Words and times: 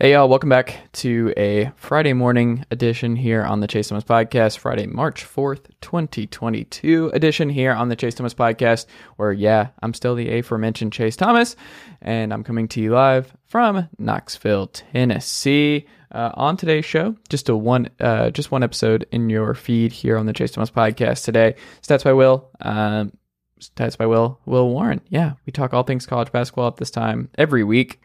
Hey, 0.00 0.10
y'all, 0.12 0.28
welcome 0.28 0.48
back 0.48 0.88
to 0.94 1.32
a 1.36 1.70
Friday 1.76 2.14
morning 2.14 2.64
edition 2.72 3.14
here 3.14 3.44
on 3.44 3.60
the 3.60 3.68
Chase 3.68 3.90
Thomas 3.90 4.02
Podcast, 4.02 4.58
Friday, 4.58 4.86
March 4.86 5.24
4th, 5.24 5.66
2022 5.82 7.12
edition 7.14 7.48
here 7.48 7.70
on 7.70 7.88
the 7.88 7.94
Chase 7.94 8.16
Thomas 8.16 8.34
Podcast, 8.34 8.86
where, 9.18 9.30
yeah, 9.30 9.68
I'm 9.84 9.94
still 9.94 10.16
the 10.16 10.36
aforementioned 10.36 10.92
Chase 10.92 11.14
Thomas, 11.14 11.54
and 12.02 12.34
I'm 12.34 12.42
coming 12.42 12.66
to 12.68 12.80
you 12.80 12.90
live 12.92 13.36
from 13.46 13.88
Knoxville, 13.96 14.66
Tennessee. 14.66 15.86
Uh, 16.10 16.32
on 16.34 16.56
today's 16.56 16.84
show, 16.84 17.14
just 17.28 17.48
a 17.48 17.56
one, 17.56 17.88
uh, 18.00 18.30
just 18.30 18.50
one 18.50 18.64
episode 18.64 19.06
in 19.12 19.30
your 19.30 19.54
feed 19.54 19.92
here 19.92 20.18
on 20.18 20.26
the 20.26 20.32
Chase 20.32 20.50
Thomas 20.50 20.72
Podcast 20.72 21.24
today. 21.24 21.54
Stats 21.82 22.02
by 22.02 22.12
Will, 22.12 22.50
um, 22.60 23.12
stats 23.60 23.96
by 23.96 24.06
Will, 24.06 24.40
Will 24.44 24.68
Warren. 24.70 25.00
Yeah, 25.08 25.34
we 25.46 25.52
talk 25.52 25.72
all 25.72 25.84
things 25.84 26.04
college 26.04 26.32
basketball 26.32 26.66
at 26.66 26.78
this 26.78 26.90
time 26.90 27.30
every 27.38 27.62
week. 27.62 28.00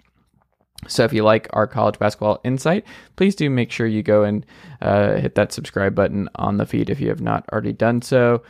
So 0.87 1.03
if 1.03 1.13
you 1.13 1.23
like 1.23 1.47
our 1.51 1.67
college 1.67 1.99
basketball 1.99 2.39
insight, 2.43 2.85
please 3.15 3.35
do 3.35 3.49
make 3.49 3.71
sure 3.71 3.85
you 3.85 4.01
go 4.01 4.23
and 4.23 4.45
uh, 4.81 5.15
hit 5.15 5.35
that 5.35 5.51
subscribe 5.51 5.93
button 5.93 6.29
on 6.35 6.57
the 6.57 6.65
feed 6.65 6.89
if 6.89 7.01
you 7.01 7.09
have 7.09 7.21
not 7.21 7.45
already 7.51 7.73
done 7.73 8.01
so. 8.01 8.43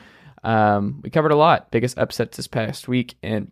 Um, 0.44 1.02
we 1.04 1.10
covered 1.10 1.32
a 1.32 1.36
lot. 1.36 1.72
Biggest 1.72 1.98
upsets 1.98 2.38
this 2.38 2.48
past 2.48 2.88
week 2.88 3.16
in 3.22 3.52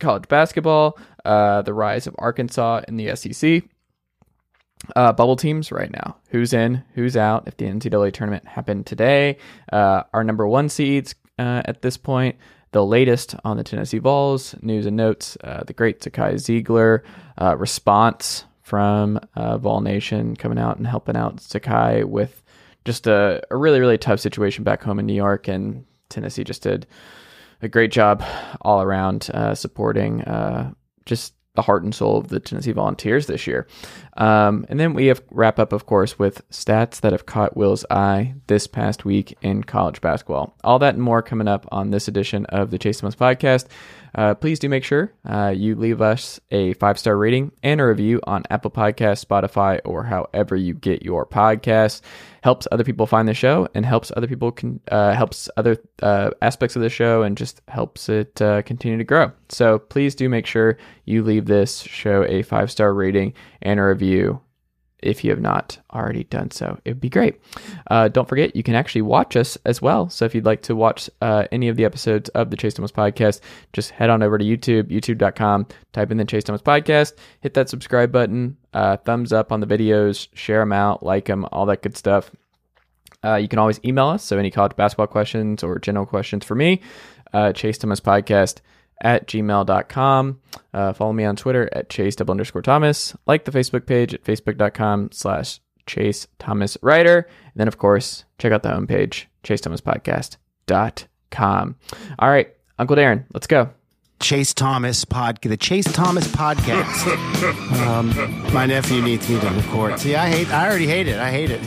college 0.00 0.28
basketball, 0.28 0.98
uh, 1.24 1.62
the 1.62 1.74
rise 1.74 2.06
of 2.06 2.14
Arkansas 2.18 2.82
in 2.88 2.96
the 2.96 3.14
SEC. 3.16 3.62
Uh, 4.94 5.12
bubble 5.12 5.36
teams 5.36 5.72
right 5.72 5.90
now. 5.90 6.16
Who's 6.30 6.52
in? 6.52 6.84
Who's 6.94 7.16
out? 7.16 7.48
If 7.48 7.56
the 7.56 7.66
NCAA 7.66 8.12
tournament 8.12 8.46
happened 8.46 8.86
today, 8.86 9.38
uh, 9.72 10.04
our 10.12 10.22
number 10.22 10.46
one 10.46 10.68
seeds 10.68 11.14
uh, 11.38 11.62
at 11.64 11.82
this 11.82 11.96
point 11.96 12.36
the 12.72 12.84
latest 12.84 13.34
on 13.44 13.56
the 13.56 13.64
Tennessee 13.64 13.98
Vols, 13.98 14.54
news 14.60 14.86
and 14.86 14.96
notes, 14.96 15.36
uh, 15.42 15.64
the 15.64 15.72
great 15.72 16.00
Zakai 16.00 16.34
Zeigler 16.34 17.02
uh, 17.40 17.56
response 17.56 18.44
from 18.62 19.18
uh, 19.34 19.56
Vol 19.56 19.80
Nation 19.80 20.36
coming 20.36 20.58
out 20.58 20.76
and 20.76 20.86
helping 20.86 21.16
out 21.16 21.36
Zakai 21.36 22.04
with 22.04 22.42
just 22.84 23.06
a, 23.06 23.42
a, 23.50 23.56
really, 23.56 23.80
really 23.80 23.98
tough 23.98 24.20
situation 24.20 24.64
back 24.64 24.82
home 24.82 24.98
in 24.98 25.06
New 25.06 25.14
York. 25.14 25.48
And 25.48 25.86
Tennessee 26.10 26.44
just 26.44 26.62
did 26.62 26.86
a 27.62 27.68
great 27.68 27.90
job 27.90 28.22
all 28.60 28.82
around 28.82 29.30
uh, 29.32 29.54
supporting 29.54 30.22
uh, 30.22 30.72
just 31.06 31.34
the 31.58 31.62
heart 31.62 31.82
and 31.82 31.92
soul 31.92 32.16
of 32.18 32.28
the 32.28 32.38
Tennessee 32.38 32.70
Volunteers 32.70 33.26
this 33.26 33.44
year. 33.44 33.66
Um, 34.16 34.64
and 34.68 34.78
then 34.78 34.94
we 34.94 35.06
have 35.06 35.20
wrap 35.32 35.58
up, 35.58 35.72
of 35.72 35.86
course, 35.86 36.16
with 36.16 36.48
stats 36.50 37.00
that 37.00 37.10
have 37.10 37.26
caught 37.26 37.56
Will's 37.56 37.84
eye 37.90 38.34
this 38.46 38.68
past 38.68 39.04
week 39.04 39.36
in 39.42 39.64
college 39.64 40.00
basketball. 40.00 40.54
All 40.62 40.78
that 40.78 40.94
and 40.94 41.02
more 41.02 41.20
coming 41.20 41.48
up 41.48 41.66
on 41.72 41.90
this 41.90 42.06
edition 42.06 42.46
of 42.46 42.70
the 42.70 42.78
Chase 42.78 43.00
Thomas 43.00 43.16
podcast. 43.16 43.66
Uh, 44.14 44.34
please 44.34 44.58
do 44.58 44.68
make 44.68 44.84
sure 44.84 45.12
uh, 45.28 45.52
you 45.54 45.74
leave 45.74 46.00
us 46.00 46.40
a 46.50 46.74
five 46.74 46.98
star 46.98 47.16
rating 47.16 47.52
and 47.62 47.80
a 47.80 47.86
review 47.86 48.20
on 48.24 48.44
Apple 48.50 48.70
Podcasts, 48.70 49.24
Spotify, 49.24 49.80
or 49.84 50.04
however 50.04 50.56
you 50.56 50.74
get 50.74 51.02
your 51.02 51.26
podcasts 51.26 52.00
helps 52.42 52.68
other 52.70 52.84
people 52.84 53.06
find 53.06 53.28
the 53.28 53.34
show 53.34 53.68
and 53.74 53.84
helps 53.84 54.12
other 54.16 54.26
people 54.26 54.52
can 54.52 54.80
uh, 54.90 55.12
helps 55.12 55.48
other 55.56 55.76
uh, 56.02 56.30
aspects 56.40 56.76
of 56.76 56.82
the 56.82 56.88
show 56.88 57.22
and 57.22 57.36
just 57.36 57.60
helps 57.68 58.08
it 58.08 58.40
uh, 58.40 58.62
continue 58.62 58.98
to 58.98 59.04
grow. 59.04 59.30
So 59.48 59.78
please 59.78 60.14
do 60.14 60.28
make 60.28 60.46
sure 60.46 60.78
you 61.04 61.22
leave 61.22 61.46
this 61.46 61.80
show 61.80 62.24
a 62.24 62.42
five 62.42 62.70
star 62.70 62.94
rating 62.94 63.34
and 63.62 63.80
a 63.80 63.84
review 63.84 64.40
if 65.00 65.24
you 65.24 65.30
have 65.30 65.40
not 65.40 65.78
already 65.92 66.24
done 66.24 66.50
so. 66.50 66.78
It 66.84 66.90
would 66.90 67.00
be 67.00 67.08
great. 67.08 67.40
Uh, 67.90 68.08
don't 68.08 68.28
forget, 68.28 68.56
you 68.56 68.62
can 68.62 68.74
actually 68.74 69.02
watch 69.02 69.36
us 69.36 69.56
as 69.64 69.80
well. 69.80 70.08
So 70.08 70.24
if 70.24 70.34
you'd 70.34 70.44
like 70.44 70.62
to 70.62 70.74
watch 70.74 71.08
uh, 71.22 71.44
any 71.52 71.68
of 71.68 71.76
the 71.76 71.84
episodes 71.84 72.28
of 72.30 72.50
the 72.50 72.56
Chase 72.56 72.74
Thomas 72.74 72.92
podcast, 72.92 73.40
just 73.72 73.90
head 73.90 74.10
on 74.10 74.22
over 74.22 74.38
to 74.38 74.44
YouTube, 74.44 74.84
youtube.com, 74.84 75.66
type 75.92 76.10
in 76.10 76.16
the 76.16 76.24
Chase 76.24 76.44
Thomas 76.44 76.62
podcast, 76.62 77.14
hit 77.40 77.54
that 77.54 77.68
subscribe 77.68 78.10
button, 78.10 78.56
uh, 78.72 78.96
thumbs 78.98 79.32
up 79.32 79.52
on 79.52 79.60
the 79.60 79.66
videos, 79.66 80.28
share 80.34 80.60
them 80.60 80.72
out, 80.72 81.02
like 81.02 81.26
them, 81.26 81.46
all 81.52 81.66
that 81.66 81.82
good 81.82 81.96
stuff. 81.96 82.30
Uh, 83.24 83.36
you 83.36 83.48
can 83.48 83.58
always 83.58 83.80
email 83.84 84.06
us. 84.06 84.24
So 84.24 84.38
any 84.38 84.50
college 84.50 84.76
basketball 84.76 85.08
questions 85.08 85.62
or 85.62 85.78
general 85.78 86.06
questions 86.06 86.44
for 86.44 86.54
me, 86.54 86.80
uh, 87.32 87.52
Chase 87.52 87.78
Thomas 87.78 88.00
podcast 88.00 88.60
at 89.00 89.26
gmail.com. 89.26 90.40
Uh, 90.74 90.92
follow 90.92 91.12
me 91.12 91.24
on 91.24 91.36
Twitter 91.36 91.68
at 91.72 91.88
chase 91.88 92.16
double 92.16 92.32
underscore 92.32 92.62
Thomas. 92.62 93.16
Like 93.26 93.44
the 93.44 93.52
Facebook 93.52 93.86
page 93.86 94.14
at 94.14 94.24
facebook.com 94.24 95.10
slash 95.12 95.60
chase 95.86 96.26
Thomas 96.38 96.76
writer. 96.82 97.18
And 97.18 97.54
then, 97.56 97.68
of 97.68 97.78
course, 97.78 98.24
check 98.38 98.52
out 98.52 98.62
the 98.62 98.70
homepage, 98.70 99.24
chase 99.42 99.60
Thomas 99.60 99.80
podcast.com. 99.80 101.76
All 102.18 102.30
right, 102.30 102.54
Uncle 102.78 102.96
Darren, 102.96 103.24
let's 103.32 103.46
go. 103.46 103.70
Chase 104.20 104.52
Thomas 104.52 105.04
pod, 105.04 105.38
the 105.42 105.56
Chase 105.56 105.90
Thomas 105.92 106.26
podcast. 106.28 107.06
um, 107.86 108.52
my 108.52 108.66
nephew 108.66 109.00
needs 109.00 109.28
me 109.28 109.38
to 109.38 109.48
record. 109.50 110.00
See, 110.00 110.16
I 110.16 110.28
hate. 110.28 110.52
I 110.52 110.66
already 110.68 110.88
hate 110.88 111.06
it. 111.06 111.18
I 111.18 111.30
hate 111.30 111.50
it. 111.52 111.60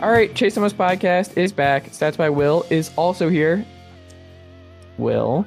All 0.00 0.10
right, 0.10 0.32
Chase 0.34 0.54
Thomas 0.54 0.72
podcast 0.72 1.36
is 1.36 1.52
back. 1.52 1.86
Stats 1.86 2.16
by 2.16 2.30
Will 2.30 2.64
is 2.70 2.92
also 2.96 3.28
here. 3.28 3.66
Will, 4.98 5.44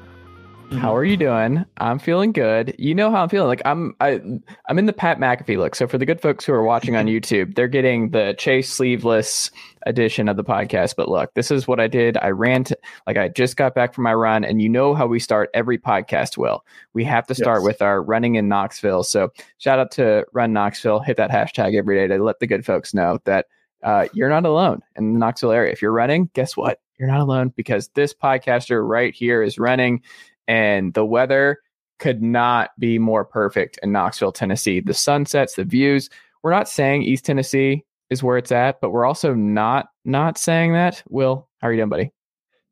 Mm-hmm. 0.67 0.79
How 0.79 0.94
are 0.94 1.05
you 1.05 1.16
doing? 1.16 1.63
I'm 1.78 1.97
feeling 1.97 2.33
good. 2.33 2.75
You 2.78 2.94
know 2.94 3.09
how 3.09 3.23
I'm 3.23 3.29
feeling. 3.29 3.47
Like 3.47 3.61
I'm 3.63 3.95
I 4.01 4.19
I'm 4.67 4.78
in 4.78 4.85
the 4.85 4.91
Pat 4.91 5.17
McAfee 5.17 5.57
look. 5.57 5.75
So 5.75 5.88
for 5.88 5.97
the 5.97 6.05
good 6.05 6.19
folks 6.19 6.44
who 6.44 6.51
are 6.51 6.63
watching 6.63 6.97
on 6.97 7.05
YouTube, 7.07 7.55
they're 7.55 7.69
getting 7.69 8.09
the 8.09 8.35
Chase 8.38 8.69
sleeveless 8.69 9.50
edition 9.85 10.27
of 10.27 10.35
the 10.35 10.44
podcast. 10.44 10.95
But 10.97 11.07
look, 11.07 11.33
this 11.35 11.51
is 11.51 11.69
what 11.69 11.79
I 11.79 11.88
did. 11.88 12.17
I 12.17 12.31
ran 12.31 12.66
to 12.66 12.77
like 13.06 13.16
I 13.16 13.29
just 13.29 13.56
got 13.56 13.75
back 13.75 13.94
from 13.94 14.03
my 14.03 14.13
run, 14.13 14.44
and 14.44 14.61
you 14.61 14.67
know 14.67 14.94
how 14.94 15.07
we 15.07 15.19
start 15.19 15.50
every 15.53 15.77
podcast. 15.77 16.35
Will 16.35 16.66
we 16.91 17.06
have 17.06 17.25
to 17.27 17.35
start 17.35 17.59
yes. 17.61 17.66
with 17.67 17.81
our 17.81 18.03
running 18.03 18.35
in 18.35 18.50
Knoxville? 18.50 19.03
So 19.03 19.29
shout 19.59 19.79
out 19.79 19.91
to 19.91 20.25
Run 20.33 20.51
Knoxville. 20.51 21.00
Hit 21.00 21.16
that 21.16 21.31
hashtag 21.31 21.77
every 21.77 21.95
day 21.95 22.13
to 22.13 22.22
let 22.22 22.39
the 22.41 22.47
good 22.47 22.66
folks 22.66 22.94
know 22.94 23.19
that 23.23 23.45
uh, 23.83 24.09
you're 24.11 24.27
not 24.27 24.45
alone 24.45 24.81
in 24.97 25.13
the 25.13 25.19
Knoxville 25.19 25.51
area. 25.51 25.72
If 25.72 25.81
you're 25.81 25.94
running, 25.94 26.29
guess 26.33 26.57
what? 26.57 26.81
You're 27.00 27.07
not 27.07 27.22
alone 27.22 27.53
because 27.56 27.88
this 27.95 28.13
podcaster 28.13 28.85
right 28.85 29.13
here 29.13 29.41
is 29.41 29.57
running 29.57 30.01
and 30.47 30.93
the 30.93 31.05
weather 31.05 31.59
could 31.99 32.21
not 32.21 32.71
be 32.79 32.99
more 32.99 33.25
perfect 33.25 33.79
in 33.81 33.91
Knoxville, 33.91 34.31
Tennessee. 34.31 34.79
The 34.79 34.93
sunsets, 34.93 35.55
the 35.55 35.63
views. 35.63 36.09
We're 36.43 36.51
not 36.51 36.69
saying 36.69 37.03
East 37.03 37.25
Tennessee 37.25 37.83
is 38.09 38.23
where 38.23 38.37
it's 38.37 38.51
at, 38.51 38.79
but 38.81 38.91
we're 38.91 39.05
also 39.05 39.33
not 39.33 39.89
not 40.05 40.37
saying 40.37 40.73
that. 40.73 41.03
Will, 41.09 41.47
how 41.59 41.67
are 41.67 41.73
you 41.73 41.79
doing, 41.79 41.89
buddy? 41.89 42.11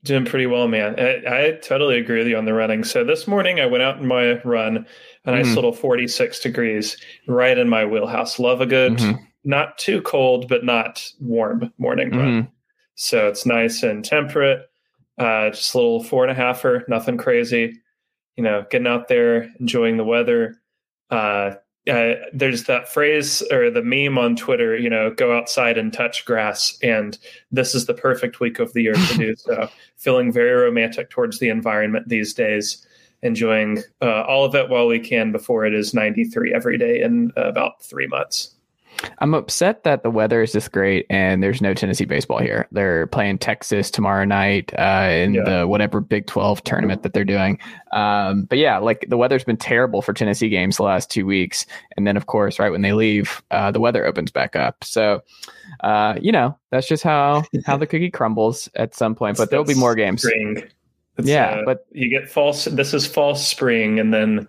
Doing 0.04 0.26
pretty 0.26 0.46
well, 0.46 0.68
man. 0.68 1.00
I, 1.00 1.48
I 1.48 1.52
totally 1.64 1.98
agree 1.98 2.20
with 2.20 2.28
you 2.28 2.38
on 2.38 2.46
the 2.46 2.54
running. 2.54 2.84
So 2.84 3.04
this 3.04 3.28
morning 3.28 3.60
I 3.60 3.66
went 3.66 3.82
out 3.82 3.98
in 3.98 4.06
my 4.06 4.40
run, 4.44 4.86
a 5.26 5.32
nice 5.32 5.48
mm-hmm. 5.48 5.56
little 5.56 5.74
46 5.74 6.40
degrees, 6.42 6.98
right 7.28 7.58
in 7.58 7.68
my 7.68 7.86
wheelhouse. 7.86 8.38
Love 8.38 8.62
a 8.62 8.68
good, 8.68 8.94
mm-hmm. 8.94 9.24
not 9.44 9.80
too 9.80 10.04
cold, 10.04 10.48
but 10.48 10.64
not 10.64 11.10
warm 11.20 11.74
morning 11.80 12.12
run. 12.12 12.50
So 12.94 13.28
it's 13.28 13.48
nice 13.48 13.82
and 13.82 14.06
temperate. 14.06 14.70
Uh, 15.18 15.50
just 15.50 15.74
a 15.74 15.78
little 15.78 16.04
four 16.04 16.26
and 16.26 16.38
a 16.38 16.42
halfer, 16.42 16.88
nothing 16.88 17.18
crazy. 17.18 17.82
You 18.36 18.44
know, 18.44 18.66
getting 18.70 18.88
out 18.88 19.08
there, 19.08 19.50
enjoying 19.60 19.98
the 19.98 20.04
weather. 20.04 20.62
Uh, 21.10 21.56
uh, 21.90 22.16
there's 22.34 22.64
that 22.64 22.92
phrase 22.92 23.44
or 23.52 23.70
the 23.70 23.84
meme 23.84 24.18
on 24.18 24.36
Twitter, 24.36 24.76
you 24.76 24.90
know, 24.90 25.12
go 25.12 25.38
outside 25.38 25.78
and 25.78 25.94
touch 25.94 26.26
grass. 26.26 26.78
And 26.82 27.18
this 27.52 27.76
is 27.76 27.86
the 27.86 27.94
perfect 27.94 28.40
week 28.40 28.60
of 28.60 28.74
the 28.74 28.82
year 28.82 28.94
to 28.94 29.18
do 29.18 29.36
so. 29.38 29.70
Feeling 29.96 30.32
very 30.32 30.52
romantic 30.52 31.10
towards 31.10 31.40
the 31.40 31.50
environment 31.50 32.10
these 32.10 32.34
days, 32.34 32.86
enjoying 33.22 33.84
uh, 34.02 34.24
all 34.24 34.46
of 34.46 34.56
it 34.56 34.70
while 34.70 34.88
we 34.88 35.00
can 35.00 35.32
before 35.32 35.66
it 35.66 35.76
is 35.76 35.94
93 35.94 36.54
every 36.54 36.78
day 36.78 37.02
in 37.02 37.32
about 37.36 37.84
three 37.84 38.08
months. 38.08 38.55
I'm 39.20 39.34
upset 39.34 39.84
that 39.84 40.04
the 40.04 40.10
weather 40.10 40.42
is 40.42 40.52
this 40.52 40.68
great 40.68 41.06
and 41.10 41.42
there's 41.44 41.62
no 41.62 41.74
Tennessee 41.74 42.06
baseball 42.06 42.40
here. 42.40 42.68
They're 42.72 43.08
playing 43.08 43.40
Texas 43.40 43.92
tomorrow 43.92 44.26
night 44.26 44.74
uh, 44.78 45.10
in 45.12 45.36
yeah. 45.36 45.44
the 45.44 45.68
whatever 45.68 46.00
Big 46.00 46.28
12 46.28 46.64
tournament 46.64 47.04
that 47.04 47.14
they're 47.14 47.26
doing. 47.26 47.60
Um, 47.92 48.44
but 48.44 48.58
yeah, 48.58 48.78
like 48.78 49.06
the 49.10 49.18
weather's 49.18 49.44
been 49.44 49.58
terrible 49.58 50.02
for 50.02 50.14
Tennessee 50.14 50.50
games 50.50 50.78
the 50.78 50.84
last 50.84 51.10
two 51.10 51.26
weeks. 51.26 51.66
And 51.98 52.06
then, 52.08 52.18
of 52.18 52.26
course, 52.28 52.60
right 52.60 52.72
when 52.72 52.82
they 52.82 52.94
leave, 52.94 53.42
uh, 53.52 53.72
the 53.72 53.80
weather 53.80 54.06
opens 54.06 54.32
back 54.32 54.56
up. 54.56 54.84
So, 54.84 55.22
uh, 55.82 56.16
you 56.22 56.32
know, 56.32 56.58
that's 56.72 56.88
just 56.88 57.04
how, 57.04 57.44
how 57.66 57.78
the 57.78 57.88
cookie 57.88 58.12
crumbles 58.12 58.70
at 58.76 58.96
some 58.96 59.16
point. 59.16 59.38
But 59.38 59.50
there'll 59.50 59.66
be 59.66 59.76
more 59.76 59.96
games. 59.96 60.22
Spring. 60.22 60.64
yeah. 61.22 61.48
Uh, 61.48 61.62
but 61.66 61.86
you 61.92 62.10
get 62.10 62.30
false. 62.30 62.66
This 62.66 62.94
is 62.94 63.06
false 63.06 63.46
spring. 63.46 64.00
And 64.00 64.14
then 64.14 64.48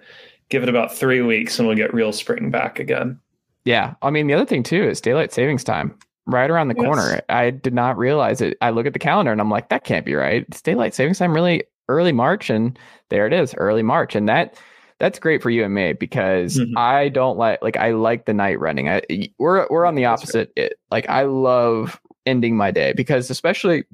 give 0.49 0.63
it 0.63 0.69
about 0.69 0.95
three 0.95 1.23
weeks 1.23 1.59
and 1.59 1.67
we'll 1.67 1.77
get 1.77 1.93
real 1.93 2.13
spring 2.13 2.51
back 2.51 2.79
again. 2.79 3.19
Yeah. 3.67 3.95
I 4.01 4.11
mean, 4.11 4.29
the 4.29 4.35
other 4.35 4.47
thing 4.47 4.63
too 4.63 4.85
is 4.85 5.01
daylight 5.01 5.33
savings 5.33 5.65
time 5.65 5.99
right 6.25 6.51
around 6.51 6.69
the 6.69 6.77
yes. 6.77 6.85
corner. 6.85 7.21
I 7.29 7.51
did 7.51 7.75
not 7.75 7.99
realize 7.99 8.41
it. 8.41 8.57
I 8.63 8.71
look 8.71 8.87
at 8.87 8.93
the 8.93 8.99
calendar 8.99 9.33
and 9.33 9.41
I'm 9.41 9.51
like, 9.51 9.69
that 9.69 9.85
can't 9.85 10.07
be 10.07 10.15
right. 10.15 10.47
It's 10.49 10.63
daylight 10.63 10.95
savings 10.95 11.19
time 11.19 11.35
really 11.35 11.65
early 11.89 12.13
March. 12.13 12.49
And 12.49 12.79
there 13.11 13.27
it 13.27 13.33
is, 13.33 13.55
early 13.55 13.83
March. 13.83 14.15
And 14.15 14.29
that, 14.29 14.57
that's 14.99 15.19
great 15.19 15.43
for 15.43 15.51
you 15.51 15.65
and 15.65 15.75
me 15.75 15.93
because 15.95 16.57
mm-hmm. 16.57 16.79
I 16.79 17.09
don't 17.09 17.37
like, 17.39 17.61
like, 17.61 17.77
I 17.77 17.91
like 17.91 18.25
the 18.25 18.33
night 18.33 18.61
running. 18.61 18.89
I, 18.89 19.03
we're, 19.39 19.67
we're 19.69 19.85
on 19.85 19.97
the 19.97 20.07
opposite. 20.07 20.53
It, 20.57 20.75
like, 20.91 21.09
I 21.09 21.25
love 21.25 22.01
ending 22.25 22.57
my 22.57 22.71
day 22.71 22.93
because 22.93 23.31
especially 23.31 23.85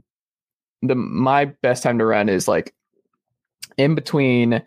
the, 0.83 0.95
my 0.95 1.47
best 1.47 1.83
time 1.83 1.99
to 1.99 2.05
run 2.05 2.29
is 2.29 2.47
like 2.47 2.75
in 3.79 3.95
between 3.95 4.63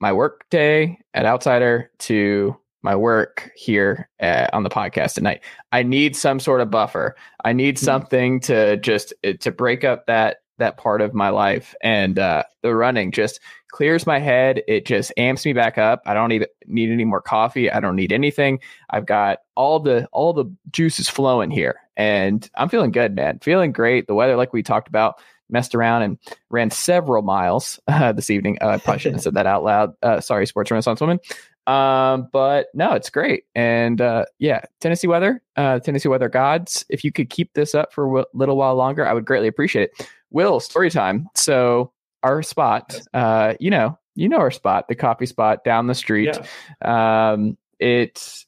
my 0.00 0.12
work 0.12 0.48
day 0.50 0.98
at 1.14 1.26
Outsider 1.26 1.90
to 1.98 2.56
my 2.86 2.94
work 2.94 3.50
here 3.56 4.08
uh, 4.20 4.46
on 4.52 4.62
the 4.62 4.70
podcast 4.70 5.14
tonight. 5.14 5.42
I 5.72 5.82
need 5.82 6.14
some 6.14 6.38
sort 6.38 6.60
of 6.60 6.70
buffer. 6.70 7.16
I 7.44 7.52
need 7.52 7.80
something 7.80 8.38
to 8.42 8.76
just 8.76 9.12
uh, 9.26 9.32
to 9.40 9.50
break 9.50 9.82
up 9.82 10.06
that 10.06 10.36
that 10.58 10.78
part 10.78 11.00
of 11.00 11.12
my 11.12 11.30
life. 11.30 11.74
And 11.82 12.16
uh, 12.16 12.44
the 12.62 12.76
running 12.76 13.10
just 13.10 13.40
clears 13.72 14.06
my 14.06 14.20
head. 14.20 14.62
It 14.68 14.86
just 14.86 15.12
amps 15.16 15.44
me 15.44 15.52
back 15.52 15.78
up. 15.78 16.00
I 16.06 16.14
don't 16.14 16.28
need 16.28 16.46
need 16.66 16.90
any 16.90 17.04
more 17.04 17.20
coffee. 17.20 17.68
I 17.72 17.80
don't 17.80 17.96
need 17.96 18.12
anything. 18.12 18.60
I've 18.88 19.04
got 19.04 19.40
all 19.56 19.80
the 19.80 20.06
all 20.12 20.32
the 20.32 20.46
juices 20.70 21.08
flowing 21.08 21.50
here. 21.50 21.80
And 21.96 22.48
i'm 22.54 22.68
feeling 22.68 22.92
good 22.92 23.16
man. 23.16 23.40
Feeling 23.40 23.72
great. 23.72 24.06
The 24.06 24.14
weather 24.14 24.36
like 24.36 24.52
we 24.52 24.62
talked 24.62 24.86
about 24.86 25.16
messed 25.48 25.74
around 25.74 26.02
and 26.02 26.18
ran 26.50 26.70
several 26.70 27.22
miles 27.22 27.80
uh, 27.88 28.12
this 28.12 28.30
evening. 28.30 28.58
Uh, 28.60 28.68
i 28.68 28.78
probably 28.78 29.00
shouldn't 29.00 29.16
have 29.16 29.24
said 29.24 29.34
that 29.34 29.46
out 29.46 29.64
loud. 29.64 29.94
Uh, 30.04 30.20
sorry 30.20 30.46
sports 30.46 30.70
renaissance 30.70 31.00
woman 31.00 31.18
um, 31.66 32.28
but 32.32 32.68
no, 32.74 32.92
it's 32.92 33.10
great. 33.10 33.44
And 33.54 34.00
uh, 34.00 34.26
yeah, 34.38 34.62
Tennessee 34.80 35.08
weather, 35.08 35.42
uh, 35.56 35.80
Tennessee 35.80 36.08
weather 36.08 36.28
gods. 36.28 36.84
If 36.88 37.04
you 37.04 37.12
could 37.12 37.30
keep 37.30 37.52
this 37.54 37.74
up 37.74 37.92
for 37.92 38.18
a 38.18 38.24
little 38.34 38.56
while 38.56 38.76
longer, 38.76 39.06
I 39.06 39.12
would 39.12 39.24
greatly 39.24 39.48
appreciate 39.48 39.90
it. 39.90 40.08
Will, 40.30 40.60
story 40.60 40.90
time. 40.90 41.28
So 41.34 41.92
our 42.22 42.42
spot, 42.42 43.00
uh, 43.14 43.54
you 43.60 43.70
know, 43.70 43.98
you 44.14 44.28
know 44.28 44.38
our 44.38 44.50
spot, 44.50 44.88
the 44.88 44.94
coffee 44.94 45.26
spot 45.26 45.64
down 45.64 45.86
the 45.86 45.94
street. 45.94 46.36
Yeah. 46.82 47.32
Um, 47.32 47.58
it's 47.78 48.46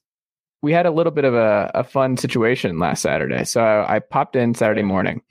we 0.62 0.72
had 0.72 0.86
a 0.86 0.90
little 0.90 1.12
bit 1.12 1.24
of 1.24 1.34
a, 1.34 1.70
a 1.74 1.84
fun 1.84 2.16
situation 2.16 2.78
last 2.78 3.02
Saturday. 3.02 3.44
So 3.44 3.62
I, 3.62 3.96
I 3.96 3.98
popped 4.00 4.34
in 4.34 4.54
Saturday 4.54 4.82
morning 4.82 5.22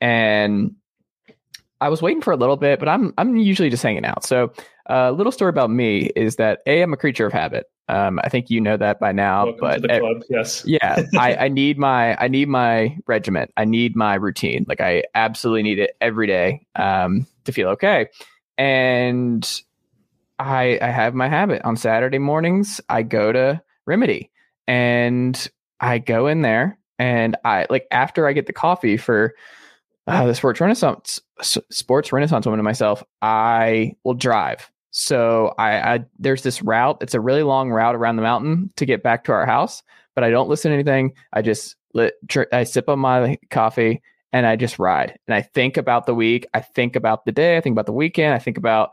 and 0.00 0.74
I 1.80 1.88
was 1.88 2.00
waiting 2.00 2.22
for 2.22 2.32
a 2.32 2.36
little 2.36 2.56
bit, 2.56 2.78
but 2.78 2.88
I'm 2.88 3.12
I'm 3.18 3.36
usually 3.36 3.70
just 3.70 3.82
hanging 3.82 4.04
out. 4.04 4.24
So 4.24 4.52
a 4.86 4.94
uh, 4.94 5.10
little 5.10 5.32
story 5.32 5.50
about 5.50 5.70
me 5.70 6.10
is 6.16 6.36
that 6.36 6.60
a 6.66 6.82
I'm 6.82 6.92
a 6.92 6.96
creature 6.96 7.26
of 7.26 7.32
habit. 7.32 7.66
Um, 7.88 8.18
I 8.24 8.28
think 8.28 8.50
you 8.50 8.60
know 8.60 8.76
that 8.76 8.98
by 8.98 9.12
now, 9.12 9.44
Welcome 9.44 9.60
but 9.60 9.82
the 9.82 10.00
club, 10.00 10.22
yes, 10.28 10.64
yeah, 10.66 11.02
I, 11.18 11.36
I 11.36 11.48
need 11.48 11.78
my 11.78 12.16
I 12.16 12.28
need 12.28 12.48
my 12.48 12.96
regiment. 13.06 13.52
I 13.56 13.64
need 13.64 13.94
my 13.94 14.14
routine. 14.14 14.64
Like 14.68 14.80
I 14.80 15.04
absolutely 15.14 15.62
need 15.62 15.78
it 15.78 15.96
every 16.00 16.26
day 16.26 16.66
um, 16.76 17.26
to 17.44 17.52
feel 17.52 17.68
okay. 17.70 18.08
And 18.58 19.62
I 20.38 20.78
I 20.80 20.88
have 20.88 21.14
my 21.14 21.28
habit 21.28 21.62
on 21.62 21.76
Saturday 21.76 22.18
mornings. 22.18 22.80
I 22.88 23.02
go 23.02 23.32
to 23.32 23.62
Remedy 23.86 24.30
and 24.66 25.48
I 25.80 25.98
go 25.98 26.26
in 26.26 26.42
there 26.42 26.78
and 26.98 27.36
I 27.44 27.66
like 27.70 27.86
after 27.90 28.26
I 28.26 28.32
get 28.32 28.46
the 28.46 28.52
coffee 28.52 28.96
for 28.96 29.34
uh, 30.06 30.26
the 30.26 30.34
sports 30.34 30.60
renaissance 30.60 31.20
sports 31.42 32.12
renaissance 32.12 32.46
woman 32.46 32.60
and 32.60 32.64
myself, 32.64 33.02
I 33.22 33.92
will 34.04 34.14
drive 34.14 34.70
so 34.98 35.54
I, 35.58 35.78
I 35.78 36.04
there's 36.18 36.42
this 36.42 36.62
route. 36.62 36.96
It's 37.02 37.12
a 37.12 37.20
really 37.20 37.42
long 37.42 37.70
route 37.70 37.94
around 37.94 38.16
the 38.16 38.22
mountain 38.22 38.72
to 38.76 38.86
get 38.86 39.02
back 39.02 39.24
to 39.24 39.32
our 39.32 39.44
house, 39.44 39.82
but 40.14 40.24
I 40.24 40.30
don't 40.30 40.48
listen 40.48 40.70
to 40.70 40.74
anything. 40.74 41.12
I 41.34 41.42
just 41.42 41.76
lit, 41.92 42.14
I 42.50 42.64
sip 42.64 42.88
on 42.88 43.00
my 43.00 43.38
coffee 43.50 44.00
and 44.32 44.46
I 44.46 44.56
just 44.56 44.78
ride. 44.78 45.18
And 45.28 45.34
I 45.34 45.42
think 45.42 45.76
about 45.76 46.06
the 46.06 46.14
week. 46.14 46.46
I 46.54 46.60
think 46.62 46.96
about 46.96 47.26
the 47.26 47.32
day. 47.32 47.58
I 47.58 47.60
think 47.60 47.74
about 47.74 47.84
the 47.84 47.92
weekend. 47.92 48.32
I 48.32 48.38
think 48.38 48.56
about 48.56 48.92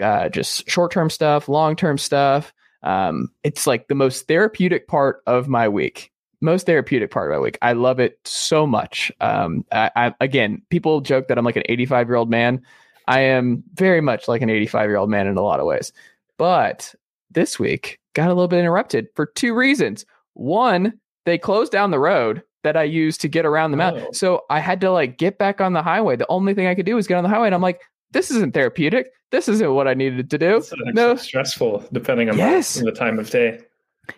uh, 0.00 0.28
just 0.28 0.68
short 0.68 0.90
term 0.90 1.08
stuff, 1.08 1.48
long 1.48 1.76
term 1.76 1.98
stuff. 1.98 2.52
Um, 2.82 3.28
it's 3.44 3.64
like 3.64 3.86
the 3.86 3.94
most 3.94 4.26
therapeutic 4.26 4.88
part 4.88 5.22
of 5.24 5.46
my 5.46 5.68
week. 5.68 6.10
Most 6.44 6.66
therapeutic 6.66 7.10
part 7.10 7.30
of 7.30 7.36
my 7.36 7.40
week. 7.40 7.56
I 7.62 7.72
love 7.72 7.98
it 8.00 8.18
so 8.24 8.66
much. 8.66 9.10
Um, 9.20 9.64
I, 9.72 9.90
I, 9.96 10.14
again, 10.20 10.60
people 10.68 11.00
joke 11.00 11.28
that 11.28 11.38
I'm 11.38 11.44
like 11.44 11.56
an 11.56 11.62
85 11.66 12.06
year 12.06 12.16
old 12.16 12.28
man. 12.28 12.60
I 13.08 13.20
am 13.20 13.64
very 13.72 14.02
much 14.02 14.28
like 14.28 14.42
an 14.42 14.50
85 14.50 14.90
year 14.90 14.96
old 14.98 15.08
man 15.08 15.26
in 15.26 15.38
a 15.38 15.42
lot 15.42 15.58
of 15.58 15.66
ways. 15.66 15.90
But 16.36 16.94
this 17.30 17.58
week 17.58 17.98
got 18.12 18.26
a 18.26 18.34
little 18.34 18.48
bit 18.48 18.58
interrupted 18.58 19.08
for 19.14 19.24
two 19.24 19.54
reasons. 19.54 20.04
One, 20.34 21.00
they 21.24 21.38
closed 21.38 21.72
down 21.72 21.90
the 21.90 21.98
road 21.98 22.42
that 22.62 22.76
I 22.76 22.82
used 22.82 23.22
to 23.22 23.28
get 23.28 23.46
around 23.46 23.70
the 23.70 23.78
mountain. 23.78 24.04
Oh. 24.08 24.12
So 24.12 24.42
I 24.50 24.60
had 24.60 24.82
to 24.82 24.90
like 24.90 25.16
get 25.16 25.38
back 25.38 25.62
on 25.62 25.72
the 25.72 25.82
highway. 25.82 26.16
The 26.16 26.28
only 26.28 26.52
thing 26.52 26.66
I 26.66 26.74
could 26.74 26.84
do 26.84 26.96
was 26.96 27.06
get 27.06 27.16
on 27.16 27.24
the 27.24 27.30
highway. 27.30 27.46
And 27.46 27.54
I'm 27.54 27.62
like, 27.62 27.80
this 28.10 28.30
isn't 28.30 28.52
therapeutic. 28.52 29.12
This 29.30 29.48
isn't 29.48 29.72
what 29.72 29.88
I 29.88 29.94
needed 29.94 30.28
to 30.28 30.38
do. 30.38 30.62
no 30.92 31.16
stressful 31.16 31.88
depending 31.90 32.28
on 32.28 32.36
yes. 32.36 32.74
the 32.74 32.92
time 32.92 33.18
of 33.18 33.30
day. 33.30 33.60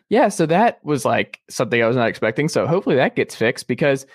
Yeah, 0.09 0.29
so 0.29 0.47
that 0.47 0.85
was 0.85 1.05
like 1.05 1.41
something 1.49 1.83
I 1.83 1.87
was 1.87 1.97
not 1.97 2.09
expecting. 2.09 2.49
So 2.49 2.67
hopefully 2.67 2.97
that 2.97 3.17
gets 3.17 3.35
fixed 3.35 3.69
because 3.69 4.07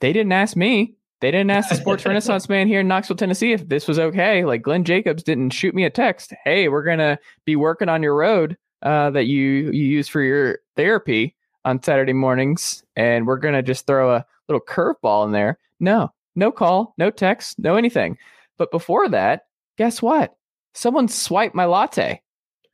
they 0.00 0.12
didn't 0.12 0.32
ask 0.32 0.56
me. 0.56 0.94
They 1.20 1.30
didn't 1.30 1.50
ask 1.50 1.68
the 1.68 1.74
sports 1.74 2.06
renaissance 2.06 2.48
man 2.48 2.68
here 2.68 2.80
in 2.80 2.88
Knoxville, 2.88 3.16
Tennessee 3.16 3.52
if 3.52 3.68
this 3.68 3.88
was 3.88 3.98
okay. 3.98 4.44
Like 4.44 4.62
Glenn 4.62 4.84
Jacobs 4.84 5.22
didn't 5.22 5.50
shoot 5.50 5.74
me 5.74 5.84
a 5.84 5.90
text. 5.90 6.32
Hey, 6.44 6.68
we're 6.68 6.84
gonna 6.84 7.18
be 7.44 7.56
working 7.56 7.88
on 7.88 8.02
your 8.02 8.14
road 8.14 8.56
uh, 8.82 9.10
that 9.10 9.26
you 9.26 9.72
you 9.72 9.84
use 9.84 10.08
for 10.08 10.22
your 10.22 10.60
therapy 10.76 11.34
on 11.64 11.82
Saturday 11.82 12.12
mornings, 12.12 12.84
and 12.94 13.26
we're 13.26 13.38
gonna 13.38 13.62
just 13.62 13.86
throw 13.86 14.14
a 14.14 14.24
little 14.48 14.64
curveball 14.64 15.26
in 15.26 15.32
there. 15.32 15.58
No, 15.80 16.12
no 16.36 16.52
call, 16.52 16.94
no 16.98 17.10
text, 17.10 17.58
no 17.58 17.74
anything. 17.74 18.16
But 18.56 18.70
before 18.70 19.08
that, 19.08 19.46
guess 19.76 20.00
what? 20.00 20.36
Someone 20.74 21.08
swiped 21.08 21.54
my 21.54 21.64
latte. 21.64 22.22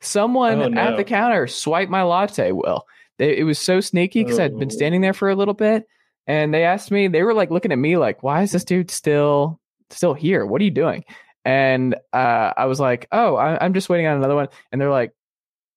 Someone 0.04 0.62
oh, 0.62 0.68
no. 0.68 0.80
at 0.80 0.96
the 0.96 1.04
counter 1.04 1.46
swiped 1.46 1.90
my 1.90 2.02
latte. 2.02 2.52
Will 2.52 2.86
it 3.18 3.44
was 3.44 3.58
so 3.58 3.80
sneaky 3.80 4.24
because 4.24 4.38
oh. 4.38 4.44
I'd 4.44 4.58
been 4.58 4.70
oh. 4.70 4.74
standing 4.74 5.00
there 5.00 5.12
for 5.12 5.30
a 5.30 5.36
little 5.36 5.54
bit 5.54 5.86
and 6.26 6.52
they 6.52 6.64
asked 6.64 6.90
me 6.90 7.08
they 7.08 7.22
were 7.22 7.34
like 7.34 7.50
looking 7.50 7.72
at 7.72 7.78
me 7.78 7.96
like 7.96 8.22
why 8.22 8.42
is 8.42 8.52
this 8.52 8.64
dude 8.64 8.90
still 8.90 9.60
still 9.90 10.14
here 10.14 10.44
what 10.46 10.60
are 10.60 10.64
you 10.64 10.70
doing 10.70 11.04
and 11.44 11.94
uh, 12.12 12.52
i 12.56 12.66
was 12.66 12.80
like 12.80 13.06
oh 13.12 13.36
I, 13.36 13.64
am 13.64 13.74
just 13.74 13.88
waiting 13.88 14.06
on 14.06 14.16
another 14.16 14.34
one 14.34 14.48
and 14.72 14.80
they're 14.80 14.90
like 14.90 15.12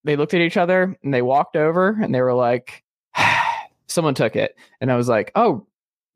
they 0.04 0.16
looked 0.16 0.34
at 0.34 0.42
each 0.42 0.58
other 0.58 0.96
and 1.04 1.14
they 1.14 1.22
walked 1.22 1.56
over 1.56 1.98
and 2.02 2.14
they 2.16 2.22
were 2.22 2.34
like 2.34 2.84
someone 3.88 4.16
took 4.16 4.36
it 4.36 4.56
and 4.80 4.92
i 4.92 4.96
was 4.96 5.10
like 5.10 5.32
oh 5.36 5.68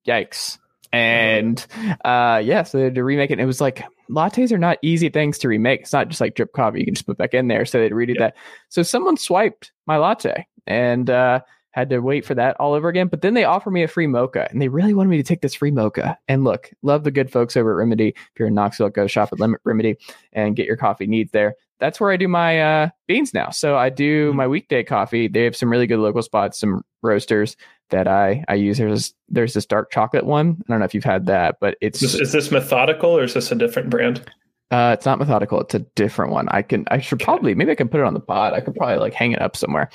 yikes 0.08 0.58
and 0.94 1.66
uh 2.04 2.42
yeah 2.44 2.64
so 2.64 2.78
they 2.78 2.84
had 2.86 2.96
to 2.96 3.04
remake 3.04 3.30
it 3.30 3.34
and 3.34 3.42
it 3.42 3.46
was 3.46 3.62
like 3.62 3.84
lattes 4.10 4.52
are 4.52 4.58
not 4.58 4.78
easy 4.82 5.10
things 5.10 5.38
to 5.38 5.48
remake 5.48 5.82
it's 5.82 5.94
not 5.94 6.10
just 6.10 6.20
like 6.20 6.36
drip 6.36 6.52
coffee 6.54 6.80
you 6.80 6.86
can 6.86 6.94
just 6.94 7.06
put 7.06 7.18
back 7.18 7.34
in 7.34 7.48
there 7.48 7.66
so 7.66 7.80
they'd 7.80 7.94
redo 7.94 8.18
that 8.18 8.36
so 8.70 8.84
someone 8.84 9.16
swiped 9.16 9.72
my 9.88 9.98
latte 9.98 10.46
and 10.68 11.10
uh 11.10 11.40
had 11.72 11.90
to 11.90 12.00
wait 12.00 12.26
for 12.26 12.36
that 12.36 12.58
all 12.60 12.74
over 12.74 12.90
again. 12.90 13.08
But 13.08 13.22
then 13.22 13.34
they 13.34 13.46
offered 13.46 13.72
me 13.72 13.84
a 13.84 13.88
free 13.88 14.08
mocha, 14.08 14.48
and 14.52 14.62
they 14.62 14.68
really 14.68 14.94
wanted 14.94 15.10
me 15.10 15.18
to 15.18 15.24
take 15.24 15.42
this 15.42 15.54
free 15.54 15.72
mocha. 15.72 16.18
And 16.28 16.44
look, 16.44 16.72
love 16.82 17.04
the 17.04 17.12
good 17.12 17.32
folks 17.32 17.58
over 17.58 17.72
at 17.72 17.78
Remedy. 17.78 18.10
If 18.10 18.40
you're 18.40 18.50
in 18.50 18.54
Knoxville, 18.54 18.90
go 18.90 19.08
shop 19.08 19.30
at 19.32 19.40
Remedy 19.64 19.98
and 20.34 20.56
get 20.56 20.66
your 20.66 20.78
coffee 20.78 21.08
needs 21.08 21.32
there. 21.32 21.56
That's 21.82 22.00
where 22.00 22.12
I 22.12 22.16
do 22.16 22.30
my 22.30 22.62
uh, 22.62 22.90
beans 23.08 23.34
now. 23.34 23.50
So 23.50 23.76
I 23.76 23.90
do 23.90 24.30
mm-hmm. 24.30 24.38
my 24.38 24.48
weekday 24.48 24.84
coffee. 24.84 25.28
They 25.28 25.44
have 25.44 25.58
some 25.58 25.70
really 25.70 25.88
good 25.88 26.00
local 26.00 26.22
spots, 26.22 26.60
some 26.60 26.84
roasters 27.02 27.58
that 27.90 28.08
I 28.08 28.46
I 28.48 28.54
use. 28.54 28.78
There's 28.78 29.14
there's 29.28 29.54
this 29.54 29.66
dark 29.66 29.92
chocolate 29.92 30.26
one. 30.26 30.58
I 30.62 30.72
don't 30.72 30.80
know 30.80 30.86
if 30.86 30.94
you've 30.94 31.04
had 31.04 31.26
that, 31.26 31.58
but 31.60 31.76
it's 31.82 32.02
is 32.02 32.14
this, 32.14 32.22
is 32.22 32.32
this 32.32 32.52
methodical 32.52 33.18
or 33.18 33.24
is 33.24 33.34
this 33.34 33.52
a 33.52 33.56
different 33.56 33.90
brand? 33.90 34.24
Uh, 34.72 34.96
it's 34.98 35.06
not 35.06 35.20
methodical. 35.20 35.60
It's 35.60 35.76
a 35.76 35.80
different 35.80 36.32
one. 36.32 36.48
I 36.48 36.62
can, 36.62 36.86
I 36.90 37.02
should 37.02 37.20
probably, 37.20 37.54
maybe 37.54 37.72
I 37.72 37.76
can 37.76 37.90
put 37.90 38.00
it 38.00 38.06
on 38.06 38.14
the 38.14 38.22
pod. 38.22 38.54
I 38.54 38.62
could 38.62 38.74
probably 38.74 39.00
like 39.00 39.14
hang 39.14 39.34
it 39.34 39.42
up 39.42 39.58
somewhere. 39.58 39.90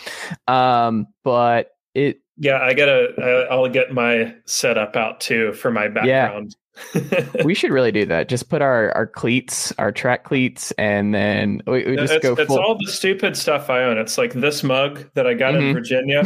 Um, 0.48 1.06
but 1.24 1.70
it. 1.94 2.20
Yeah, 2.36 2.58
I 2.58 2.74
gotta. 2.74 3.46
I'll 3.50 3.70
get 3.70 3.94
my 3.94 4.34
setup 4.44 4.94
out 4.94 5.20
too 5.20 5.54
for 5.54 5.70
my 5.70 5.88
background. 5.88 6.54
Yeah. 6.94 7.44
we 7.44 7.54
should 7.54 7.70
really 7.70 7.92
do 7.92 8.06
that. 8.06 8.28
Just 8.28 8.48
put 8.48 8.62
our 8.62 8.92
our 8.92 9.06
cleats, 9.06 9.72
our 9.78 9.92
track 9.92 10.24
cleats, 10.24 10.72
and 10.72 11.14
then 11.14 11.62
we, 11.66 11.84
we 11.84 11.96
just 11.96 12.14
it's, 12.14 12.22
go. 12.22 12.34
It's 12.34 12.46
full. 12.46 12.58
all 12.58 12.76
the 12.78 12.90
stupid 12.90 13.36
stuff 13.36 13.70
I 13.70 13.82
own. 13.84 13.98
It's 13.98 14.18
like 14.18 14.32
this 14.32 14.62
mug 14.62 15.08
that 15.14 15.26
I 15.26 15.34
got 15.34 15.54
mm-hmm. 15.54 15.66
in 15.66 15.74
Virginia. 15.74 16.22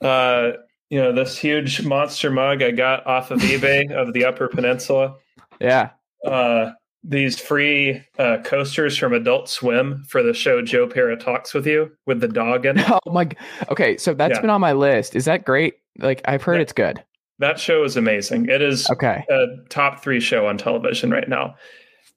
uh, 0.00 0.52
you 0.90 1.00
know, 1.00 1.12
this 1.12 1.38
huge 1.38 1.82
monster 1.82 2.30
mug 2.30 2.62
I 2.62 2.72
got 2.72 3.06
off 3.06 3.30
of 3.30 3.40
eBay 3.40 3.90
of 3.92 4.12
the 4.12 4.24
Upper 4.24 4.48
Peninsula. 4.48 5.14
Yeah. 5.60 5.90
Uh, 6.24 6.72
these 7.02 7.40
free 7.40 8.02
uh, 8.18 8.38
coasters 8.44 8.96
from 8.96 9.14
Adult 9.14 9.48
Swim 9.48 10.04
for 10.08 10.22
the 10.22 10.34
show 10.34 10.60
Joe 10.60 10.86
Pera 10.86 11.16
Talks 11.16 11.54
with 11.54 11.66
You 11.66 11.92
with 12.06 12.20
the 12.20 12.28
dog 12.28 12.66
in 12.66 12.78
it. 12.78 12.86
Oh 13.06 13.12
my! 13.12 13.28
Okay, 13.70 13.96
so 13.96 14.12
that's 14.12 14.34
yeah. 14.34 14.40
been 14.40 14.50
on 14.50 14.60
my 14.60 14.72
list. 14.72 15.16
Is 15.16 15.24
that 15.24 15.44
great? 15.44 15.74
Like 15.98 16.20
I've 16.26 16.42
heard 16.42 16.60
it's 16.60 16.72
good. 16.72 17.02
That 17.40 17.58
show 17.58 17.84
is 17.84 17.96
amazing. 17.96 18.48
It 18.48 18.62
is 18.62 18.88
okay. 18.90 19.24
A 19.28 19.46
top 19.68 20.02
three 20.02 20.20
show 20.20 20.46
on 20.46 20.56
television 20.56 21.10
right 21.10 21.28
now. 21.28 21.56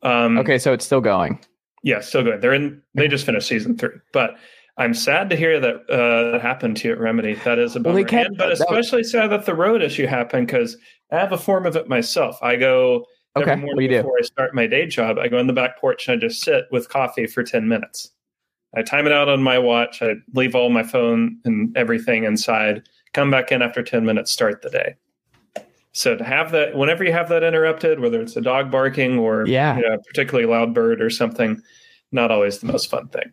Um, 0.03 0.37
okay, 0.37 0.57
so 0.57 0.73
it's 0.73 0.85
still 0.85 1.01
going. 1.01 1.39
Yeah, 1.81 2.01
still 2.01 2.23
going. 2.23 2.39
They're 2.39 2.53
in. 2.53 2.81
They 2.93 3.07
just 3.07 3.25
finished 3.25 3.47
season 3.47 3.77
three, 3.77 3.95
but 4.11 4.35
I'm 4.77 4.93
sad 4.93 5.29
to 5.29 5.35
hear 5.35 5.59
that 5.59 5.75
uh, 5.89 6.31
that 6.31 6.41
happened 6.41 6.77
to 6.77 6.89
you 6.89 6.93
at 6.93 6.99
Remedy. 6.99 7.35
That 7.45 7.57
is 7.57 7.75
a 7.75 7.79
bummer. 7.79 8.03
Well, 8.03 8.15
and, 8.15 8.37
but 8.37 8.51
especially 8.51 8.99
was... 8.99 9.11
sad 9.11 9.31
that 9.31 9.45
the 9.45 9.55
road 9.55 9.81
issue 9.81 10.05
happened 10.05 10.47
because 10.47 10.77
I 11.11 11.17
have 11.19 11.31
a 11.31 11.37
form 11.37 11.65
of 11.65 11.75
it 11.75 11.87
myself. 11.87 12.37
I 12.41 12.55
go 12.55 13.05
Okay. 13.35 13.51
Every 13.51 13.65
morning 13.65 13.89
before 13.89 14.17
I 14.19 14.23
start 14.23 14.53
my 14.53 14.67
day 14.67 14.85
job, 14.85 15.17
I 15.17 15.27
go 15.27 15.39
in 15.39 15.47
the 15.47 15.53
back 15.53 15.79
porch 15.79 16.07
and 16.07 16.17
I 16.17 16.19
just 16.27 16.43
sit 16.43 16.65
with 16.71 16.89
coffee 16.89 17.25
for 17.25 17.43
10 17.43 17.67
minutes. 17.67 18.11
I 18.75 18.83
time 18.83 19.07
it 19.07 19.11
out 19.11 19.27
on 19.27 19.41
my 19.41 19.57
watch. 19.57 20.01
I 20.01 20.15
leave 20.33 20.55
all 20.55 20.69
my 20.69 20.83
phone 20.83 21.39
and 21.43 21.75
everything 21.75 22.25
inside, 22.25 22.87
come 23.13 23.31
back 23.31 23.51
in 23.51 23.61
after 23.61 23.81
10 23.81 24.05
minutes, 24.05 24.31
start 24.31 24.61
the 24.61 24.69
day. 24.69 24.95
So 25.93 26.15
to 26.15 26.23
have 26.23 26.51
that, 26.51 26.75
whenever 26.75 27.03
you 27.03 27.11
have 27.11 27.29
that 27.29 27.43
interrupted, 27.43 27.99
whether 27.99 28.19
it's 28.21 28.35
a 28.35 28.41
dog 28.41 28.71
barking 28.71 29.19
or 29.19 29.45
yeah. 29.47 29.77
you 29.77 29.83
know, 29.83 29.93
a 29.93 29.99
particularly 29.99 30.49
loud 30.49 30.73
bird 30.73 31.01
or 31.01 31.09
something, 31.09 31.61
not 32.11 32.31
always 32.31 32.59
the 32.59 32.65
most 32.65 32.89
fun 32.89 33.07
thing. 33.09 33.31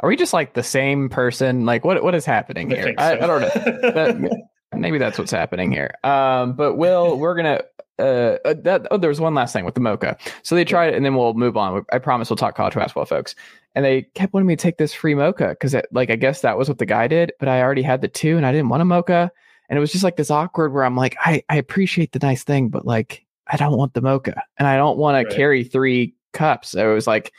Are 0.00 0.08
we 0.08 0.16
just 0.16 0.32
like 0.32 0.54
the 0.54 0.62
same 0.62 1.08
person? 1.08 1.66
Like 1.66 1.84
what 1.84 2.02
what 2.02 2.14
is 2.14 2.24
happening 2.24 2.70
here? 2.70 2.94
I, 2.98 3.14
so. 3.14 3.20
I, 3.20 3.24
I 3.24 3.26
don't 3.26 3.40
know. 3.40 3.48
that, 3.92 4.42
maybe 4.72 4.98
that's 4.98 5.18
what's 5.18 5.30
happening 5.30 5.70
here. 5.70 5.94
Um, 6.02 6.54
but 6.54 6.76
Will, 6.76 7.18
we're 7.18 7.34
gonna 7.34 7.62
uh, 7.98 8.38
uh, 8.44 8.54
that 8.62 8.86
oh, 8.90 8.96
there 8.96 9.08
was 9.08 9.20
one 9.20 9.34
last 9.34 9.52
thing 9.52 9.64
with 9.64 9.74
the 9.74 9.80
mocha. 9.80 10.16
So 10.42 10.54
they 10.54 10.64
tried 10.64 10.92
it, 10.92 10.96
and 10.96 11.04
then 11.04 11.14
we'll 11.14 11.34
move 11.34 11.56
on. 11.56 11.84
I 11.92 11.98
promise 11.98 12.30
we'll 12.30 12.36
talk 12.36 12.56
college 12.56 12.74
basketball, 12.74 13.04
folks. 13.04 13.34
And 13.74 13.84
they 13.84 14.02
kept 14.14 14.32
wanting 14.32 14.46
me 14.46 14.56
to 14.56 14.62
take 14.62 14.78
this 14.78 14.94
free 14.94 15.14
mocha 15.14 15.48
because, 15.50 15.74
like, 15.92 16.10
I 16.10 16.16
guess 16.16 16.40
that 16.40 16.56
was 16.56 16.68
what 16.68 16.78
the 16.78 16.86
guy 16.86 17.06
did, 17.06 17.32
but 17.38 17.48
I 17.48 17.60
already 17.60 17.82
had 17.82 18.00
the 18.00 18.08
two, 18.08 18.36
and 18.36 18.46
I 18.46 18.52
didn't 18.52 18.68
want 18.68 18.82
a 18.82 18.84
mocha. 18.84 19.30
And 19.68 19.76
it 19.76 19.80
was 19.80 19.92
just 19.92 20.04
like 20.04 20.16
this 20.16 20.30
awkward 20.30 20.72
where 20.72 20.84
I'm 20.84 20.96
like, 20.96 21.16
I 21.20 21.42
I 21.48 21.56
appreciate 21.56 22.12
the 22.12 22.18
nice 22.20 22.44
thing, 22.44 22.68
but 22.68 22.86
like, 22.86 23.24
I 23.46 23.56
don't 23.56 23.76
want 23.76 23.94
the 23.94 24.00
mocha, 24.00 24.42
and 24.58 24.66
I 24.66 24.76
don't 24.76 24.98
want 24.98 25.14
right. 25.14 25.28
to 25.28 25.36
carry 25.36 25.64
three 25.64 26.14
cups. 26.32 26.70
So 26.70 26.90
it 26.90 26.94
was 26.94 27.06
like, 27.06 27.32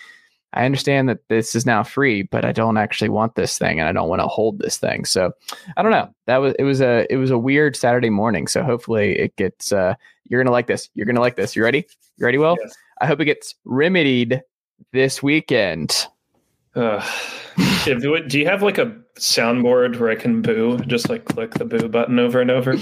I 0.53 0.65
understand 0.65 1.09
that 1.09 1.27
this 1.27 1.55
is 1.55 1.65
now 1.65 1.83
free, 1.83 2.23
but 2.23 2.43
I 2.43 2.51
don't 2.51 2.77
actually 2.77 3.09
want 3.09 3.35
this 3.35 3.57
thing 3.57 3.79
and 3.79 3.87
I 3.87 3.91
don't 3.91 4.09
want 4.09 4.21
to 4.21 4.27
hold 4.27 4.59
this 4.59 4.77
thing. 4.77 5.05
So 5.05 5.31
I 5.77 5.83
don't 5.83 5.91
know. 5.91 6.13
That 6.25 6.37
was 6.37 6.55
it 6.57 6.63
was 6.63 6.81
a 6.81 7.11
it 7.11 7.17
was 7.17 7.29
a 7.29 7.37
weird 7.37 7.75
Saturday 7.75 8.09
morning. 8.09 8.47
So 8.47 8.63
hopefully 8.63 9.17
it 9.19 9.35
gets 9.35 9.71
uh 9.71 9.93
you're 10.27 10.41
gonna 10.43 10.53
like 10.53 10.67
this. 10.67 10.89
You're 10.95 11.05
gonna 11.05 11.19
like 11.19 11.35
this. 11.35 11.55
You 11.55 11.63
ready? 11.63 11.85
You 12.17 12.25
ready, 12.25 12.37
Will? 12.39 12.57
Yes. 12.59 12.75
I 12.99 13.05
hope 13.05 13.19
it 13.19 13.25
gets 13.25 13.55
remedied 13.63 14.41
this 14.91 15.21
weekend. 15.21 16.07
Uh, 16.75 17.05
do 17.85 18.39
you 18.39 18.45
have 18.45 18.63
like 18.63 18.77
a 18.77 18.95
soundboard 19.17 19.99
where 19.99 20.09
I 20.09 20.15
can 20.15 20.41
boo? 20.41 20.79
Just 20.79 21.09
like 21.09 21.25
click 21.25 21.55
the 21.55 21.65
boo 21.65 21.87
button 21.87 22.19
over 22.19 22.39
and 22.41 22.51
over. 22.51 22.75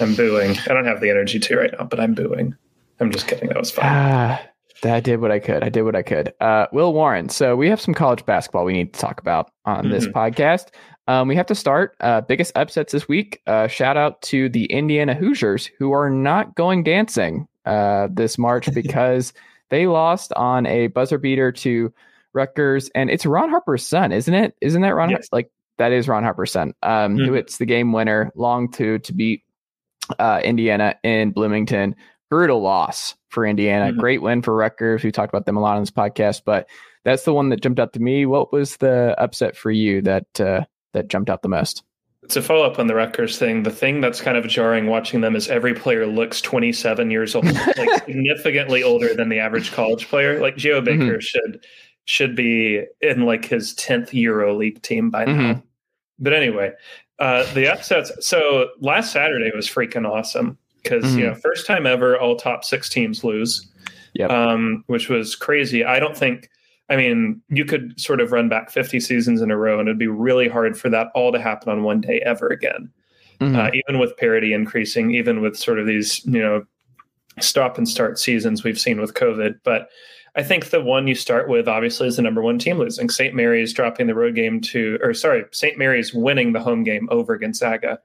I'm 0.00 0.14
booing. 0.14 0.56
I 0.68 0.74
don't 0.74 0.86
have 0.86 1.00
the 1.00 1.10
energy 1.10 1.38
to 1.38 1.56
right 1.56 1.70
now, 1.78 1.84
but 1.84 2.00
I'm 2.00 2.14
booing. 2.14 2.54
I'm 3.00 3.10
just 3.10 3.28
kidding. 3.28 3.48
That 3.48 3.58
was 3.58 3.70
fun. 3.70 3.84
Ah, 3.86 4.42
I 4.84 5.00
did 5.00 5.20
what 5.20 5.30
I 5.30 5.38
could. 5.38 5.62
I 5.62 5.68
did 5.68 5.82
what 5.82 5.96
I 5.96 6.02
could. 6.02 6.32
Uh, 6.40 6.66
Will 6.72 6.92
Warren. 6.92 7.28
So 7.28 7.56
we 7.56 7.68
have 7.68 7.80
some 7.80 7.94
college 7.94 8.24
basketball 8.24 8.64
we 8.64 8.72
need 8.72 8.92
to 8.94 9.00
talk 9.00 9.20
about 9.20 9.50
on 9.64 9.84
mm-hmm. 9.84 9.92
this 9.92 10.06
podcast. 10.08 10.68
Um, 11.06 11.28
we 11.28 11.36
have 11.36 11.46
to 11.46 11.54
start 11.54 11.96
uh, 12.00 12.20
biggest 12.20 12.52
upsets 12.56 12.92
this 12.92 13.08
week. 13.08 13.40
Uh, 13.46 13.66
shout 13.66 13.96
out 13.96 14.22
to 14.22 14.48
the 14.48 14.66
Indiana 14.66 15.14
Hoosiers 15.14 15.66
who 15.78 15.92
are 15.92 16.08
not 16.08 16.54
going 16.54 16.82
dancing 16.82 17.48
uh, 17.64 18.08
this 18.12 18.38
March 18.38 18.68
because 18.74 19.32
they 19.70 19.86
lost 19.86 20.32
on 20.34 20.66
a 20.66 20.86
buzzer 20.88 21.18
beater 21.18 21.52
to 21.52 21.92
Rutgers, 22.32 22.90
and 22.94 23.10
it's 23.10 23.26
Ron 23.26 23.50
Harper's 23.50 23.86
son, 23.86 24.12
isn't 24.12 24.34
it? 24.34 24.54
Isn't 24.60 24.82
that 24.82 24.94
Ron? 24.94 25.10
Yes. 25.10 25.28
Like 25.32 25.50
that 25.78 25.92
is 25.92 26.08
Ron 26.08 26.22
Harper's 26.22 26.52
son, 26.52 26.74
um, 26.82 27.16
mm-hmm. 27.16 27.24
who 27.24 27.32
hits 27.34 27.58
the 27.58 27.66
game 27.66 27.92
winner, 27.92 28.32
long 28.34 28.70
to 28.72 28.98
to 29.00 29.12
beat 29.12 29.42
uh, 30.18 30.40
Indiana 30.44 30.96
in 31.02 31.30
Bloomington 31.30 31.94
brutal 32.30 32.62
loss 32.62 33.16
for 33.28 33.44
Indiana. 33.44 33.90
Mm-hmm. 33.90 34.00
Great 34.00 34.22
win 34.22 34.40
for 34.40 34.54
Rutgers. 34.54 35.04
We 35.04 35.12
talked 35.12 35.30
about 35.30 35.44
them 35.44 35.56
a 35.56 35.60
lot 35.60 35.76
on 35.76 35.82
this 35.82 35.90
podcast, 35.90 36.42
but 36.46 36.68
that's 37.04 37.24
the 37.24 37.34
one 37.34 37.50
that 37.50 37.60
jumped 37.60 37.80
out 37.80 37.92
to 37.94 38.00
me. 38.00 38.24
What 38.24 38.52
was 38.52 38.78
the 38.78 39.14
upset 39.18 39.56
for 39.56 39.70
you 39.70 40.00
that 40.02 40.40
uh, 40.40 40.62
that 40.92 41.08
jumped 41.08 41.28
out 41.28 41.42
the 41.42 41.48
most? 41.48 41.82
To 42.28 42.42
follow 42.42 42.64
up 42.64 42.78
on 42.78 42.86
the 42.86 42.94
Rutgers 42.94 43.38
thing, 43.38 43.64
the 43.64 43.70
thing 43.70 44.00
that's 44.00 44.20
kind 44.20 44.36
of 44.36 44.46
jarring 44.46 44.86
watching 44.86 45.22
them 45.22 45.34
is 45.34 45.48
every 45.48 45.74
player 45.74 46.06
looks 46.06 46.40
27 46.40 47.10
years 47.10 47.34
old, 47.34 47.46
like 47.46 48.04
significantly 48.04 48.82
older 48.82 49.14
than 49.14 49.30
the 49.30 49.38
average 49.38 49.72
college 49.72 50.06
player. 50.06 50.38
Like 50.38 50.56
Geo 50.56 50.80
Baker 50.80 51.04
mm-hmm. 51.04 51.18
should 51.18 51.64
should 52.10 52.34
be 52.34 52.84
in 53.00 53.24
like 53.24 53.44
his 53.44 53.74
10th 53.74 54.12
Euro 54.12 54.56
League 54.56 54.82
team 54.82 55.10
by 55.10 55.24
now. 55.24 55.32
Mm-hmm. 55.32 55.60
But 56.18 56.32
anyway, 56.32 56.72
uh, 57.20 57.50
the 57.54 57.72
upsets. 57.72 58.10
So 58.20 58.70
last 58.80 59.12
Saturday 59.12 59.50
was 59.54 59.68
freaking 59.68 60.08
awesome 60.08 60.58
because 60.82 61.04
mm-hmm. 61.04 61.18
you 61.18 61.26
know 61.26 61.34
first 61.34 61.66
time 61.66 61.86
ever 61.86 62.18
all 62.18 62.36
top 62.36 62.64
six 62.64 62.88
teams 62.88 63.24
lose 63.24 63.68
yep. 64.14 64.30
um, 64.30 64.84
which 64.86 65.08
was 65.08 65.34
crazy 65.36 65.84
i 65.84 65.98
don't 65.98 66.16
think 66.16 66.48
i 66.88 66.96
mean 66.96 67.40
you 67.48 67.64
could 67.64 67.98
sort 68.00 68.20
of 68.20 68.32
run 68.32 68.48
back 68.48 68.70
50 68.70 69.00
seasons 69.00 69.40
in 69.40 69.50
a 69.50 69.56
row 69.56 69.78
and 69.78 69.88
it'd 69.88 69.98
be 69.98 70.06
really 70.06 70.48
hard 70.48 70.78
for 70.78 70.88
that 70.88 71.08
all 71.14 71.32
to 71.32 71.40
happen 71.40 71.68
on 71.68 71.82
one 71.82 72.00
day 72.00 72.20
ever 72.24 72.48
again 72.48 72.90
mm-hmm. 73.40 73.56
uh, 73.56 73.70
even 73.74 73.98
with 73.98 74.16
parity 74.16 74.52
increasing 74.52 75.14
even 75.14 75.40
with 75.40 75.56
sort 75.56 75.78
of 75.78 75.86
these 75.86 76.24
you 76.24 76.40
know 76.40 76.64
stop 77.42 77.78
and 77.78 77.88
start 77.88 78.18
seasons 78.18 78.64
we've 78.64 78.80
seen 78.80 79.00
with 79.00 79.14
covid 79.14 79.58
but 79.64 79.88
I 80.36 80.42
think 80.42 80.70
the 80.70 80.80
one 80.80 81.08
you 81.08 81.14
start 81.14 81.48
with 81.48 81.66
obviously 81.66 82.06
is 82.06 82.16
the 82.16 82.22
number 82.22 82.42
one 82.42 82.58
team 82.58 82.78
losing. 82.78 83.10
St. 83.10 83.34
Mary's 83.34 83.72
dropping 83.72 84.06
the 84.06 84.14
road 84.14 84.36
game 84.36 84.60
to, 84.60 84.98
or 85.02 85.12
sorry, 85.12 85.44
St. 85.50 85.76
Mary's 85.76 86.14
winning 86.14 86.52
the 86.52 86.60
home 86.60 86.84
game 86.84 87.08
over 87.10 87.36
Gonzaga. 87.36 87.98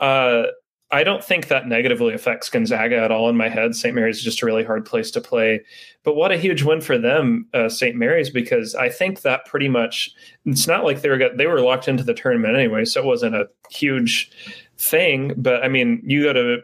Uh, 0.00 0.44
I 0.90 1.04
don't 1.04 1.22
think 1.22 1.48
that 1.48 1.66
negatively 1.66 2.14
affects 2.14 2.48
Gonzaga 2.48 2.96
at 2.96 3.12
all 3.12 3.28
in 3.28 3.36
my 3.36 3.50
head. 3.50 3.74
St. 3.74 3.94
Mary's 3.94 4.18
is 4.18 4.24
just 4.24 4.42
a 4.42 4.46
really 4.46 4.64
hard 4.64 4.86
place 4.86 5.10
to 5.10 5.20
play. 5.20 5.60
But 6.02 6.16
what 6.16 6.32
a 6.32 6.38
huge 6.38 6.62
win 6.62 6.80
for 6.80 6.96
them, 6.96 7.46
uh, 7.52 7.68
St. 7.68 7.94
Mary's, 7.94 8.30
because 8.30 8.74
I 8.74 8.88
think 8.88 9.20
that 9.20 9.44
pretty 9.44 9.68
much 9.68 10.10
it's 10.46 10.66
not 10.66 10.84
like 10.84 11.02
they 11.02 11.10
were 11.10 11.18
got, 11.18 11.36
they 11.36 11.46
were 11.46 11.60
locked 11.60 11.88
into 11.88 12.04
the 12.04 12.14
tournament 12.14 12.56
anyway, 12.56 12.86
so 12.86 13.02
it 13.02 13.06
wasn't 13.06 13.34
a 13.34 13.48
huge 13.70 14.30
thing. 14.78 15.34
But 15.36 15.62
I 15.62 15.68
mean, 15.68 16.00
you 16.06 16.22
go 16.22 16.32
to 16.32 16.58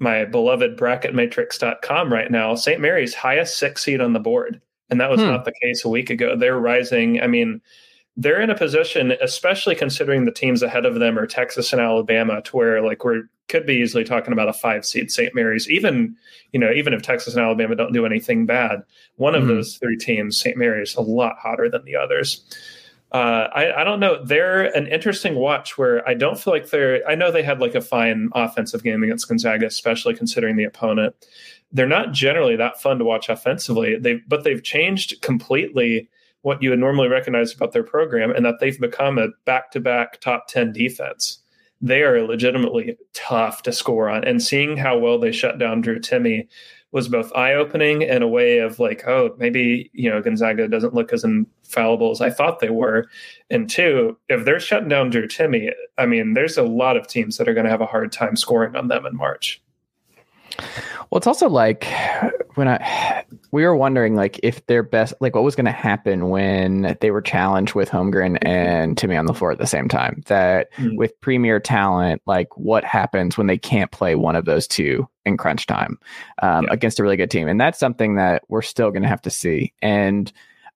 my 0.00 0.24
beloved 0.24 0.76
bracketmatrix.com 0.76 2.12
right 2.12 2.30
now, 2.30 2.54
St. 2.54 2.80
Mary's 2.80 3.14
highest 3.14 3.58
six 3.58 3.84
seed 3.84 4.00
on 4.00 4.14
the 4.14 4.20
board. 4.20 4.60
And 4.88 5.00
that 5.00 5.10
was 5.10 5.20
hmm. 5.20 5.26
not 5.26 5.44
the 5.44 5.52
case 5.62 5.84
a 5.84 5.88
week 5.88 6.10
ago. 6.10 6.36
They're 6.36 6.58
rising. 6.58 7.22
I 7.22 7.28
mean, 7.28 7.60
they're 8.16 8.40
in 8.40 8.50
a 8.50 8.56
position, 8.56 9.12
especially 9.22 9.76
considering 9.76 10.24
the 10.24 10.32
teams 10.32 10.62
ahead 10.62 10.84
of 10.84 10.96
them 10.96 11.18
are 11.18 11.26
Texas 11.26 11.72
and 11.72 11.80
Alabama, 11.80 12.42
to 12.42 12.56
where 12.56 12.82
like 12.82 13.04
we're 13.04 13.22
could 13.48 13.66
be 13.66 13.74
easily 13.74 14.04
talking 14.04 14.32
about 14.32 14.48
a 14.48 14.52
five 14.52 14.84
seed 14.86 15.10
St. 15.10 15.34
Mary's. 15.34 15.68
Even 15.68 16.16
you 16.52 16.58
know, 16.58 16.72
even 16.72 16.92
if 16.92 17.02
Texas 17.02 17.34
and 17.34 17.44
Alabama 17.44 17.76
don't 17.76 17.92
do 17.92 18.06
anything 18.06 18.46
bad, 18.46 18.82
one 19.16 19.34
of 19.34 19.44
mm-hmm. 19.44 19.54
those 19.54 19.76
three 19.76 19.96
teams, 19.96 20.36
St. 20.36 20.56
Mary's, 20.56 20.94
a 20.96 21.00
lot 21.00 21.36
hotter 21.38 21.68
than 21.68 21.84
the 21.84 21.96
others. 21.96 22.44
Uh, 23.12 23.48
I, 23.52 23.80
I 23.80 23.84
don't 23.84 23.98
know. 23.98 24.24
They're 24.24 24.74
an 24.76 24.86
interesting 24.86 25.34
watch 25.34 25.76
where 25.76 26.08
I 26.08 26.14
don't 26.14 26.38
feel 26.38 26.52
like 26.52 26.70
they're. 26.70 27.06
I 27.08 27.16
know 27.16 27.32
they 27.32 27.42
had 27.42 27.60
like 27.60 27.74
a 27.74 27.80
fine 27.80 28.28
offensive 28.34 28.84
game 28.84 29.02
against 29.02 29.28
Gonzaga, 29.28 29.66
especially 29.66 30.14
considering 30.14 30.56
the 30.56 30.64
opponent. 30.64 31.14
They're 31.72 31.88
not 31.88 32.12
generally 32.12 32.56
that 32.56 32.80
fun 32.80 32.98
to 32.98 33.04
watch 33.04 33.28
offensively. 33.28 33.96
They 33.98 34.20
but 34.28 34.44
they've 34.44 34.62
changed 34.62 35.20
completely 35.22 36.08
what 36.42 36.62
you 36.62 36.70
would 36.70 36.78
normally 36.78 37.08
recognize 37.08 37.52
about 37.52 37.72
their 37.72 37.82
program 37.82 38.30
and 38.30 38.44
that 38.44 38.60
they've 38.60 38.80
become 38.80 39.18
a 39.18 39.28
back 39.44 39.70
to 39.72 39.80
back 39.80 40.20
top 40.20 40.48
10 40.48 40.72
defense. 40.72 41.38
They 41.82 42.02
are 42.02 42.22
legitimately 42.22 42.96
tough 43.12 43.62
to 43.62 43.72
score 43.72 44.08
on. 44.08 44.24
And 44.24 44.42
seeing 44.42 44.76
how 44.76 44.98
well 44.98 45.18
they 45.18 45.32
shut 45.32 45.58
down 45.58 45.80
Drew 45.80 45.98
Timme 45.98 46.46
was 46.92 47.08
both 47.08 47.32
eye 47.34 47.54
opening 47.54 48.02
and 48.02 48.24
a 48.24 48.28
way 48.28 48.58
of 48.58 48.80
like, 48.80 49.06
oh, 49.06 49.34
maybe, 49.38 49.90
you 49.92 50.10
know, 50.10 50.20
Gonzaga 50.20 50.66
doesn't 50.66 50.94
look 50.94 51.12
as 51.12 51.22
infallible 51.22 52.10
as 52.10 52.20
I 52.20 52.30
thought 52.30 52.58
they 52.58 52.70
were. 52.70 53.08
And 53.48 53.70
two, 53.70 54.18
if 54.28 54.44
they're 54.44 54.58
shutting 54.58 54.88
down 54.88 55.10
Drew 55.10 55.28
Timme, 55.28 55.70
I 55.98 56.06
mean, 56.06 56.34
there's 56.34 56.58
a 56.58 56.64
lot 56.64 56.96
of 56.96 57.06
teams 57.06 57.36
that 57.36 57.48
are 57.48 57.54
going 57.54 57.64
to 57.64 57.70
have 57.70 57.80
a 57.80 57.86
hard 57.86 58.10
time 58.10 58.36
scoring 58.36 58.74
on 58.74 58.88
them 58.88 59.06
in 59.06 59.16
March. 59.16 59.62
Well, 60.58 61.18
it's 61.18 61.26
also 61.26 61.48
like 61.48 61.86
when 62.54 62.68
I 62.68 63.24
we 63.52 63.64
were 63.64 63.76
wondering 63.76 64.14
like 64.14 64.40
if 64.42 64.64
their 64.66 64.82
best 64.82 65.14
like 65.20 65.34
what 65.34 65.44
was 65.44 65.56
going 65.56 65.66
to 65.66 65.72
happen 65.72 66.28
when 66.28 66.96
they 67.00 67.10
were 67.10 67.22
challenged 67.22 67.74
with 67.74 67.88
Holmgren 67.88 68.38
and 68.42 68.96
Timme 68.96 69.18
on 69.18 69.26
the 69.26 69.34
floor 69.34 69.52
at 69.52 69.58
the 69.58 69.66
same 69.66 69.88
time. 69.88 70.22
That 70.26 70.72
mm. 70.74 70.96
with 70.96 71.18
premier 71.20 71.60
talent, 71.60 72.22
like 72.26 72.56
what 72.56 72.84
happens 72.84 73.36
when 73.36 73.46
they 73.46 73.58
can't 73.58 73.90
play 73.90 74.14
one 74.14 74.36
of 74.36 74.44
those 74.44 74.66
two 74.66 75.08
in 75.24 75.36
crunch 75.36 75.66
time 75.66 75.98
um, 76.42 76.64
yeah. 76.64 76.72
against 76.72 76.98
a 76.98 77.02
really 77.02 77.16
good 77.16 77.30
team, 77.30 77.48
and 77.48 77.60
that's 77.60 77.78
something 77.78 78.16
that 78.16 78.42
we're 78.48 78.62
still 78.62 78.90
going 78.90 79.02
to 79.02 79.08
have 79.08 79.22
to 79.22 79.30
see. 79.30 79.72
And 79.82 80.32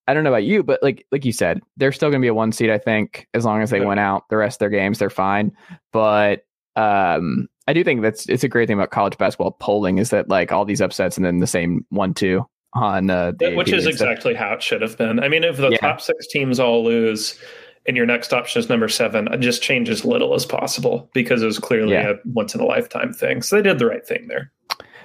I 0.06 0.14
don't 0.14 0.24
know 0.24 0.30
about 0.30 0.44
you, 0.44 0.62
but 0.62 0.82
like 0.82 1.06
like 1.10 1.24
you 1.24 1.32
said, 1.32 1.60
they're 1.76 1.92
still 1.92 2.10
going 2.10 2.20
to 2.20 2.24
be 2.24 2.28
a 2.28 2.34
one 2.34 2.52
seed. 2.52 2.70
I 2.70 2.78
think 2.78 3.28
as 3.34 3.44
long 3.44 3.62
as 3.62 3.70
they 3.70 3.80
yeah. 3.80 3.86
win 3.86 3.98
out 3.98 4.28
the 4.28 4.36
rest 4.36 4.56
of 4.56 4.58
their 4.60 4.70
games, 4.70 4.98
they're 4.98 5.10
fine. 5.10 5.52
But 5.92 6.44
um, 6.76 7.48
I 7.66 7.72
do 7.72 7.82
think 7.82 8.02
that's 8.02 8.28
it's 8.28 8.44
a 8.44 8.48
great 8.48 8.68
thing 8.68 8.78
about 8.78 8.90
college 8.90 9.16
basketball 9.16 9.52
polling 9.52 9.98
is 9.98 10.10
that 10.10 10.28
like 10.28 10.52
all 10.52 10.64
these 10.64 10.80
upsets 10.80 11.16
and 11.16 11.24
then 11.24 11.38
the 11.38 11.46
same 11.46 11.84
one 11.88 12.14
two 12.14 12.46
on 12.74 13.08
uh, 13.08 13.32
which 13.40 13.72
is 13.72 13.86
exactly 13.86 14.34
how 14.34 14.52
it 14.52 14.62
should 14.62 14.82
have 14.82 14.98
been. 14.98 15.20
I 15.20 15.28
mean, 15.28 15.44
if 15.44 15.56
the 15.56 15.70
yeah. 15.70 15.78
top 15.78 16.00
six 16.00 16.26
teams 16.26 16.58
all 16.58 16.84
lose 16.84 17.38
and 17.86 17.96
your 17.96 18.06
next 18.06 18.32
option 18.32 18.60
is 18.60 18.68
number 18.68 18.88
seven, 18.88 19.32
it 19.32 19.38
just 19.38 19.62
change 19.62 19.88
as 19.88 20.04
little 20.04 20.34
as 20.34 20.44
possible 20.44 21.08
because 21.14 21.42
it 21.42 21.46
was 21.46 21.58
clearly 21.58 21.92
yeah. 21.92 22.10
a 22.10 22.14
once 22.24 22.54
in 22.54 22.60
a 22.60 22.64
lifetime 22.64 23.12
thing. 23.12 23.42
So 23.42 23.56
they 23.56 23.62
did 23.62 23.78
the 23.78 23.86
right 23.86 24.06
thing 24.06 24.26
there. 24.28 24.50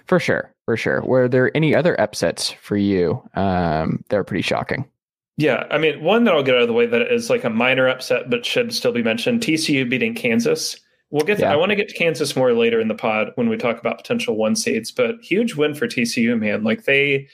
For 0.07 0.19
sure, 0.19 0.51
for 0.65 0.75
sure. 0.75 1.01
Were 1.03 1.27
there 1.27 1.55
any 1.55 1.75
other 1.75 1.99
upsets 2.01 2.49
for 2.49 2.75
you 2.75 3.21
um, 3.35 4.03
that 4.09 4.17
were 4.17 4.23
pretty 4.23 4.41
shocking? 4.41 4.89
Yeah, 5.37 5.67
I 5.71 5.77
mean, 5.77 6.03
one 6.03 6.23
that 6.23 6.33
I'll 6.33 6.43
get 6.43 6.55
out 6.55 6.63
of 6.63 6.67
the 6.67 6.73
way 6.73 6.87
that 6.87 7.13
is 7.13 7.29
like 7.29 7.43
a 7.43 7.49
minor 7.49 7.87
upset, 7.87 8.29
but 8.29 8.45
should 8.45 8.73
still 8.73 8.91
be 8.91 9.03
mentioned: 9.03 9.41
TCU 9.41 9.87
beating 9.87 10.15
Kansas. 10.15 10.75
We'll 11.11 11.25
get. 11.25 11.37
To, 11.37 11.43
yeah. 11.43 11.53
I 11.53 11.55
want 11.55 11.71
to 11.71 11.75
get 11.75 11.89
to 11.89 11.95
Kansas 11.95 12.35
more 12.35 12.53
later 12.53 12.79
in 12.79 12.87
the 12.87 12.95
pod 12.95 13.31
when 13.35 13.49
we 13.49 13.57
talk 13.57 13.79
about 13.79 13.97
potential 13.97 14.35
one 14.35 14.55
seeds. 14.55 14.91
But 14.91 15.15
huge 15.21 15.55
win 15.55 15.73
for 15.73 15.87
TCU, 15.87 16.37
man. 16.37 16.63
Like 16.63 16.83
they, 16.83 17.27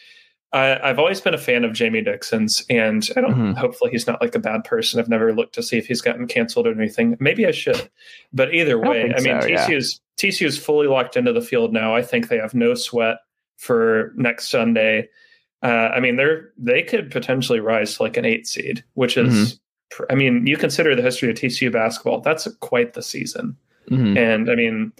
I, 0.53 0.79
have 0.81 0.99
always 0.99 1.19
been 1.19 1.33
a 1.33 1.39
fan 1.39 1.65
of 1.65 1.73
Jamie 1.73 2.01
Dixon's, 2.01 2.63
and 2.69 3.07
I 3.17 3.21
don't. 3.21 3.33
Mm-hmm. 3.33 3.51
Hopefully, 3.53 3.91
he's 3.91 4.07
not 4.07 4.21
like 4.21 4.33
a 4.33 4.39
bad 4.39 4.63
person. 4.63 4.99
I've 4.99 5.09
never 5.09 5.33
looked 5.33 5.55
to 5.55 5.63
see 5.63 5.77
if 5.77 5.87
he's 5.87 6.01
gotten 6.01 6.25
canceled 6.25 6.67
or 6.67 6.71
anything. 6.71 7.17
Maybe 7.19 7.45
I 7.45 7.51
should. 7.51 7.89
But 8.31 8.53
either 8.53 8.79
way, 8.79 9.11
I, 9.13 9.17
I 9.17 9.21
mean, 9.21 9.41
so, 9.41 9.47
TCU's 9.49 10.01
yeah. 10.21 10.29
TCU's 10.29 10.57
fully 10.57 10.87
locked 10.87 11.17
into 11.17 11.33
the 11.33 11.41
field 11.41 11.73
now. 11.73 11.93
I 11.93 12.01
think 12.01 12.29
they 12.29 12.37
have 12.37 12.53
no 12.53 12.75
sweat 12.75 13.17
for 13.57 14.13
next 14.15 14.49
Sunday. 14.49 15.09
Uh, 15.61 15.89
I 15.93 15.99
mean, 15.99 16.15
they're 16.15 16.53
they 16.57 16.81
could 16.81 17.11
potentially 17.11 17.59
rise 17.59 17.97
to 17.97 18.03
like 18.03 18.15
an 18.15 18.25
eight 18.25 18.47
seed, 18.47 18.85
which 18.93 19.17
is. 19.17 19.33
Mm-hmm 19.33 19.55
I 20.09 20.15
mean, 20.15 20.45
you 20.45 20.57
consider 20.57 20.95
the 20.95 21.03
history 21.03 21.29
of 21.29 21.37
TCU 21.37 21.71
basketball. 21.71 22.19
That's 22.19 22.47
quite 22.59 22.95
the 22.95 23.03
season. 23.03 23.55
Mm-hmm. 23.89 24.17
And 24.17 24.49
I 24.49 24.55
mean, 24.55 24.91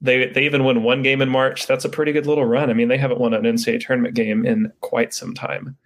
they 0.00 0.26
they 0.26 0.44
even 0.44 0.64
won 0.64 0.82
one 0.82 1.02
game 1.02 1.22
in 1.22 1.28
March. 1.28 1.66
That's 1.66 1.84
a 1.84 1.88
pretty 1.88 2.12
good 2.12 2.26
little 2.26 2.44
run. 2.44 2.70
I 2.70 2.74
mean, 2.74 2.88
they 2.88 2.98
haven't 2.98 3.20
won 3.20 3.34
an 3.34 3.44
NCAA 3.44 3.84
tournament 3.84 4.14
game 4.14 4.44
in 4.44 4.72
quite 4.80 5.14
some 5.14 5.32
time. 5.32 5.76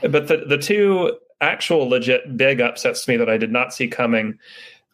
But 0.00 0.28
the 0.28 0.44
the 0.48 0.58
two 0.58 1.18
actual 1.40 1.88
legit 1.88 2.36
big 2.36 2.60
upsets 2.60 3.04
to 3.04 3.10
me 3.10 3.16
that 3.16 3.28
I 3.28 3.36
did 3.36 3.52
not 3.52 3.74
see 3.74 3.88
coming. 3.88 4.38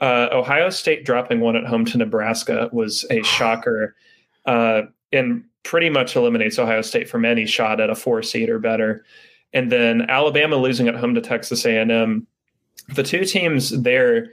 Uh, 0.00 0.28
Ohio 0.32 0.70
State 0.70 1.04
dropping 1.04 1.40
one 1.40 1.56
at 1.56 1.66
home 1.66 1.84
to 1.84 1.98
Nebraska 1.98 2.70
was 2.72 3.04
a 3.10 3.22
shocker, 3.24 3.94
uh, 4.46 4.82
and 5.12 5.44
pretty 5.62 5.90
much 5.90 6.16
eliminates 6.16 6.58
Ohio 6.58 6.80
State 6.80 7.08
from 7.08 7.26
any 7.26 7.44
shot 7.44 7.80
at 7.80 7.90
a 7.90 7.94
four 7.94 8.22
seed 8.22 8.48
or 8.48 8.58
better. 8.58 9.04
And 9.52 9.70
then 9.70 10.08
Alabama 10.08 10.56
losing 10.56 10.88
at 10.88 10.96
home 10.96 11.14
to 11.14 11.20
Texas 11.20 11.66
A&M. 11.66 12.26
The 12.94 13.02
two 13.02 13.24
teams 13.24 13.82
there 13.82 14.28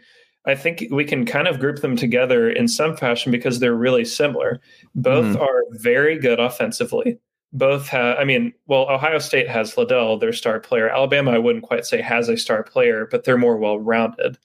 I 0.48 0.56
think 0.56 0.86
we 0.90 1.04
can 1.04 1.26
kind 1.26 1.48
of 1.48 1.60
group 1.60 1.82
them 1.82 1.98
together 1.98 2.50
in 2.50 2.70
some 2.70 2.96
fashion 2.96 3.32
because 3.32 3.60
they're 3.60 3.76
really 3.76 4.06
similar. 4.06 4.62
Both 4.96 5.36
mm. 5.36 5.42
are 5.42 5.64
very 5.72 6.18
good 6.18 6.40
offensively. 6.40 7.20
Both 7.52 7.90
have, 7.90 8.18
I 8.18 8.24
mean, 8.24 8.54
well, 8.66 8.90
Ohio 8.90 9.20
State 9.20 9.50
has 9.50 9.78
Liddell, 9.78 10.18
their 10.18 10.34
star 10.34 10.60
player. 10.60 10.90
Alabama, 10.90 11.32
I 11.32 11.38
wouldn't 11.38 11.66
quite 11.66 11.86
say 11.86 12.02
has 12.02 12.30
a 12.30 12.38
star 12.38 12.64
player, 12.64 13.08
but 13.12 13.26
they're 13.26 13.38
more 13.38 13.58
well 13.58 13.78
rounded. 13.78 14.38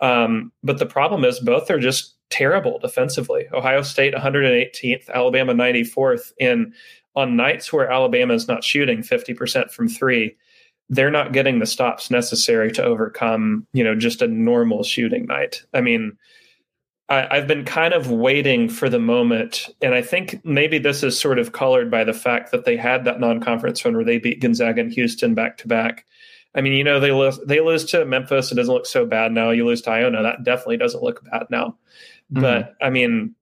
Um, 0.00 0.52
but 0.62 0.78
the 0.78 0.86
problem 0.86 1.24
is 1.24 1.38
both 1.38 1.70
are 1.70 1.78
just 1.78 2.14
terrible 2.30 2.78
defensively. 2.78 3.46
Ohio 3.52 3.82
State 3.82 4.14
118th, 4.14 5.10
Alabama 5.10 5.54
94th. 5.54 6.32
And 6.40 6.72
on 7.14 7.36
nights 7.36 7.72
where 7.72 7.90
Alabama 7.90 8.34
is 8.34 8.48
not 8.48 8.64
shooting 8.64 9.02
50% 9.02 9.70
from 9.70 9.88
three, 9.88 10.36
they're 10.88 11.10
not 11.10 11.32
getting 11.32 11.58
the 11.58 11.66
stops 11.66 12.10
necessary 12.10 12.70
to 12.72 12.84
overcome, 12.84 13.66
you 13.72 13.82
know, 13.82 13.94
just 13.94 14.22
a 14.22 14.28
normal 14.28 14.84
shooting 14.84 15.26
night. 15.26 15.62
I 15.74 15.80
mean, 15.80 16.16
I, 17.08 17.36
have 17.36 17.46
been 17.46 17.64
kind 17.64 17.94
of 17.94 18.10
waiting 18.10 18.68
for 18.68 18.88
the 18.88 18.98
moment, 18.98 19.68
and 19.80 19.94
I 19.94 20.02
think 20.02 20.44
maybe 20.44 20.78
this 20.78 21.02
is 21.02 21.18
sort 21.18 21.38
of 21.38 21.52
colored 21.52 21.90
by 21.90 22.04
the 22.04 22.12
fact 22.12 22.50
that 22.50 22.64
they 22.64 22.76
had 22.76 23.04
that 23.04 23.20
non-conference 23.20 23.84
run 23.84 23.94
where 23.94 24.04
they 24.04 24.18
beat 24.18 24.40
Gonzaga 24.40 24.80
and 24.80 24.92
Houston 24.92 25.34
back 25.34 25.58
to 25.58 25.68
back. 25.68 26.04
I 26.54 26.62
mean, 26.62 26.72
you 26.72 26.82
know, 26.84 26.98
they 26.98 27.12
lose 27.12 27.38
they 27.46 27.60
lose 27.60 27.84
to 27.86 28.04
Memphis. 28.04 28.50
It 28.50 28.54
doesn't 28.54 28.72
look 28.72 28.86
so 28.86 29.04
bad 29.04 29.30
now. 29.30 29.50
You 29.50 29.66
lose 29.66 29.82
to 29.82 29.90
Iona. 29.90 30.22
That 30.22 30.42
definitely 30.42 30.78
doesn't 30.78 31.02
look 31.02 31.22
bad 31.30 31.46
now. 31.50 31.76
Mm-hmm. 32.32 32.40
But 32.40 32.74
I 32.80 32.90
mean, 32.90 33.34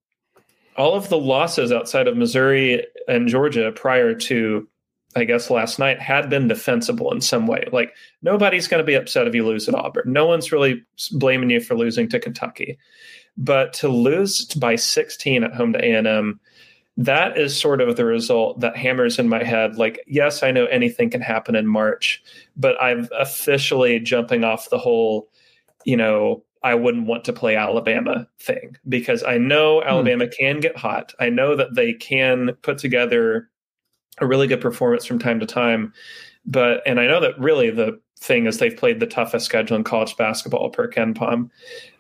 all 0.77 0.95
of 0.95 1.09
the 1.09 1.19
losses 1.19 1.73
outside 1.73 2.09
of 2.09 2.17
Missouri 2.17 2.85
and 3.07 3.29
Georgia 3.29 3.73
prior 3.73 4.15
to 4.15 4.69
I 5.17 5.25
guess 5.25 5.51
last 5.51 5.79
night 5.79 6.01
had 6.01 6.29
been 6.29 6.49
defensible 6.49 7.13
in 7.13 7.21
some 7.21 7.47
way. 7.47 7.69
Like 7.73 7.95
nobody's 8.23 8.69
going 8.69 8.83
to 8.83 8.87
be 8.87 8.95
upset 8.95 9.27
if 9.27 9.35
you 9.35 9.47
lose 9.47 9.69
at 9.69 9.75
Auburn. 9.75 10.05
No 10.07 10.27
one's 10.27 10.53
really 10.53 10.83
blaming 11.13 11.51
you 11.51 11.61
for 11.61 11.77
losing 11.77 12.09
to 12.11 12.21
Kentucky. 12.21 12.79
But 13.37 13.73
to 13.75 13.89
lose 13.89 14.47
by 14.55 14.77
16 14.77 15.45
at 15.45 15.55
home 15.55 15.73
to 15.73 15.79
A&M, 15.79 16.41
that 16.97 17.37
is 17.37 17.59
sort 17.59 17.81
of 17.81 17.97
the 17.97 18.05
result 18.05 18.61
that 18.61 18.77
hammers 18.77 19.19
in 19.19 19.29
my 19.29 19.43
head 19.43 19.77
like 19.77 20.01
yes, 20.07 20.43
I 20.43 20.53
know 20.53 20.67
anything 20.67 21.11
can 21.11 21.21
happen 21.21 21.57
in 21.57 21.67
March, 21.67 22.23
but 22.57 22.81
I'm 22.81 23.09
officially 23.19 23.99
jumping 23.99 24.45
off 24.45 24.71
the 24.71 24.79
whole, 24.79 25.29
you 25.85 25.97
know, 25.97 26.45
I 26.63 26.75
wouldn't 26.75 27.07
want 27.07 27.25
to 27.25 27.33
play 27.33 27.57
Alabama 27.57 28.27
thing 28.39 28.77
because 28.89 29.23
I 29.23 29.39
know 29.39 29.81
hmm. 29.81 29.89
Alabama 29.89 30.25
hmm. 30.27 30.31
can 30.39 30.61
get 30.61 30.77
hot. 30.77 31.13
I 31.21 31.29
know 31.29 31.55
that 31.57 31.75
they 31.75 31.93
can 31.93 32.55
put 32.63 32.79
together 32.79 33.51
a 34.19 34.27
really 34.27 34.47
good 34.47 34.61
performance 34.61 35.05
from 35.05 35.19
time 35.19 35.41
to 35.41 35.47
time. 35.47 35.93
But 36.47 36.83
and 36.87 37.01
I 37.01 37.07
know 37.07 37.21
that 37.21 37.39
really 37.39 37.71
the 37.71 37.99
thing 38.19 38.47
is 38.47 38.59
they've 38.59 38.77
played 38.77 39.01
the 39.01 39.07
toughest 39.07 39.47
schedule 39.47 39.77
in 39.77 39.85
college 39.85 40.17
basketball 40.17 40.71
per 40.71 40.89
KenPom. 40.89 41.51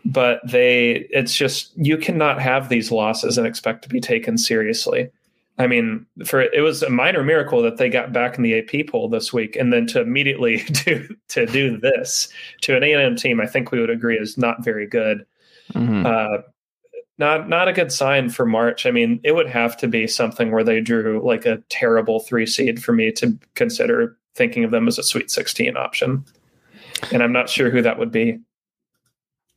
But 0.04 0.40
they 0.46 1.06
it's 1.10 1.34
just 1.34 1.72
you 1.76 1.96
cannot 1.96 2.40
have 2.40 2.68
these 2.68 2.90
losses 2.90 3.38
and 3.38 3.46
expect 3.46 3.82
to 3.82 3.88
be 3.88 4.00
taken 4.00 4.38
seriously. 4.38 5.10
I 5.56 5.68
mean, 5.68 6.04
for 6.26 6.42
it 6.42 6.62
was 6.62 6.82
a 6.82 6.90
minor 6.90 7.22
miracle 7.22 7.62
that 7.62 7.76
they 7.76 7.88
got 7.88 8.12
back 8.12 8.36
in 8.36 8.42
the 8.42 8.58
AP 8.58 8.88
poll 8.88 9.08
this 9.08 9.32
week, 9.32 9.54
and 9.54 9.72
then 9.72 9.86
to 9.88 10.00
immediately 10.00 10.58
do 10.84 11.08
to 11.28 11.46
do 11.46 11.78
this 11.78 12.28
to 12.62 12.76
an 12.76 12.82
A 12.82 12.92
and 12.92 13.02
M 13.02 13.16
team, 13.16 13.40
I 13.40 13.46
think 13.46 13.70
we 13.70 13.80
would 13.80 13.90
agree 13.90 14.16
is 14.16 14.36
not 14.36 14.64
very 14.64 14.86
good. 14.86 15.24
Mm-hmm. 15.72 16.06
Uh, 16.06 16.42
not 17.18 17.48
not 17.48 17.68
a 17.68 17.72
good 17.72 17.92
sign 17.92 18.28
for 18.30 18.44
March. 18.46 18.86
I 18.86 18.90
mean, 18.90 19.20
it 19.22 19.32
would 19.32 19.48
have 19.48 19.76
to 19.78 19.88
be 19.88 20.06
something 20.06 20.50
where 20.50 20.64
they 20.64 20.80
drew 20.80 21.24
like 21.24 21.46
a 21.46 21.62
terrible 21.68 22.20
three 22.20 22.46
seed 22.46 22.82
for 22.82 22.92
me 22.92 23.12
to 23.12 23.38
consider 23.54 24.16
thinking 24.34 24.64
of 24.64 24.70
them 24.70 24.88
as 24.88 24.98
a 24.98 25.02
Sweet 25.02 25.30
16 25.30 25.76
option. 25.76 26.24
And 27.12 27.22
I'm 27.22 27.32
not 27.32 27.48
sure 27.48 27.70
who 27.70 27.82
that 27.82 27.98
would 27.98 28.10
be. 28.10 28.40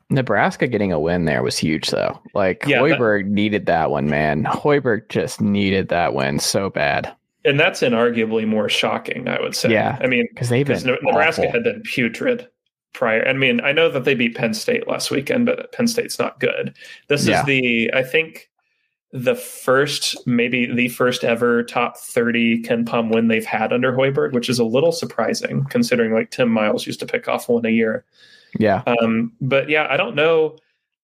Nebraska 0.09 0.67
getting 0.67 0.91
a 0.91 0.99
win 0.99 1.25
there 1.25 1.43
was 1.43 1.57
huge, 1.57 1.89
though. 1.89 2.21
Like 2.33 2.63
yeah, 2.65 2.77
Hoiberg 2.77 3.23
that, 3.23 3.31
needed 3.31 3.65
that 3.65 3.91
one, 3.91 4.09
man. 4.09 4.43
Hoiberg 4.43 5.09
just 5.09 5.41
needed 5.41 5.89
that 5.89 6.13
win 6.13 6.39
so 6.39 6.69
bad. 6.69 7.13
And 7.43 7.59
that's 7.59 7.81
inarguably 7.81 8.47
more 8.47 8.69
shocking, 8.69 9.27
I 9.27 9.41
would 9.41 9.55
say. 9.55 9.71
Yeah, 9.71 9.97
I 10.01 10.07
mean, 10.07 10.27
because 10.33 10.49
they've 10.49 10.65
been 10.65 10.83
Nebraska 10.85 11.47
awful. 11.47 11.51
had 11.51 11.63
been 11.63 11.81
putrid 11.81 12.47
prior. 12.93 13.27
I 13.27 13.33
mean, 13.33 13.61
I 13.61 13.71
know 13.71 13.89
that 13.89 14.03
they 14.03 14.15
beat 14.15 14.35
Penn 14.35 14.53
State 14.53 14.87
last 14.87 15.11
weekend, 15.11 15.45
but 15.45 15.71
Penn 15.71 15.87
State's 15.87 16.19
not 16.19 16.39
good. 16.39 16.75
This 17.07 17.27
yeah. 17.27 17.39
is 17.39 17.45
the, 17.45 17.91
I 17.93 18.03
think, 18.03 18.49
the 19.13 19.35
first, 19.35 20.15
maybe 20.27 20.71
the 20.71 20.89
first 20.89 21.23
ever 21.23 21.63
top 21.63 21.97
30 21.97 22.63
KenPom 22.63 23.13
win 23.13 23.27
they've 23.27 23.45
had 23.45 23.71
under 23.71 23.93
Hoiberg, 23.93 24.33
which 24.33 24.49
is 24.49 24.59
a 24.59 24.65
little 24.65 24.91
surprising 24.91 25.65
considering 25.69 26.13
like 26.13 26.31
Tim 26.31 26.49
Miles 26.49 26.85
used 26.85 26.99
to 26.99 27.05
pick 27.05 27.27
off 27.27 27.47
one 27.47 27.65
a 27.65 27.69
year. 27.69 28.03
Yeah. 28.59 28.83
Um, 28.85 29.31
but 29.39 29.69
yeah, 29.69 29.87
I 29.89 29.97
don't 29.97 30.15
know 30.15 30.57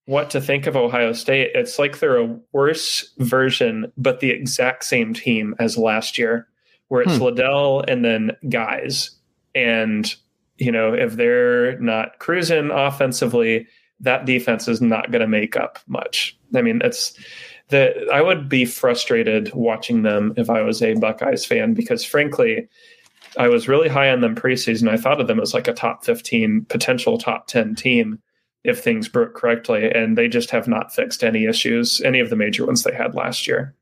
what 0.06 0.30
to 0.32 0.41
think 0.41 0.67
of 0.67 0.76
Ohio 0.76 1.13
State. 1.13 1.52
It's 1.56 1.80
like 1.80 2.00
they're 2.00 2.17
a 2.17 2.38
worse 2.52 3.13
version, 3.19 3.91
but 3.98 4.19
the 4.19 4.32
exact 4.32 4.84
same 4.84 5.13
team 5.13 5.56
as 5.60 5.78
last 5.78 6.17
year, 6.17 6.48
where 6.89 7.02
it's 7.02 7.17
hmm. 7.17 7.24
Liddell 7.24 7.82
and 7.88 8.04
then 8.04 8.32
guys. 8.50 9.12
And 9.56 10.13
you 10.63 10.71
know, 10.71 10.93
if 10.93 11.13
they're 11.13 11.78
not 11.80 12.19
cruising 12.19 12.71
offensively, 12.71 13.67
that 13.99 14.26
defense 14.26 14.67
is 14.67 14.82
not 14.82 15.12
going 15.12 15.21
to 15.21 15.28
make 15.28 15.56
up 15.56 15.80
much. 15.88 16.38
I 16.56 16.62
mean, 16.62 16.82
it's 16.84 17.17
the 17.69 18.08
I 18.13 18.21
would 18.21 18.49
be 18.49 18.65
frustrated 18.65 19.54
watching 19.54 20.04
them 20.04 20.34
if 20.38 20.49
I 20.49 20.62
was 20.62 20.82
a 20.82 20.93
Buckeyes 20.95 21.45
fan 21.45 21.73
because 21.73 22.04
frankly, 22.04 22.67
I 23.38 23.47
was 23.47 23.67
really 23.67 23.89
high 23.89 24.10
on 24.10 24.21
them 24.21 24.36
preseason. 24.36 24.89
I 24.89 24.97
thought 24.97 25.21
of 25.21 25.28
them 25.28 25.39
as 25.39 25.54
like 25.54 25.67
a 25.67 25.73
top 25.73 26.06
15, 26.06 26.65
potential 26.65 27.17
top 27.17 27.47
10 27.47 27.76
team 27.76 28.19
if 28.63 28.82
things 28.82 29.10
broke 29.10 29.34
correctly, 29.34 29.91
and 29.91 30.17
they 30.17 30.30
just 30.30 30.49
have 30.52 30.69
not 30.69 30.93
fixed 30.93 31.23
any 31.23 31.45
issues, 31.45 31.99
any 32.02 32.19
of 32.19 32.30
the 32.30 32.36
major 32.36 32.65
ones 32.65 32.84
they 32.84 32.93
had 32.93 33.13
last 33.13 33.45
year. 33.45 33.76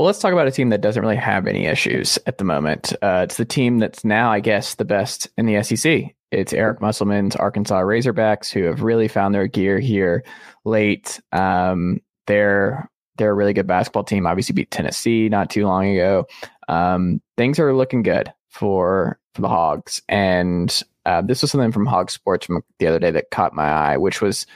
Well, 0.00 0.06
let's 0.06 0.18
talk 0.18 0.32
about 0.32 0.48
a 0.48 0.50
team 0.50 0.70
that 0.70 0.80
doesn't 0.80 1.02
really 1.02 1.14
have 1.16 1.46
any 1.46 1.66
issues 1.66 2.18
at 2.24 2.38
the 2.38 2.44
moment. 2.44 2.94
Uh, 3.02 3.20
it's 3.24 3.36
the 3.36 3.44
team 3.44 3.80
that's 3.80 4.02
now, 4.02 4.32
I 4.32 4.40
guess, 4.40 4.76
the 4.76 4.84
best 4.86 5.28
in 5.36 5.44
the 5.44 5.62
SEC. 5.62 6.14
It's 6.30 6.54
Eric 6.54 6.80
Musselman's 6.80 7.36
Arkansas 7.36 7.82
Razorbacks, 7.82 8.50
who 8.50 8.62
have 8.62 8.82
really 8.82 9.08
found 9.08 9.34
their 9.34 9.46
gear 9.46 9.78
here 9.78 10.24
late. 10.64 11.20
Um, 11.32 12.00
they're 12.26 12.88
they're 13.18 13.32
a 13.32 13.34
really 13.34 13.52
good 13.52 13.66
basketball 13.66 14.04
team. 14.04 14.26
Obviously, 14.26 14.54
beat 14.54 14.70
Tennessee 14.70 15.28
not 15.28 15.50
too 15.50 15.66
long 15.66 15.86
ago. 15.90 16.24
Um, 16.66 17.20
things 17.36 17.58
are 17.58 17.76
looking 17.76 18.02
good 18.02 18.32
for 18.48 19.20
for 19.34 19.42
the 19.42 19.48
Hogs, 19.48 20.00
and 20.08 20.82
uh, 21.04 21.20
this 21.20 21.42
was 21.42 21.50
something 21.50 21.72
from 21.72 21.84
Hog 21.84 22.10
Sports 22.10 22.46
from 22.46 22.62
the 22.78 22.86
other 22.86 23.00
day 23.00 23.10
that 23.10 23.32
caught 23.32 23.52
my 23.52 23.68
eye, 23.68 23.96
which 23.98 24.22
was 24.22 24.46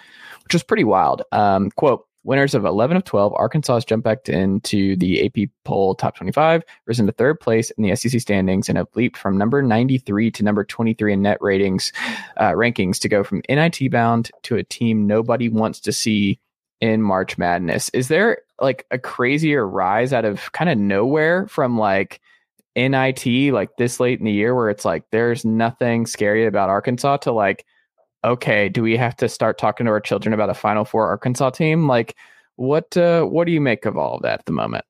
which 0.44 0.54
was 0.54 0.62
pretty 0.62 0.84
wild. 0.84 1.20
Um, 1.32 1.70
quote 1.72 2.06
Winners 2.24 2.54
of 2.54 2.64
11 2.64 2.96
of 2.96 3.04
12, 3.04 3.34
Arkansas 3.36 3.74
has 3.74 3.84
jumped 3.84 4.04
back 4.04 4.28
into 4.28 4.96
the 4.96 5.26
AP 5.26 5.50
poll 5.64 5.94
top 5.94 6.16
25, 6.16 6.62
risen 6.86 7.06
to 7.06 7.12
third 7.12 7.38
place 7.38 7.70
in 7.72 7.84
the 7.84 7.94
SEC 7.94 8.18
standings, 8.20 8.68
and 8.68 8.78
have 8.78 8.88
leaped 8.94 9.16
from 9.16 9.36
number 9.36 9.62
93 9.62 10.30
to 10.30 10.42
number 10.42 10.64
23 10.64 11.12
in 11.12 11.22
net 11.22 11.38
ratings 11.40 11.92
uh, 12.38 12.52
rankings 12.52 12.98
to 12.98 13.08
go 13.08 13.22
from 13.22 13.42
NIT 13.48 13.90
bound 13.90 14.30
to 14.42 14.56
a 14.56 14.64
team 14.64 15.06
nobody 15.06 15.48
wants 15.50 15.80
to 15.80 15.92
see 15.92 16.40
in 16.80 17.02
March 17.02 17.38
Madness. 17.38 17.90
Is 17.90 18.08
there 18.08 18.38
like 18.60 18.86
a 18.90 18.98
crazier 18.98 19.66
rise 19.66 20.12
out 20.12 20.24
of 20.24 20.50
kind 20.52 20.70
of 20.70 20.78
nowhere 20.78 21.46
from 21.48 21.78
like 21.78 22.20
NIT 22.76 23.52
like 23.52 23.76
this 23.76 24.00
late 24.00 24.18
in 24.18 24.24
the 24.24 24.32
year 24.32 24.54
where 24.54 24.70
it's 24.70 24.84
like 24.84 25.04
there's 25.10 25.44
nothing 25.44 26.06
scary 26.06 26.46
about 26.46 26.70
Arkansas 26.70 27.18
to 27.18 27.32
like 27.32 27.64
okay, 28.24 28.68
do 28.68 28.82
we 28.82 28.96
have 28.96 29.16
to 29.16 29.28
start 29.28 29.58
talking 29.58 29.86
to 29.86 29.92
our 29.92 30.00
children 30.00 30.32
about 30.32 30.50
a 30.50 30.54
Final 30.54 30.84
Four 30.84 31.08
Arkansas 31.08 31.50
team? 31.50 31.86
Like, 31.86 32.16
what 32.56 32.96
uh, 32.96 33.24
what 33.24 33.46
do 33.46 33.52
you 33.52 33.60
make 33.60 33.84
of 33.84 33.96
all 33.96 34.16
of 34.16 34.22
that 34.22 34.40
at 34.40 34.46
the 34.46 34.52
moment? 34.52 34.84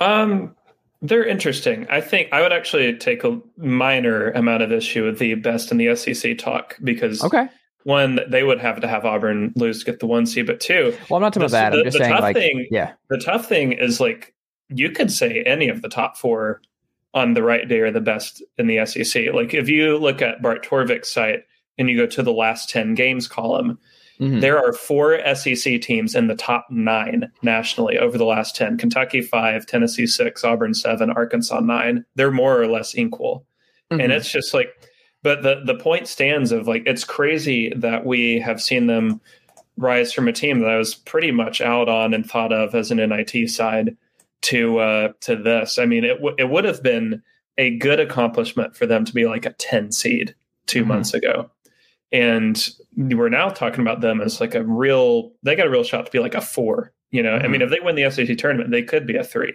Um, 0.00 0.54
they're 1.02 1.24
interesting. 1.24 1.86
I 1.90 2.00
think 2.00 2.28
I 2.32 2.40
would 2.40 2.52
actually 2.52 2.96
take 2.96 3.24
a 3.24 3.40
minor 3.56 4.30
amount 4.30 4.62
of 4.62 4.72
issue 4.72 5.04
with 5.04 5.18
the 5.18 5.34
best 5.34 5.70
in 5.70 5.78
the 5.78 5.94
SEC 5.96 6.38
talk 6.38 6.76
because 6.82 7.22
okay. 7.24 7.48
One, 7.84 8.18
they 8.28 8.42
would 8.42 8.58
have 8.58 8.80
to 8.80 8.88
have 8.88 9.04
Auburn 9.04 9.52
lose 9.54 9.78
to 9.78 9.84
get 9.84 10.00
the 10.00 10.08
one 10.08 10.26
seed, 10.26 10.48
but 10.48 10.58
two, 10.58 10.92
well, 11.08 11.18
I'm 11.18 11.22
not 11.22 11.32
talking 11.32 11.48
the, 11.48 11.56
about 11.56 11.70
that. 11.70 11.72
I'm 11.72 11.78
the, 11.78 11.84
just 11.84 11.98
saying, 11.98 12.20
like, 12.20 12.34
thing, 12.34 12.66
yeah, 12.68 12.94
the 13.10 13.18
tough 13.18 13.46
thing 13.46 13.70
is 13.70 14.00
like 14.00 14.34
you 14.68 14.90
could 14.90 15.12
say 15.12 15.42
any 15.42 15.68
of 15.68 15.82
the 15.82 15.88
top 15.88 16.16
four 16.16 16.60
on 17.14 17.34
the 17.34 17.42
right 17.42 17.68
day 17.68 17.80
are 17.80 17.90
the 17.90 18.00
best 18.00 18.42
in 18.58 18.66
the 18.66 18.84
SEC. 18.84 19.32
Like 19.32 19.54
if 19.54 19.68
you 19.68 19.98
look 19.98 20.20
at 20.20 20.42
Bart 20.42 20.64
Torvik's 20.64 21.10
site, 21.10 21.44
and 21.78 21.88
you 21.88 21.96
go 21.96 22.06
to 22.06 22.22
the 22.22 22.32
last 22.32 22.70
10 22.70 22.94
games 22.94 23.28
column, 23.28 23.78
mm-hmm. 24.20 24.40
there 24.40 24.58
are 24.58 24.72
four 24.72 25.18
SEC 25.34 25.80
teams 25.80 26.14
in 26.14 26.26
the 26.26 26.36
top 26.36 26.66
nine 26.70 27.30
nationally 27.42 27.98
over 27.98 28.16
the 28.16 28.24
last 28.24 28.56
10 28.56 28.78
Kentucky 28.78 29.20
five, 29.20 29.66
Tennessee 29.66 30.06
six, 30.06 30.44
Auburn 30.44 30.74
seven, 30.74 31.10
Arkansas 31.10 31.60
nine. 31.60 32.04
They're 32.14 32.30
more 32.30 32.60
or 32.60 32.66
less 32.66 32.96
equal. 32.96 33.46
Mm-hmm. 33.90 34.00
And 34.00 34.12
it's 34.12 34.30
just 34.30 34.54
like, 34.54 34.68
but 35.22 35.42
the, 35.42 35.62
the 35.64 35.74
point 35.74 36.08
stands 36.08 36.52
of 36.52 36.68
like, 36.68 36.84
it's 36.86 37.04
crazy 37.04 37.72
that 37.76 38.06
we 38.06 38.38
have 38.40 38.62
seen 38.62 38.86
them 38.86 39.20
rise 39.76 40.12
from 40.12 40.28
a 40.28 40.32
team 40.32 40.60
that 40.60 40.70
I 40.70 40.78
was 40.78 40.94
pretty 40.94 41.30
much 41.30 41.60
out 41.60 41.88
on 41.88 42.14
and 42.14 42.28
thought 42.28 42.52
of 42.52 42.74
as 42.74 42.90
an 42.90 42.98
NIT 42.98 43.50
side 43.50 43.96
to 44.42 44.78
uh, 44.78 45.08
to 45.20 45.36
this. 45.36 45.78
I 45.78 45.86
mean, 45.86 46.04
it 46.04 46.16
w- 46.16 46.36
it 46.38 46.48
would 46.48 46.64
have 46.64 46.82
been 46.82 47.22
a 47.58 47.76
good 47.78 48.00
accomplishment 48.00 48.76
for 48.76 48.86
them 48.86 49.04
to 49.04 49.14
be 49.14 49.26
like 49.26 49.46
a 49.46 49.52
ten 49.52 49.92
seed 49.92 50.34
2 50.66 50.80
mm-hmm. 50.80 50.88
months 50.88 51.14
ago, 51.14 51.50
and 52.12 52.68
we're 52.96 53.28
now 53.28 53.48
talking 53.48 53.80
about 53.80 54.00
them 54.00 54.20
as 54.20 54.40
like 54.40 54.54
a 54.54 54.64
real. 54.64 55.32
They 55.42 55.56
got 55.56 55.66
a 55.66 55.70
real 55.70 55.84
shot 55.84 56.06
to 56.06 56.12
be 56.12 56.18
like 56.18 56.34
a 56.34 56.40
four. 56.40 56.92
You 57.10 57.22
know, 57.22 57.36
mm-hmm. 57.36 57.44
I 57.44 57.48
mean, 57.48 57.60
mm-hmm. 57.60 57.72
if 57.72 57.78
they 57.78 57.84
win 57.84 57.94
the 57.96 58.10
SEC 58.10 58.36
tournament, 58.38 58.70
they 58.70 58.82
could 58.82 59.06
be 59.06 59.16
a 59.16 59.24
three. 59.24 59.54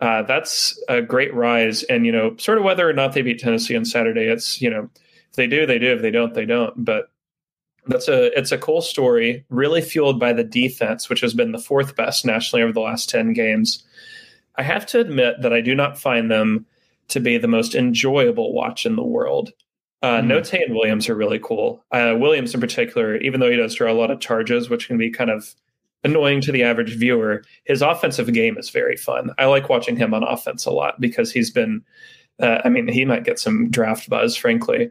Uh, 0.00 0.22
that's 0.22 0.78
a 0.88 1.00
great 1.00 1.34
rise, 1.34 1.82
and 1.84 2.04
you 2.04 2.12
know, 2.12 2.36
sort 2.36 2.58
of 2.58 2.64
whether 2.64 2.88
or 2.88 2.92
not 2.92 3.14
they 3.14 3.22
beat 3.22 3.38
Tennessee 3.38 3.76
on 3.76 3.84
Saturday, 3.84 4.24
it's 4.24 4.60
you 4.60 4.68
know, 4.68 4.90
if 5.30 5.36
they 5.36 5.46
do, 5.46 5.66
they 5.66 5.78
do. 5.78 5.94
If 5.94 6.02
they 6.02 6.10
don't, 6.10 6.34
they 6.34 6.44
don't. 6.44 6.84
But 6.84 7.10
that's 7.86 8.08
a 8.08 8.36
it's 8.38 8.52
a 8.52 8.58
cool 8.58 8.82
story, 8.82 9.44
really 9.48 9.80
fueled 9.80 10.20
by 10.20 10.32
the 10.32 10.44
defense, 10.44 11.08
which 11.08 11.20
has 11.20 11.34
been 11.34 11.52
the 11.52 11.58
fourth 11.58 11.96
best 11.96 12.26
nationally 12.26 12.62
over 12.62 12.72
the 12.72 12.80
last 12.80 13.08
ten 13.08 13.32
games. 13.32 13.84
I 14.56 14.62
have 14.62 14.86
to 14.86 15.00
admit 15.00 15.42
that 15.42 15.52
I 15.52 15.60
do 15.60 15.74
not 15.74 15.98
find 15.98 16.30
them 16.30 16.66
to 17.08 17.20
be 17.20 17.38
the 17.38 17.48
most 17.48 17.74
enjoyable 17.74 18.52
watch 18.52 18.84
in 18.84 18.96
the 18.96 19.04
world. 19.04 19.50
Uh, 20.02 20.20
mm. 20.20 20.26
Notae 20.26 20.64
and 20.64 20.74
Williams 20.74 21.08
are 21.08 21.14
really 21.14 21.38
cool. 21.38 21.84
Uh, 21.90 22.14
Williams, 22.18 22.54
in 22.54 22.60
particular, 22.60 23.16
even 23.16 23.40
though 23.40 23.50
he 23.50 23.56
does 23.56 23.74
draw 23.74 23.90
a 23.90 23.94
lot 23.94 24.10
of 24.10 24.20
charges, 24.20 24.68
which 24.68 24.88
can 24.88 24.98
be 24.98 25.10
kind 25.10 25.30
of 25.30 25.54
annoying 26.04 26.40
to 26.42 26.52
the 26.52 26.62
average 26.62 26.96
viewer, 26.96 27.42
his 27.64 27.82
offensive 27.82 28.32
game 28.32 28.58
is 28.58 28.70
very 28.70 28.96
fun. 28.96 29.30
I 29.38 29.46
like 29.46 29.68
watching 29.68 29.96
him 29.96 30.14
on 30.14 30.22
offense 30.22 30.66
a 30.66 30.70
lot 30.70 31.00
because 31.00 31.32
he's 31.32 31.50
been, 31.50 31.82
uh, 32.40 32.60
I 32.64 32.68
mean, 32.68 32.88
he 32.88 33.04
might 33.04 33.24
get 33.24 33.38
some 33.38 33.70
draft 33.70 34.08
buzz, 34.08 34.36
frankly. 34.36 34.90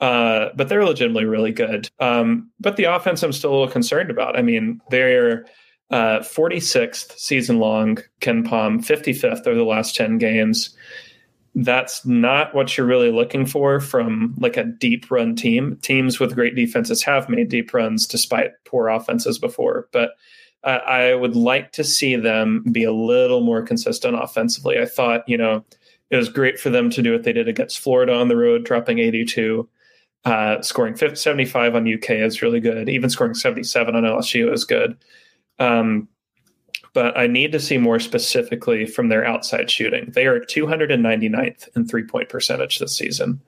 Uh, 0.00 0.50
but 0.56 0.68
they're 0.68 0.84
legitimately 0.84 1.24
really 1.24 1.52
good. 1.52 1.88
Um, 2.00 2.50
but 2.58 2.76
the 2.76 2.84
offense, 2.84 3.22
I'm 3.22 3.32
still 3.32 3.50
a 3.50 3.54
little 3.54 3.68
concerned 3.68 4.10
about. 4.10 4.36
I 4.36 4.42
mean, 4.42 4.80
they're 4.90 5.46
uh, 5.90 6.20
46th 6.20 7.18
season 7.18 7.58
long, 7.58 7.98
KenPom, 8.20 8.84
55th 8.84 9.46
over 9.46 9.54
the 9.54 9.64
last 9.64 9.94
10 9.94 10.18
games. 10.18 10.76
That's 11.54 12.04
not 12.06 12.54
what 12.54 12.76
you're 12.76 12.86
really 12.86 13.10
looking 13.10 13.44
for 13.44 13.78
from 13.78 14.34
like 14.38 14.56
a 14.56 14.64
deep 14.64 15.10
run 15.10 15.36
team. 15.36 15.78
Teams 15.82 16.18
with 16.18 16.34
great 16.34 16.54
defenses 16.54 17.02
have 17.02 17.28
made 17.28 17.50
deep 17.50 17.74
runs 17.74 18.06
despite 18.06 18.52
poor 18.64 18.88
offenses 18.88 19.38
before, 19.38 19.88
but 19.92 20.12
uh, 20.64 20.78
I 20.86 21.14
would 21.14 21.36
like 21.36 21.72
to 21.72 21.84
see 21.84 22.16
them 22.16 22.64
be 22.70 22.84
a 22.84 22.92
little 22.92 23.40
more 23.40 23.62
consistent 23.62 24.16
offensively. 24.20 24.78
I 24.78 24.86
thought, 24.86 25.28
you 25.28 25.36
know, 25.36 25.64
it 26.10 26.16
was 26.16 26.28
great 26.28 26.60
for 26.60 26.70
them 26.70 26.88
to 26.90 27.02
do 27.02 27.12
what 27.12 27.24
they 27.24 27.32
did 27.32 27.48
against 27.48 27.80
Florida 27.80 28.14
on 28.14 28.28
the 28.28 28.36
road, 28.36 28.64
dropping 28.64 28.98
82. 28.98 29.68
Uh, 30.24 30.62
scoring 30.62 30.94
50, 30.94 31.16
75 31.16 31.74
on 31.74 31.92
UK 31.92 32.10
is 32.10 32.42
really 32.42 32.60
good. 32.60 32.88
Even 32.88 33.10
scoring 33.10 33.34
77 33.34 33.96
on 33.96 34.04
LSU 34.04 34.52
is 34.52 34.64
good. 34.64 34.96
Um, 35.58 36.08
but 36.94 37.16
I 37.16 37.26
need 37.26 37.52
to 37.52 37.60
see 37.60 37.78
more 37.78 37.98
specifically 37.98 38.86
from 38.86 39.08
their 39.08 39.24
outside 39.24 39.70
shooting. 39.70 40.10
They 40.12 40.26
are 40.26 40.40
299th 40.40 41.68
in 41.76 41.86
three 41.86 42.04
point 42.04 42.28
percentage 42.28 42.78
this 42.78 42.96
season. 42.96 43.40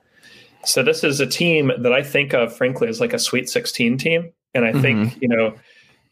So 0.65 0.83
this 0.83 1.05
is 1.05 1.21
a 1.21 1.27
team 1.27 1.71
that 1.79 1.93
I 1.93 2.03
think 2.03 2.33
of, 2.33 2.57
frankly, 2.57 2.89
as 2.89 3.01
like 3.01 3.13
a 3.13 3.19
Sweet 3.19 3.51
16 3.51 3.99
team. 3.99 4.33
And 4.55 4.65
I 4.65 4.73
mm-hmm. 4.73 4.81
think, 4.81 5.19
you 5.21 5.29
know, 5.29 5.55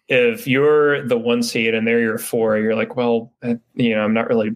if 0.08 0.46
you're 0.46 1.06
the 1.06 1.16
one 1.16 1.42
seed 1.42 1.74
and 1.74 1.86
they're 1.86 2.00
your 2.00 2.18
four, 2.18 2.58
you're 2.58 2.74
like, 2.74 2.96
well, 2.96 3.32
you 3.74 3.94
know, 3.94 4.02
I'm 4.02 4.12
not 4.12 4.28
really 4.28 4.54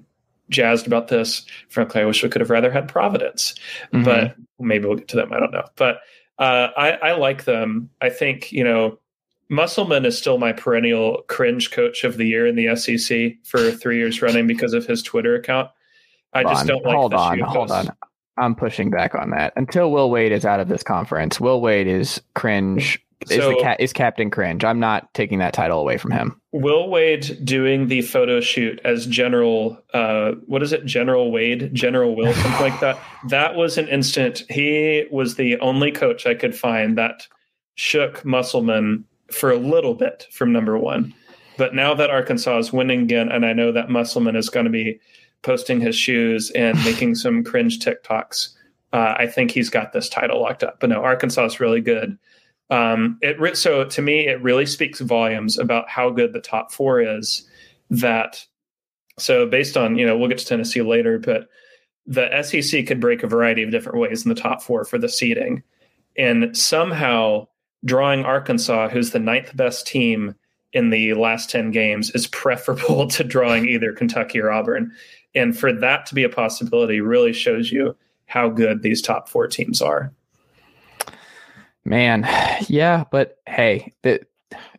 jazzed 0.51 0.87
about 0.87 1.09
this. 1.09 1.47
Frankly, 1.69 2.01
I 2.01 2.05
wish 2.05 2.23
we 2.23 2.29
could 2.29 2.41
have 2.41 2.51
rather 2.51 2.71
had 2.71 2.89
Providence, 2.89 3.55
mm-hmm. 3.93 4.05
but 4.05 4.37
maybe 4.59 4.87
we'll 4.87 4.99
get 4.99 5.09
to 5.09 5.17
them. 5.17 5.33
I 5.33 5.41
don't 5.41 5.53
know, 5.53 5.65
but 5.77 6.01
uh, 6.39 6.69
I, 6.77 6.91
I 6.93 7.13
like 7.13 7.45
them. 7.45 7.91
I 8.01 8.11
think 8.11 8.53
you 8.53 8.65
know 8.65 8.99
Musselman 9.49 10.05
is 10.05 10.19
still 10.19 10.39
my 10.39 10.53
perennial 10.53 11.23
cringe 11.29 11.71
coach 11.71 12.05
of 12.05 12.17
the 12.17 12.27
year 12.27 12.47
in 12.47 12.57
the 12.57 12.75
SEC 12.77 13.37
for 13.45 13.71
three 13.73 13.99
years 13.99 14.23
running 14.23 14.47
because 14.47 14.73
of 14.73 14.87
his 14.87 15.03
Twitter 15.03 15.35
account. 15.35 15.71
I 16.33 16.43
hold 16.43 16.53
just 16.53 16.63
on, 16.63 16.67
don't 16.67 16.85
like. 16.85 16.97
Hold 16.97 17.15
on, 17.15 17.39
hold 17.41 17.71
on. 17.71 17.89
I'm 18.39 18.55
pushing 18.55 18.91
back 18.91 19.15
on 19.15 19.31
that 19.31 19.53
until 19.57 19.91
Will 19.91 20.11
Wade 20.11 20.33
is 20.33 20.45
out 20.45 20.61
of 20.61 20.69
this 20.69 20.83
conference. 20.83 21.41
Will 21.41 21.61
Wade 21.61 21.87
is 21.87 22.21
cringe 22.35 23.03
is 23.31 23.39
so, 23.39 23.51
the 23.51 23.57
cat 23.63 23.81
is 23.81 23.93
Captain 23.93 24.31
Cringe. 24.31 24.63
I'm 24.63 24.79
not 24.79 25.13
taking 25.15 25.39
that 25.39 25.55
title 25.55 25.81
away 25.81 25.97
from 25.97 26.11
him. 26.11 26.41
Will 26.53 26.89
Wade 26.89 27.39
doing 27.45 27.89
the 27.89 28.03
photo 28.03 28.41
shoot 28.41 28.79
as 28.85 29.07
General 29.07 29.83
uh, 29.95 30.33
what 30.47 30.63
is 30.63 30.73
it? 30.73 30.85
General 30.85 31.33
Wade, 31.33 31.73
General 31.73 32.15
Will, 32.15 32.35
something 32.35 32.61
like 32.61 32.79
that. 32.81 32.99
That 33.29 33.55
was 33.55 33.79
an 33.79 33.89
instant. 33.89 34.45
He 34.51 35.07
was 35.11 35.37
the 35.37 35.59
only 35.61 35.91
coach 35.93 36.27
I 36.27 36.35
could 36.35 36.55
find 36.55 36.99
that 36.99 37.27
shook 37.75 38.25
Musselman 38.25 39.05
for 39.31 39.51
a 39.51 39.59
little 39.59 39.95
bit 39.95 40.27
from 40.31 40.53
number 40.53 40.79
one. 40.79 41.15
But 41.57 41.75
now 41.75 41.95
that 41.95 42.11
Arkansas 42.11 42.59
is 42.59 42.73
winning 42.73 43.03
again, 43.03 43.31
and 43.31 43.47
I 43.47 43.53
know 43.53 43.73
that 43.73 43.91
Musselman 43.91 44.37
is 44.37 44.51
going 44.51 44.67
to 44.67 44.71
be 44.71 45.01
posting 45.43 45.81
his 45.81 45.97
shoes 45.97 46.51
and 46.51 46.77
making 46.85 47.15
some 47.15 47.45
cringe 47.45 47.79
TikToks, 47.79 48.51
uh, 48.93 49.15
I 49.19 49.27
think 49.27 49.51
he's 49.51 49.71
got 49.71 49.93
this 49.93 50.09
title 50.09 50.41
locked 50.41 50.63
up. 50.63 50.81
But 50.81 50.91
no, 50.91 51.03
Arkansas 51.03 51.45
is 51.45 51.61
really 51.61 51.81
good. 51.81 52.19
Um, 52.69 53.19
it 53.23 53.57
so 53.57 53.85
to 53.85 54.03
me, 54.03 54.27
it 54.27 54.43
really 54.43 54.67
speaks 54.67 55.01
volumes 55.01 55.59
about 55.59 55.89
how 55.89 56.11
good 56.11 56.33
the 56.33 56.41
top 56.41 56.73
four 56.73 57.01
is. 57.01 57.49
That 57.91 58.45
so 59.19 59.47
based 59.47 59.77
on 59.77 59.97
you 59.97 60.05
know 60.05 60.19
we'll 60.19 60.29
get 60.29 60.39
to 60.39 60.47
Tennessee 60.47 60.83
later, 60.83 61.19
but 61.19 61.49
the 62.07 62.43
SEC 62.43 62.87
could 62.87 63.01
break 63.01 63.23
a 63.23 63.29
variety 63.29 63.63
of 63.63 63.71
different 63.71 63.99
ways 63.99 64.25
in 64.25 64.29
the 64.29 64.41
top 64.41 64.63
four 64.63 64.85
for 64.85 64.99
the 64.99 65.09
seeding, 65.09 65.63
and 66.17 66.57
somehow 66.57 67.47
drawing 67.87 68.25
Arkansas, 68.25 68.89
who's 68.91 69.13
the 69.13 69.19
ninth 69.19 69.57
best 69.57 69.87
team 69.87 70.35
in 70.73 70.91
the 70.91 71.15
last 71.15 71.49
10 71.49 71.71
games, 71.71 72.11
is 72.11 72.27
preferable 72.27 73.07
to 73.09 73.25
drawing 73.25 73.67
either 73.67 73.93
Kentucky 73.93 74.39
or 74.39 74.51
Auburn. 74.51 74.93
And 75.35 75.57
for 75.59 75.73
that 75.73 76.05
to 76.07 76.15
be 76.15 76.25
a 76.25 76.29
possibility 76.29 77.01
really 77.01 77.33
shows 77.33 77.73
you 77.73 77.97
how 78.27 78.49
good 78.49 78.83
these 78.83 79.01
top 79.01 79.29
four 79.29 79.47
teams 79.47 79.81
are. 79.81 80.13
Man, 81.85 82.27
yeah, 82.67 83.05
but 83.13 83.39
hey, 83.47 83.93
that 84.03 84.27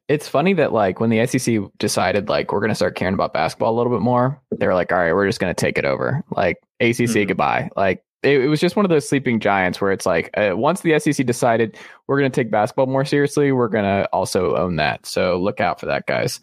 it's 0.10 0.28
funny 0.28 0.54
that 0.54 0.74
like 0.74 1.00
when 1.00 1.10
the 1.10 1.26
SEC 1.26 1.58
decided 1.78 2.28
like 2.28 2.52
we're 2.52 2.60
gonna 2.60 2.76
start 2.76 2.96
caring 2.96 3.13
about 3.13 3.34
basketball 3.34 3.74
a 3.74 3.78
little 3.78 3.93
bit 3.93 4.02
more, 4.02 4.41
they're 4.52 4.74
like, 4.74 4.91
all 4.91 4.98
right, 4.98 5.13
we're 5.13 5.28
just 5.28 5.39
gonna 5.39 5.54
take 5.54 5.78
it 5.78 5.86
over. 5.86 6.22
Like 6.32 6.58
ACC 6.82 6.96
mm-hmm. 6.98 7.28
goodbye. 7.28 7.70
Like 7.78 8.04
it, 8.24 8.42
it, 8.42 8.48
was 8.48 8.60
just 8.60 8.76
one 8.76 8.86
of 8.86 8.90
those 8.90 9.08
sleeping 9.08 9.40
giants 9.40 9.80
where 9.80 9.92
it's 9.92 10.06
like 10.06 10.30
uh, 10.38 10.52
once 10.56 10.82
the 10.82 11.00
SEC 11.00 11.26
decided 11.26 11.78
we're 12.08 12.18
gonna 12.18 12.30
take 12.30 12.52
basketball 12.52 12.88
more 12.88 13.06
seriously, 13.06 13.52
we're 13.52 13.68
gonna 13.68 14.08
also 14.12 14.56
own 14.56 14.78
that. 14.78 15.06
So 15.06 15.40
look 15.40 15.60
out 15.60 15.80
for 15.80 15.86
that, 15.86 16.06
guys. 16.08 16.40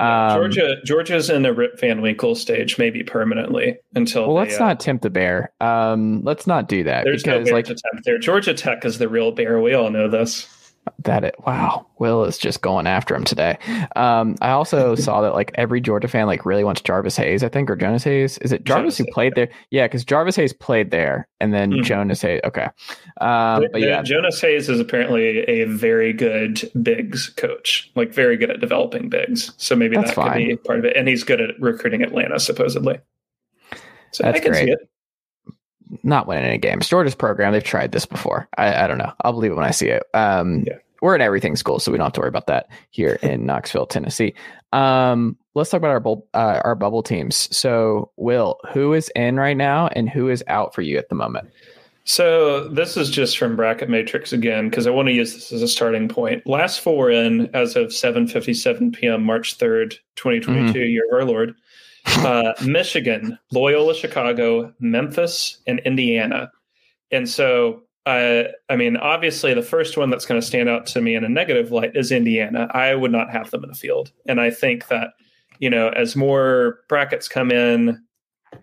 Um, 0.00 0.36
Georgia, 0.36 0.76
Georgia's 0.84 1.28
in 1.28 1.44
a 1.44 1.52
Rip 1.52 1.80
Van 1.80 2.00
Winkle 2.00 2.36
stage, 2.36 2.78
maybe 2.78 3.02
permanently 3.02 3.78
until. 3.94 4.28
Well, 4.28 4.44
they, 4.44 4.50
let's 4.50 4.60
uh, 4.60 4.66
not 4.66 4.80
tempt 4.80 5.02
the 5.02 5.10
bear. 5.10 5.52
Um, 5.60 6.22
let's 6.22 6.46
not 6.46 6.68
do 6.68 6.84
that 6.84 7.04
there's 7.04 7.22
because, 7.22 7.48
no 7.48 7.52
like, 7.52 7.64
to 7.66 7.74
tempt 7.74 8.04
there. 8.04 8.18
Georgia 8.18 8.54
Tech 8.54 8.84
is 8.84 8.98
the 8.98 9.08
real 9.08 9.32
bear. 9.32 9.60
We 9.60 9.74
all 9.74 9.90
know 9.90 10.08
this 10.08 10.67
that 11.04 11.24
it 11.24 11.34
wow 11.46 11.86
will 11.98 12.24
is 12.24 12.38
just 12.38 12.60
going 12.60 12.86
after 12.86 13.14
him 13.14 13.24
today. 13.24 13.58
Um 13.96 14.36
i 14.40 14.50
also 14.50 14.94
saw 14.96 15.20
that 15.22 15.34
like 15.34 15.50
every 15.54 15.80
georgia 15.80 16.08
fan 16.08 16.26
like 16.26 16.44
really 16.46 16.64
wants 16.64 16.80
jarvis 16.80 17.16
hayes 17.16 17.42
i 17.42 17.48
think 17.48 17.70
or 17.70 17.76
jonas 17.76 18.04
hayes. 18.04 18.38
Is 18.38 18.52
it 18.52 18.64
jarvis 18.64 18.98
who 18.98 19.04
played 19.12 19.34
there? 19.34 19.48
Yeah 19.70 19.86
because 19.86 20.04
jarvis 20.04 20.36
hayes 20.36 20.52
played 20.52 20.90
there 20.90 21.28
and 21.40 21.52
then 21.52 21.70
mm-hmm. 21.70 21.82
jonas 21.82 22.22
hayes 22.22 22.40
okay. 22.44 22.68
Um 23.20 23.64
but 23.72 23.80
yeah. 23.80 24.02
Jonas 24.02 24.40
hayes 24.40 24.68
is 24.68 24.80
apparently 24.80 25.40
a 25.40 25.64
very 25.64 26.12
good 26.12 26.70
bigs 26.82 27.28
coach 27.30 27.90
like 27.94 28.12
very 28.12 28.36
good 28.36 28.50
at 28.50 28.60
developing 28.60 29.08
bigs. 29.08 29.52
So 29.56 29.76
maybe 29.76 29.96
That's 29.96 30.10
that 30.10 30.14
fine. 30.14 30.32
could 30.32 30.48
be 30.48 30.56
part 30.56 30.78
of 30.78 30.84
it. 30.84 30.96
And 30.96 31.08
he's 31.08 31.24
good 31.24 31.40
at 31.40 31.50
recruiting 31.60 32.02
atlanta 32.02 32.38
supposedly. 32.38 32.98
So 34.12 34.24
That's 34.24 34.38
I 34.38 34.40
can 34.40 34.52
great. 34.52 34.64
see 34.66 34.70
it 34.72 34.78
not 36.02 36.26
winning 36.26 36.44
any 36.44 36.58
games. 36.58 36.88
Georgia's 36.88 37.14
program, 37.14 37.52
they've 37.52 37.62
tried 37.62 37.92
this 37.92 38.06
before. 38.06 38.48
I, 38.56 38.84
I 38.84 38.86
don't 38.86 38.98
know. 38.98 39.12
I'll 39.22 39.32
believe 39.32 39.52
it 39.52 39.56
when 39.56 39.64
I 39.64 39.70
see 39.70 39.88
it. 39.88 40.04
Um, 40.14 40.64
yeah. 40.66 40.74
We're 41.00 41.14
in 41.14 41.20
everything 41.20 41.54
school, 41.54 41.78
so 41.78 41.92
we 41.92 41.98
don't 41.98 42.06
have 42.06 42.12
to 42.14 42.20
worry 42.20 42.28
about 42.28 42.48
that 42.48 42.68
here 42.90 43.14
in 43.22 43.46
Knoxville, 43.46 43.86
Tennessee. 43.86 44.34
Um, 44.72 45.36
let's 45.54 45.70
talk 45.70 45.78
about 45.78 45.90
our 45.90 46.00
bu- 46.00 46.22
uh, 46.34 46.60
our 46.64 46.74
bubble 46.74 47.02
teams. 47.02 47.54
So, 47.56 48.10
Will, 48.16 48.58
who 48.72 48.92
is 48.94 49.08
in 49.14 49.36
right 49.36 49.56
now, 49.56 49.88
and 49.88 50.10
who 50.10 50.28
is 50.28 50.42
out 50.48 50.74
for 50.74 50.82
you 50.82 50.98
at 50.98 51.08
the 51.08 51.14
moment? 51.14 51.48
So 52.08 52.68
this 52.68 52.96
is 52.96 53.10
just 53.10 53.36
from 53.36 53.54
Bracket 53.54 53.90
Matrix 53.90 54.32
again 54.32 54.70
because 54.70 54.86
I 54.86 54.90
want 54.90 55.08
to 55.08 55.12
use 55.12 55.34
this 55.34 55.52
as 55.52 55.60
a 55.60 55.68
starting 55.68 56.08
point. 56.08 56.46
Last 56.46 56.80
four 56.80 57.10
in 57.10 57.54
as 57.54 57.76
of 57.76 57.88
7:57 57.88 58.94
p.m. 58.94 59.22
March 59.22 59.58
3rd, 59.58 59.98
2022, 60.16 60.72
mm-hmm. 60.72 60.88
year 60.88 61.04
of 61.06 61.12
our 61.12 61.24
Lord 61.26 61.54
uh, 62.18 62.52
Michigan, 62.64 63.38
Loyola 63.52 63.94
Chicago, 63.94 64.72
Memphis, 64.80 65.58
and 65.66 65.80
Indiana. 65.80 66.50
And 67.10 67.28
so 67.28 67.82
uh, 68.06 68.44
I 68.70 68.76
mean, 68.76 68.96
obviously, 68.96 69.52
the 69.52 69.62
first 69.62 69.98
one 69.98 70.08
that's 70.08 70.24
going 70.24 70.40
to 70.40 70.46
stand 70.46 70.70
out 70.70 70.86
to 70.86 71.02
me 71.02 71.14
in 71.14 71.24
a 71.24 71.28
negative 71.28 71.70
light 71.70 71.94
is 71.94 72.10
Indiana. 72.10 72.66
I 72.72 72.94
would 72.94 73.12
not 73.12 73.30
have 73.30 73.50
them 73.50 73.62
in 73.64 73.68
the 73.68 73.76
field, 73.76 74.12
and 74.26 74.40
I 74.40 74.50
think 74.50 74.88
that 74.88 75.10
you 75.58 75.68
know, 75.68 75.88
as 75.90 76.16
more 76.16 76.80
brackets 76.88 77.28
come 77.28 77.50
in 77.50 78.02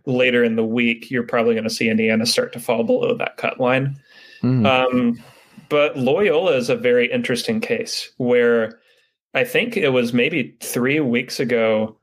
later 0.05 0.43
in 0.43 0.55
the 0.55 0.63
week, 0.63 1.11
you're 1.11 1.23
probably 1.23 1.53
going 1.53 1.65
to 1.65 1.69
see 1.69 1.89
Indiana 1.89 2.25
start 2.25 2.53
to 2.53 2.59
fall 2.59 2.83
below 2.83 3.15
that 3.15 3.37
cut 3.37 3.59
line. 3.59 3.99
Mm. 4.41 4.65
Um, 4.65 5.23
but 5.69 5.97
Loyola 5.97 6.55
is 6.55 6.69
a 6.69 6.75
very 6.75 7.11
interesting 7.11 7.59
case 7.61 8.11
where 8.17 8.79
I 9.33 9.43
think 9.43 9.77
it 9.77 9.89
was 9.89 10.13
maybe 10.13 10.55
three 10.61 10.99
weeks 10.99 11.39
ago. 11.39 11.97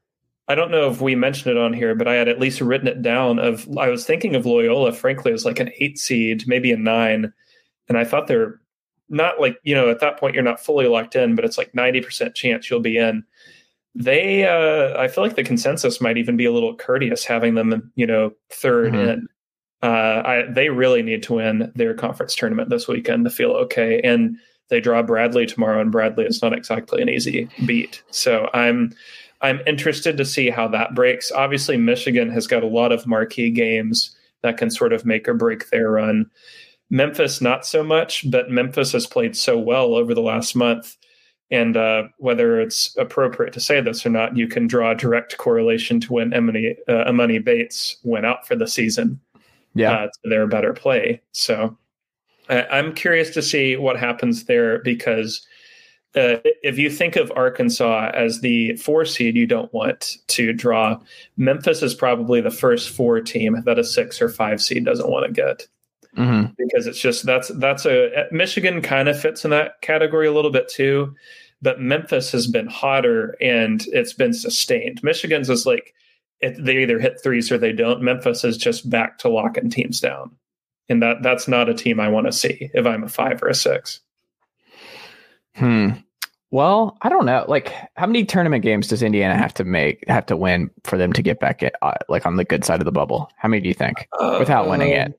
I 0.48 0.54
don't 0.54 0.70
know 0.70 0.90
if 0.90 1.00
we 1.00 1.14
mentioned 1.14 1.56
it 1.56 1.60
on 1.60 1.72
here, 1.72 1.94
but 1.94 2.08
I 2.08 2.14
had 2.14 2.28
at 2.28 2.40
least 2.40 2.60
written 2.60 2.88
it 2.88 3.02
down. 3.02 3.38
Of 3.38 3.68
I 3.78 3.88
was 3.88 4.04
thinking 4.04 4.34
of 4.34 4.46
Loyola, 4.46 4.92
frankly, 4.92 5.32
as 5.32 5.44
like 5.44 5.60
an 5.60 5.70
eight 5.78 5.98
seed, 5.98 6.44
maybe 6.46 6.72
a 6.72 6.76
nine, 6.76 7.32
and 7.88 7.96
I 7.96 8.04
thought 8.04 8.26
they're 8.26 8.60
not 9.08 9.40
like 9.40 9.58
you 9.62 9.74
know 9.74 9.90
at 9.90 10.00
that 10.00 10.18
point 10.18 10.34
you're 10.34 10.42
not 10.42 10.62
fully 10.62 10.88
locked 10.88 11.14
in, 11.14 11.34
but 11.34 11.44
it's 11.44 11.58
like 11.58 11.74
ninety 11.74 12.00
percent 12.00 12.34
chance 12.34 12.68
you'll 12.68 12.80
be 12.80 12.98
in. 12.98 13.24
They, 13.94 14.46
uh, 14.46 14.98
I 14.98 15.08
feel 15.08 15.22
like 15.22 15.36
the 15.36 15.44
consensus 15.44 16.00
might 16.00 16.16
even 16.16 16.36
be 16.36 16.46
a 16.46 16.52
little 16.52 16.74
courteous 16.74 17.24
having 17.24 17.56
them, 17.56 17.92
you 17.94 18.06
know, 18.06 18.32
3rd 18.50 18.92
mm-hmm. 18.92 19.08
in. 19.10 19.28
Uh, 19.82 20.22
I, 20.24 20.42
they 20.50 20.70
really 20.70 21.02
need 21.02 21.22
to 21.24 21.34
win 21.34 21.70
their 21.74 21.92
conference 21.92 22.34
tournament 22.34 22.70
this 22.70 22.88
weekend 22.88 23.24
to 23.24 23.30
feel 23.30 23.50
okay. 23.50 24.00
And 24.02 24.38
they 24.70 24.80
draw 24.80 25.02
Bradley 25.02 25.44
tomorrow, 25.44 25.80
and 25.80 25.92
Bradley 25.92 26.24
is 26.24 26.40
not 26.40 26.54
exactly 26.54 27.02
an 27.02 27.10
easy 27.10 27.50
beat. 27.66 28.02
So 28.10 28.48
I'm 28.54 28.94
I'm 29.42 29.60
interested 29.66 30.16
to 30.16 30.24
see 30.24 30.50
how 30.50 30.68
that 30.68 30.94
breaks. 30.94 31.32
Obviously, 31.32 31.76
Michigan 31.76 32.30
has 32.30 32.46
got 32.46 32.62
a 32.62 32.68
lot 32.68 32.92
of 32.92 33.06
marquee 33.06 33.50
games 33.50 34.16
that 34.42 34.56
can 34.56 34.70
sort 34.70 34.92
of 34.92 35.04
make 35.04 35.28
or 35.28 35.34
break 35.34 35.70
their 35.70 35.90
run. 35.90 36.30
Memphis, 36.90 37.40
not 37.40 37.66
so 37.66 37.82
much, 37.82 38.30
but 38.30 38.50
Memphis 38.50 38.92
has 38.92 39.06
played 39.06 39.36
so 39.36 39.58
well 39.58 39.94
over 39.94 40.14
the 40.14 40.20
last 40.20 40.54
month. 40.54 40.96
And 41.50 41.76
uh, 41.76 42.04
whether 42.18 42.60
it's 42.60 42.96
appropriate 42.96 43.52
to 43.54 43.60
say 43.60 43.80
this 43.80 44.06
or 44.06 44.10
not, 44.10 44.36
you 44.36 44.48
can 44.48 44.66
draw 44.66 44.92
a 44.92 44.94
direct 44.94 45.36
correlation 45.38 46.00
to 46.00 46.12
when 46.12 46.32
Emily, 46.32 46.76
uh, 46.88 47.04
Emoni 47.04 47.44
Bates 47.44 47.96
went 48.04 48.26
out 48.26 48.46
for 48.46 48.56
the 48.56 48.66
season. 48.66 49.20
Yeah, 49.74 49.92
uh, 49.92 50.06
to 50.06 50.28
their 50.28 50.46
better 50.46 50.74
play. 50.74 51.22
So 51.32 51.76
I'm 52.48 52.92
curious 52.92 53.30
to 53.30 53.42
see 53.42 53.76
what 53.76 53.98
happens 53.98 54.44
there 54.44 54.80
because 54.80 55.46
uh, 56.14 56.36
if 56.62 56.78
you 56.78 56.90
think 56.90 57.16
of 57.16 57.32
Arkansas 57.34 58.10
as 58.14 58.40
the 58.40 58.76
four 58.76 59.04
seed, 59.04 59.36
you 59.36 59.46
don't 59.46 59.72
want 59.72 60.18
to 60.28 60.52
draw. 60.52 60.98
Memphis 61.36 61.82
is 61.82 61.94
probably 61.94 62.40
the 62.40 62.50
first 62.50 62.90
four 62.90 63.20
team 63.20 63.62
that 63.64 63.78
a 63.78 63.84
six 63.84 64.20
or 64.20 64.28
five 64.28 64.60
seed 64.60 64.84
doesn't 64.84 65.10
want 65.10 65.26
to 65.26 65.32
get. 65.32 65.66
Mm-hmm. 66.16 66.52
Because 66.58 66.86
it's 66.86 67.00
just 67.00 67.24
that's 67.24 67.48
that's 67.56 67.86
a 67.86 68.26
Michigan 68.30 68.82
kind 68.82 69.08
of 69.08 69.18
fits 69.18 69.44
in 69.44 69.50
that 69.52 69.80
category 69.80 70.26
a 70.26 70.32
little 70.32 70.50
bit 70.50 70.68
too, 70.68 71.14
but 71.62 71.80
Memphis 71.80 72.30
has 72.32 72.46
been 72.46 72.66
hotter 72.66 73.34
and 73.40 73.86
it's 73.88 74.12
been 74.12 74.34
sustained. 74.34 75.02
Michigan's 75.02 75.48
is 75.48 75.64
like 75.64 75.94
it, 76.40 76.62
they 76.62 76.82
either 76.82 76.98
hit 76.98 77.22
threes 77.22 77.50
or 77.50 77.56
they 77.56 77.72
don't. 77.72 78.02
Memphis 78.02 78.44
is 78.44 78.58
just 78.58 78.90
back 78.90 79.16
to 79.18 79.30
locking 79.30 79.70
teams 79.70 80.00
down 80.00 80.36
and 80.88 81.02
that 81.02 81.22
that's 81.22 81.48
not 81.48 81.68
a 81.68 81.74
team 81.74 81.98
I 81.98 82.08
want 82.08 82.26
to 82.26 82.32
see 82.32 82.70
if 82.74 82.86
I'm 82.86 83.04
a 83.04 83.08
five 83.08 83.42
or 83.42 83.48
a 83.48 83.54
six. 83.54 84.00
Hmm. 85.54 85.90
Well, 86.50 86.98
I 87.00 87.08
don't 87.08 87.24
know. 87.24 87.46
Like, 87.48 87.72
how 87.96 88.06
many 88.06 88.26
tournament 88.26 88.62
games 88.62 88.86
does 88.86 89.02
Indiana 89.02 89.36
have 89.36 89.54
to 89.54 89.64
make, 89.64 90.04
have 90.06 90.26
to 90.26 90.36
win 90.36 90.70
for 90.84 90.98
them 90.98 91.12
to 91.14 91.22
get 91.22 91.40
back 91.40 91.62
at, 91.62 91.74
uh, 91.80 91.94
like 92.10 92.26
on 92.26 92.36
the 92.36 92.44
good 92.44 92.64
side 92.64 92.80
of 92.80 92.84
the 92.84 92.92
bubble? 92.92 93.30
How 93.36 93.48
many 93.48 93.62
do 93.62 93.68
you 93.68 93.74
think 93.74 94.06
uh, 94.20 94.36
without 94.38 94.68
winning 94.68 94.90
it? 94.90 95.18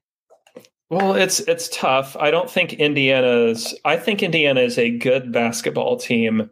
Well, 0.91 1.15
it's 1.15 1.39
it's 1.39 1.69
tough. 1.69 2.15
I 2.17 2.29
don't 2.29 2.51
think 2.51 2.73
Indiana's. 2.73 3.73
I 3.83 3.97
think 3.97 4.21
Indiana 4.21 4.61
is 4.61 4.77
a 4.77 4.95
good 4.95 5.31
basketball 5.31 5.97
team 5.97 6.51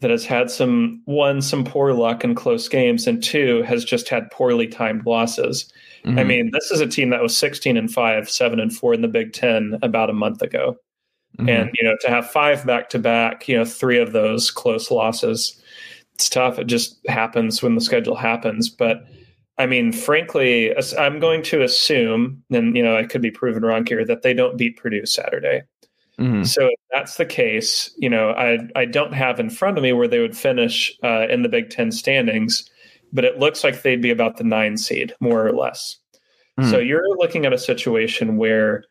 that 0.00 0.10
has 0.10 0.24
had 0.24 0.50
some 0.50 1.02
one 1.04 1.40
some 1.40 1.64
poor 1.64 1.92
luck 1.92 2.24
in 2.24 2.34
close 2.34 2.68
games, 2.68 3.06
and 3.06 3.22
two 3.22 3.62
has 3.62 3.84
just 3.84 4.08
had 4.08 4.28
poorly 4.32 4.66
timed 4.66 5.06
losses. 5.06 5.72
Mm-hmm. 6.04 6.18
I 6.18 6.24
mean, 6.24 6.50
this 6.52 6.72
is 6.72 6.80
a 6.80 6.86
team 6.88 7.10
that 7.10 7.22
was 7.22 7.36
16 7.36 7.76
and 7.76 7.92
5, 7.92 8.30
7 8.30 8.60
and 8.60 8.74
4 8.74 8.94
in 8.94 9.02
the 9.02 9.08
Big 9.08 9.32
10 9.32 9.78
about 9.82 10.10
a 10.10 10.12
month 10.12 10.42
ago. 10.42 10.76
Mm-hmm. 11.38 11.48
And, 11.48 11.70
you 11.74 11.86
know, 11.86 11.96
to 12.00 12.08
have 12.08 12.30
five 12.30 12.64
back 12.66 12.88
to 12.90 12.98
back, 12.98 13.48
you 13.48 13.56
know, 13.56 13.64
three 13.64 13.98
of 13.98 14.12
those 14.12 14.50
close 14.50 14.90
losses, 14.90 15.60
it's 16.14 16.28
tough. 16.28 16.58
It 16.58 16.66
just 16.66 16.98
happens 17.08 17.62
when 17.62 17.74
the 17.74 17.80
schedule 17.80 18.16
happens. 18.16 18.68
But 18.68 19.04
I 19.58 19.66
mean, 19.66 19.92
frankly, 19.92 20.74
I'm 20.98 21.18
going 21.18 21.42
to 21.44 21.62
assume, 21.62 22.42
and, 22.50 22.76
you 22.76 22.82
know, 22.82 22.96
I 22.96 23.04
could 23.04 23.22
be 23.22 23.30
proven 23.30 23.64
wrong 23.64 23.86
here, 23.86 24.04
that 24.04 24.22
they 24.22 24.34
don't 24.34 24.56
beat 24.56 24.76
Purdue 24.76 25.06
Saturday. 25.06 25.62
Mm-hmm. 26.18 26.44
So 26.44 26.66
if 26.66 26.80
that's 26.92 27.16
the 27.16 27.26
case, 27.26 27.94
you 27.98 28.08
know, 28.08 28.30
I 28.30 28.58
I 28.74 28.86
don't 28.86 29.12
have 29.12 29.38
in 29.38 29.50
front 29.50 29.76
of 29.76 29.82
me 29.82 29.92
where 29.92 30.08
they 30.08 30.20
would 30.20 30.36
finish 30.36 30.96
uh, 31.04 31.26
in 31.28 31.42
the 31.42 31.48
Big 31.50 31.68
Ten 31.68 31.92
standings 31.92 32.70
but 33.12 33.24
it 33.24 33.38
looks 33.38 33.64
like 33.64 33.82
they'd 33.82 34.02
be 34.02 34.10
about 34.10 34.36
the 34.36 34.44
nine 34.44 34.76
seed, 34.76 35.14
more 35.20 35.46
or 35.46 35.52
less. 35.52 35.96
Mm. 36.60 36.70
So 36.70 36.78
you're 36.78 37.16
looking 37.16 37.46
at 37.46 37.52
a 37.52 37.58
situation 37.58 38.36
where 38.36 38.84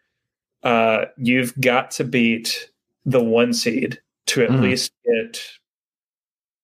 uh, 0.66 1.06
you've 1.18 1.58
got 1.62 1.92
to 1.92 2.04
beat 2.04 2.70
the 3.06 3.24
one 3.24 3.54
seed 3.54 4.02
to 4.28 4.44
at 4.44 4.50
mm. 4.50 4.62
least 4.62 4.92
get 5.06 5.42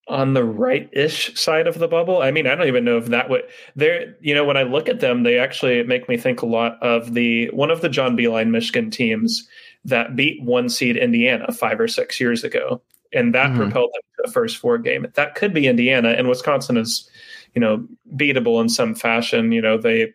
on 0.08 0.34
the 0.34 0.44
right-ish 0.44 1.40
side 1.40 1.68
of 1.68 1.80
the 1.80 1.88
bubble. 1.88 2.22
I 2.22 2.32
mean, 2.32 2.46
I 2.46 2.56
don't 2.56 2.68
even 2.68 2.84
know 2.84 2.98
if 2.98 3.06
that 3.06 3.30
would 3.30 3.44
there. 3.76 4.18
You 4.20 4.36
know, 4.36 4.44
when 4.44 4.58
I 4.58 4.64
look 4.64 4.90
at 4.90 5.00
them, 5.00 5.24
they 5.24 5.40
actually 5.40 5.84
make 5.84 6.10
me 6.10 6.18
think 6.18 6.42
a 6.42 6.48
lot 6.48 6.82
of 6.82 7.14
the 7.14 7.50
one 7.52 7.72
of 7.72 7.80
the 7.80 7.90
John 7.90 8.18
Beilein 8.18 8.50
Michigan 8.50 8.92
teams 8.92 9.48
that 9.86 10.16
beat 10.16 10.44
one 10.44 10.68
seed 10.68 10.98
Indiana 10.98 11.52
five 11.54 11.80
or 11.80 11.88
six 11.88 12.20
years 12.20 12.44
ago, 12.44 12.82
and 13.14 13.34
that 13.34 13.52
mm 13.52 13.56
propelled 13.56 13.92
them 13.94 14.02
to 14.18 14.24
the 14.26 14.32
first 14.32 14.58
four 14.58 14.78
game. 14.78 15.08
That 15.14 15.36
could 15.36 15.54
be 15.54 15.68
Indiana, 15.68 16.10
and 16.10 16.28
Wisconsin 16.28 16.76
is 16.76 17.10
you 17.54 17.60
know, 17.60 17.86
beatable 18.16 18.62
in 18.62 18.70
some 18.70 18.96
fashion. 18.96 19.52
You 19.52 19.62
know, 19.62 19.78
they 19.78 20.14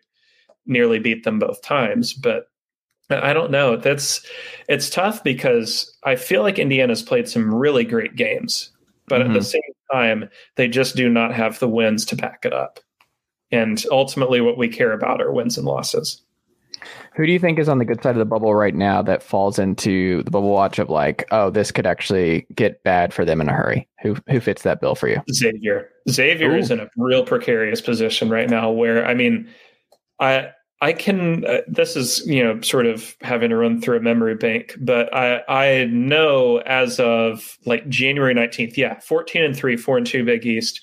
nearly 0.65 0.99
beat 0.99 1.23
them 1.23 1.39
both 1.39 1.61
times, 1.61 2.13
but 2.13 2.49
I 3.09 3.33
don't 3.33 3.51
know. 3.51 3.77
That's 3.77 4.25
it's 4.67 4.89
tough 4.89 5.23
because 5.23 5.95
I 6.03 6.15
feel 6.15 6.41
like 6.41 6.59
Indiana's 6.59 7.03
played 7.03 7.29
some 7.29 7.53
really 7.53 7.85
great 7.85 8.15
games, 8.15 8.69
but 9.07 9.21
mm-hmm. 9.21 9.29
at 9.29 9.33
the 9.33 9.39
mm-hmm. 9.39 9.45
same 9.45 9.61
time, 9.91 10.29
they 10.55 10.67
just 10.67 10.95
do 10.95 11.09
not 11.09 11.33
have 11.33 11.59
the 11.59 11.69
wins 11.69 12.05
to 12.07 12.15
back 12.15 12.43
it 12.43 12.53
up. 12.53 12.79
And 13.51 13.83
ultimately, 13.91 14.41
what 14.41 14.57
we 14.57 14.67
care 14.67 14.91
about 14.91 15.21
are 15.21 15.31
wins 15.31 15.57
and 15.57 15.65
losses. 15.65 16.21
Who 17.15 17.25
do 17.25 17.31
you 17.31 17.39
think 17.39 17.57
is 17.57 17.69
on 17.69 17.79
the 17.79 17.85
good 17.85 18.03
side 18.03 18.11
of 18.11 18.19
the 18.19 18.25
bubble 18.25 18.53
right 18.53 18.75
now 18.75 19.01
that 19.01 19.23
falls 19.23 19.57
into 19.57 20.21
the 20.23 20.31
bubble 20.31 20.49
watch 20.49 20.77
of 20.77 20.89
like, 20.89 21.25
oh, 21.31 21.49
this 21.49 21.71
could 21.71 21.87
actually 21.87 22.45
get 22.53 22.83
bad 22.83 23.13
for 23.13 23.25
them 23.25 23.41
in 23.41 23.49
a 23.49 23.53
hurry? 23.53 23.87
Who 24.01 24.17
who 24.29 24.39
fits 24.39 24.63
that 24.63 24.81
bill 24.81 24.95
for 24.95 25.07
you? 25.07 25.21
Xavier. 25.31 25.89
Xavier 26.09 26.51
Ooh. 26.51 26.57
is 26.57 26.69
in 26.69 26.79
a 26.79 26.89
real 26.97 27.25
precarious 27.25 27.81
position 27.81 28.29
right 28.29 28.49
now. 28.49 28.69
Where 28.69 29.05
I 29.05 29.13
mean, 29.13 29.49
I 30.19 30.49
I 30.79 30.93
can. 30.93 31.45
Uh, 31.45 31.61
this 31.67 31.95
is 31.95 32.25
you 32.27 32.43
know 32.43 32.61
sort 32.61 32.85
of 32.85 33.15
having 33.21 33.49
to 33.49 33.55
run 33.55 33.81
through 33.81 33.97
a 33.97 34.01
memory 34.01 34.35
bank, 34.35 34.75
but 34.79 35.13
I 35.13 35.41
I 35.47 35.85
know 35.85 36.57
as 36.59 36.99
of 36.99 37.57
like 37.65 37.87
January 37.89 38.33
nineteenth, 38.33 38.77
yeah, 38.77 38.99
fourteen 38.99 39.43
and 39.43 39.55
three, 39.55 39.77
four 39.77 39.97
and 39.97 40.05
two 40.05 40.23
Big 40.23 40.45
East. 40.45 40.81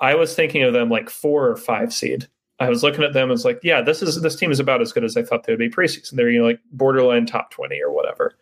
I 0.00 0.14
was 0.14 0.34
thinking 0.34 0.62
of 0.62 0.72
them 0.72 0.90
like 0.90 1.08
four 1.08 1.48
or 1.48 1.56
five 1.56 1.92
seed 1.92 2.26
I 2.58 2.68
was 2.68 2.82
looking 2.82 3.04
at 3.04 3.12
them 3.12 3.24
and 3.24 3.32
was 3.32 3.44
like, 3.44 3.60
yeah, 3.62 3.82
this 3.82 4.02
is 4.02 4.20
this 4.22 4.36
team 4.36 4.50
is 4.50 4.60
about 4.60 4.80
as 4.80 4.92
good 4.92 5.04
as 5.04 5.16
I 5.16 5.22
thought 5.22 5.44
they 5.44 5.52
would 5.52 5.58
be 5.58 5.68
preseason. 5.68 6.12
They're 6.12 6.30
you 6.30 6.38
know 6.38 6.46
like 6.46 6.60
borderline 6.72 7.26
top 7.26 7.50
twenty 7.50 7.80
or 7.82 7.92
whatever, 7.92 8.36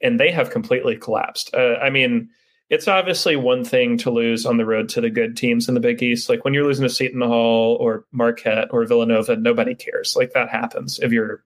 and 0.00 0.20
they 0.20 0.30
have 0.30 0.50
completely 0.50 0.96
collapsed. 0.96 1.52
Uh, 1.54 1.74
I 1.76 1.90
mean, 1.90 2.28
it's 2.70 2.88
obviously 2.88 3.36
one 3.36 3.64
thing 3.64 3.96
to 3.98 4.10
lose 4.10 4.44
on 4.44 4.58
the 4.58 4.66
road 4.66 4.88
to 4.90 5.00
the 5.00 5.10
good 5.10 5.36
teams 5.36 5.68
in 5.68 5.74
the 5.74 5.80
Big 5.80 6.02
East. 6.02 6.28
Like 6.28 6.44
when 6.44 6.52
you're 6.52 6.66
losing 6.66 6.82
to 6.86 6.92
Seton 6.92 7.22
Hall 7.22 7.76
or 7.80 8.04
Marquette 8.12 8.68
or 8.70 8.84
Villanova, 8.84 9.36
nobody 9.36 9.74
cares. 9.74 10.14
Like 10.16 10.32
that 10.32 10.50
happens 10.50 10.98
if 11.00 11.12
you're 11.12 11.42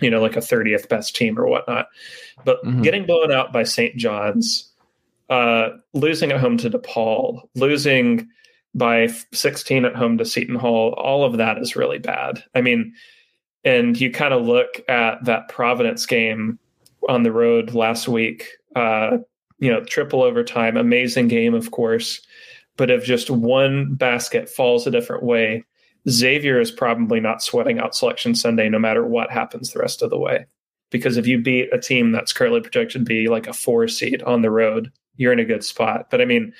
you 0.00 0.10
know 0.10 0.20
like 0.20 0.36
a 0.36 0.40
30th 0.40 0.88
best 0.88 1.16
team 1.16 1.38
or 1.38 1.46
whatnot. 1.46 1.88
But 2.44 2.64
mm-hmm. 2.64 2.82
getting 2.82 3.06
blown 3.06 3.32
out 3.32 3.52
by 3.52 3.64
St. 3.64 3.96
John's, 3.96 4.70
uh, 5.28 5.70
losing 5.92 6.30
at 6.32 6.40
home 6.40 6.56
to 6.58 6.70
DePaul, 6.70 7.42
losing 7.54 8.28
by 8.74 9.08
16 9.32 9.84
at 9.84 9.94
home 9.94 10.18
to 10.18 10.24
Seton 10.24 10.56
Hall, 10.56 10.94
all 10.98 11.24
of 11.24 11.38
that 11.38 11.58
is 11.58 11.76
really 11.76 11.98
bad. 11.98 12.42
I 12.54 12.60
mean, 12.60 12.94
and 13.64 13.98
you 13.98 14.10
kind 14.10 14.34
of 14.34 14.44
look 14.44 14.80
at 14.88 15.24
that 15.24 15.48
Providence 15.48 16.06
game 16.06 16.58
on 17.08 17.22
the 17.22 17.32
road 17.32 17.72
last 17.72 18.08
week, 18.08 18.48
uh, 18.76 19.18
you 19.58 19.70
know, 19.70 19.82
triple 19.84 20.22
overtime, 20.22 20.76
amazing 20.76 21.28
game, 21.28 21.54
of 21.54 21.70
course. 21.70 22.20
But 22.76 22.90
if 22.90 23.04
just 23.04 23.30
one 23.30 23.94
basket 23.94 24.48
falls 24.48 24.86
a 24.86 24.90
different 24.90 25.22
way, 25.22 25.64
Xavier 26.08 26.60
is 26.60 26.70
probably 26.70 27.20
not 27.20 27.42
sweating 27.42 27.78
out 27.78 27.94
selection 27.94 28.34
Sunday 28.34 28.68
no 28.68 28.78
matter 28.78 29.06
what 29.06 29.30
happens 29.30 29.70
the 29.70 29.78
rest 29.78 30.02
of 30.02 30.10
the 30.10 30.18
way. 30.18 30.46
Because 30.90 31.16
if 31.16 31.26
you 31.26 31.40
beat 31.40 31.72
a 31.72 31.78
team 31.78 32.12
that's 32.12 32.32
currently 32.32 32.60
projected 32.60 33.00
to 33.00 33.04
be 33.04 33.28
like 33.28 33.46
a 33.46 33.52
four 33.52 33.88
seed 33.88 34.22
on 34.22 34.42
the 34.42 34.50
road, 34.50 34.92
you're 35.16 35.32
in 35.32 35.38
a 35.38 35.44
good 35.44 35.64
spot. 35.64 36.10
But 36.10 36.20
I 36.20 36.24
mean, 36.24 36.52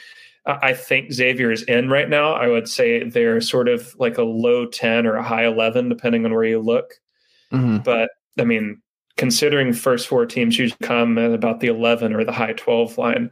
I 0.47 0.75
think 0.75 1.13
Xavier 1.13 1.51
is 1.51 1.63
in 1.63 1.89
right 1.89 2.09
now. 2.09 2.35
I 2.35 2.49
would 2.49 2.69
say 2.69 3.09
they're 3.09 3.41
sort 3.41 3.69
of 3.69 3.95
like 3.99 4.19
a 4.19 4.23
low 4.23 4.67
10 4.67 5.07
or 5.07 5.17
a 5.17 5.23
high 5.23 5.47
11, 5.47 5.89
depending 5.89 6.25
on 6.27 6.35
where 6.35 6.45
you 6.45 6.61
look. 6.61 6.95
Mm-hmm. 7.53 7.79
But 7.79 8.11
I 8.39 8.45
mean, 8.45 8.83
considering 9.17 9.73
first 9.73 10.09
four 10.09 10.27
teams 10.27 10.59
usually 10.59 10.79
come 10.87 11.19
at 11.19 11.33
about 11.33 11.61
the 11.61 11.69
11 11.69 12.15
or 12.15 12.25
the 12.25 12.33
high 12.33 12.53
12 12.53 12.99
line, 12.99 13.31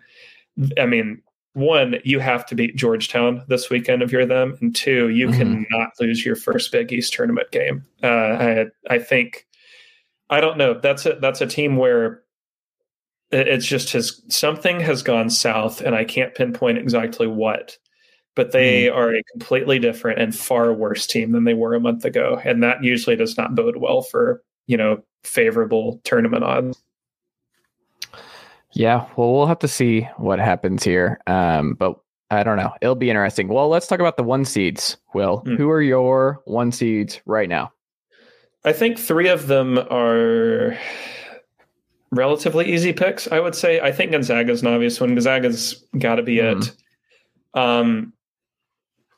I 0.79 0.87
mean, 0.87 1.23
one, 1.55 1.97
you 2.05 2.19
have 2.19 2.47
to 2.47 2.55
beat 2.55 2.77
Georgetown 2.77 3.45
this 3.49 3.69
weekend 3.69 4.03
if 4.03 4.11
you're 4.11 4.27
them, 4.27 4.57
and 4.61 4.75
two, 4.75 5.11
you 5.11 5.29
mm-hmm. 5.29 5.65
cannot 5.65 5.91
lose 6.01 6.25
your 6.25 6.37
first 6.37 6.73
Big 6.73 6.93
East 6.93 7.13
tournament 7.13 7.51
game. 7.51 7.85
Uh, 8.03 8.07
I 8.07 8.67
I 8.89 8.99
think 8.99 9.47
I 10.31 10.41
don't 10.41 10.57
know. 10.57 10.79
That's 10.81 11.05
a 11.05 11.19
that's 11.21 11.43
a 11.43 11.47
team 11.47 11.77
where 11.77 12.23
it's 13.31 13.67
just 13.67 13.93
has 13.93 14.23
something 14.29 14.81
has 14.81 15.03
gone 15.03 15.29
south, 15.29 15.83
and 15.83 15.95
I 15.95 16.05
can't 16.05 16.35
pinpoint 16.35 16.79
exactly 16.79 17.27
what. 17.27 17.77
But 18.35 18.53
they 18.53 18.85
mm-hmm. 18.85 18.97
are 18.97 19.15
a 19.15 19.23
completely 19.33 19.79
different 19.79 20.21
and 20.21 20.35
far 20.35 20.73
worse 20.73 21.07
team 21.07 21.33
than 21.33 21.45
they 21.45 21.53
were 21.53 21.75
a 21.75 21.81
month 21.81 22.07
ago, 22.07 22.41
and 22.43 22.63
that 22.63 22.83
usually 22.83 23.17
does 23.17 23.37
not 23.37 23.55
bode 23.55 23.77
well 23.77 24.01
for 24.01 24.43
you 24.67 24.79
know 24.79 25.03
favorable 25.25 26.01
tournament 26.05 26.45
odds. 26.45 26.83
Yeah, 28.73 29.07
well, 29.17 29.33
we'll 29.33 29.47
have 29.47 29.59
to 29.61 29.69
see 29.69 30.09
what 30.17 30.39
happens 30.39 30.83
here. 30.83 31.21
Um, 31.27 31.75
but 31.75 31.99
I 32.31 32.43
don't 32.43 32.57
know. 32.57 32.73
It'll 32.81 32.95
be 32.95 33.11
interesting. 33.11 33.49
Well, 33.49 33.69
let's 33.69 33.87
talk 33.87 34.01
about 34.01 34.17
the 34.17 34.23
one 34.23 34.45
seeds. 34.45 34.97
Will, 35.13 35.43
mm. 35.47 35.57
who 35.59 35.69
are 35.69 35.83
your 35.83 36.41
one 36.47 36.73
seeds 36.73 37.21
right 37.27 37.49
now? 37.49 37.73
I 38.65 38.73
think 38.73 38.99
three 38.99 39.29
of 39.29 39.49
them 39.49 39.79
are 39.79 40.79
relatively 42.11 42.73
easy 42.73 42.93
picks. 42.93 43.29
I 43.29 43.41
would 43.41 43.55
say. 43.55 43.81
I 43.81 43.93
think 43.93 44.13
Gonzaga's 44.13 44.63
an 44.63 44.69
obvious 44.69 45.01
one. 45.01 45.11
Gonzaga's 45.11 45.85
got 45.99 46.15
to 46.15 46.23
be 46.23 46.37
mm. 46.37 46.63
it. 46.63 46.73
Um, 47.59 48.15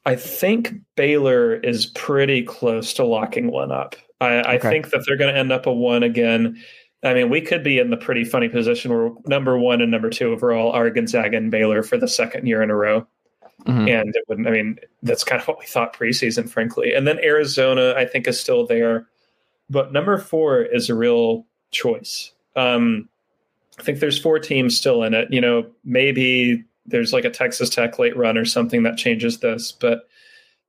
I 0.07 0.17
think 0.17 0.75
Baylor 0.97 1.55
is 1.55 1.87
pretty 1.87 2.43
close 2.43 2.93
to 2.95 3.05
locking 3.05 3.51
one 3.51 3.71
up. 3.71 3.95
I, 4.24 4.52
I 4.52 4.56
okay. 4.56 4.70
think 4.70 4.90
that 4.90 5.04
they're 5.06 5.16
going 5.16 5.32
to 5.32 5.38
end 5.38 5.52
up 5.52 5.66
a 5.66 5.72
one 5.72 6.02
again. 6.02 6.62
I 7.02 7.14
mean, 7.14 7.28
we 7.28 7.40
could 7.40 7.62
be 7.62 7.78
in 7.78 7.90
the 7.90 7.96
pretty 7.96 8.24
funny 8.24 8.48
position 8.48 8.92
where 8.92 9.12
number 9.26 9.58
one 9.58 9.82
and 9.82 9.90
number 9.90 10.10
two 10.10 10.32
overall 10.32 10.72
are 10.72 10.88
Gonzaga 10.90 11.37
and 11.37 11.50
Baylor 11.50 11.82
for 11.82 11.98
the 11.98 12.08
second 12.08 12.46
year 12.46 12.62
in 12.62 12.70
a 12.70 12.76
row. 12.76 13.06
Mm-hmm. 13.66 13.88
And 13.88 14.16
it 14.16 14.24
wouldn't, 14.28 14.48
I 14.48 14.50
mean, 14.50 14.78
that's 15.02 15.24
kind 15.24 15.40
of 15.40 15.46
what 15.46 15.58
we 15.58 15.66
thought 15.66 15.96
preseason, 15.96 16.48
frankly. 16.48 16.92
And 16.92 17.06
then 17.06 17.18
Arizona, 17.20 17.94
I 17.96 18.04
think, 18.04 18.26
is 18.26 18.40
still 18.40 18.66
there. 18.66 19.06
But 19.70 19.92
number 19.92 20.18
four 20.18 20.62
is 20.62 20.90
a 20.90 20.94
real 20.94 21.46
choice. 21.70 22.32
Um, 22.56 23.08
I 23.78 23.82
think 23.82 24.00
there's 24.00 24.20
four 24.20 24.38
teams 24.38 24.76
still 24.76 25.02
in 25.02 25.14
it. 25.14 25.28
You 25.30 25.40
know, 25.40 25.66
maybe 25.84 26.64
there's 26.87 27.12
like 27.12 27.24
a 27.24 27.30
Texas 27.30 27.70
Tech 27.70 27.98
late 27.98 28.16
run 28.16 28.37
or 28.37 28.44
something 28.44 28.82
that 28.82 28.96
changes 28.96 29.38
this. 29.38 29.72
But 29.72 30.08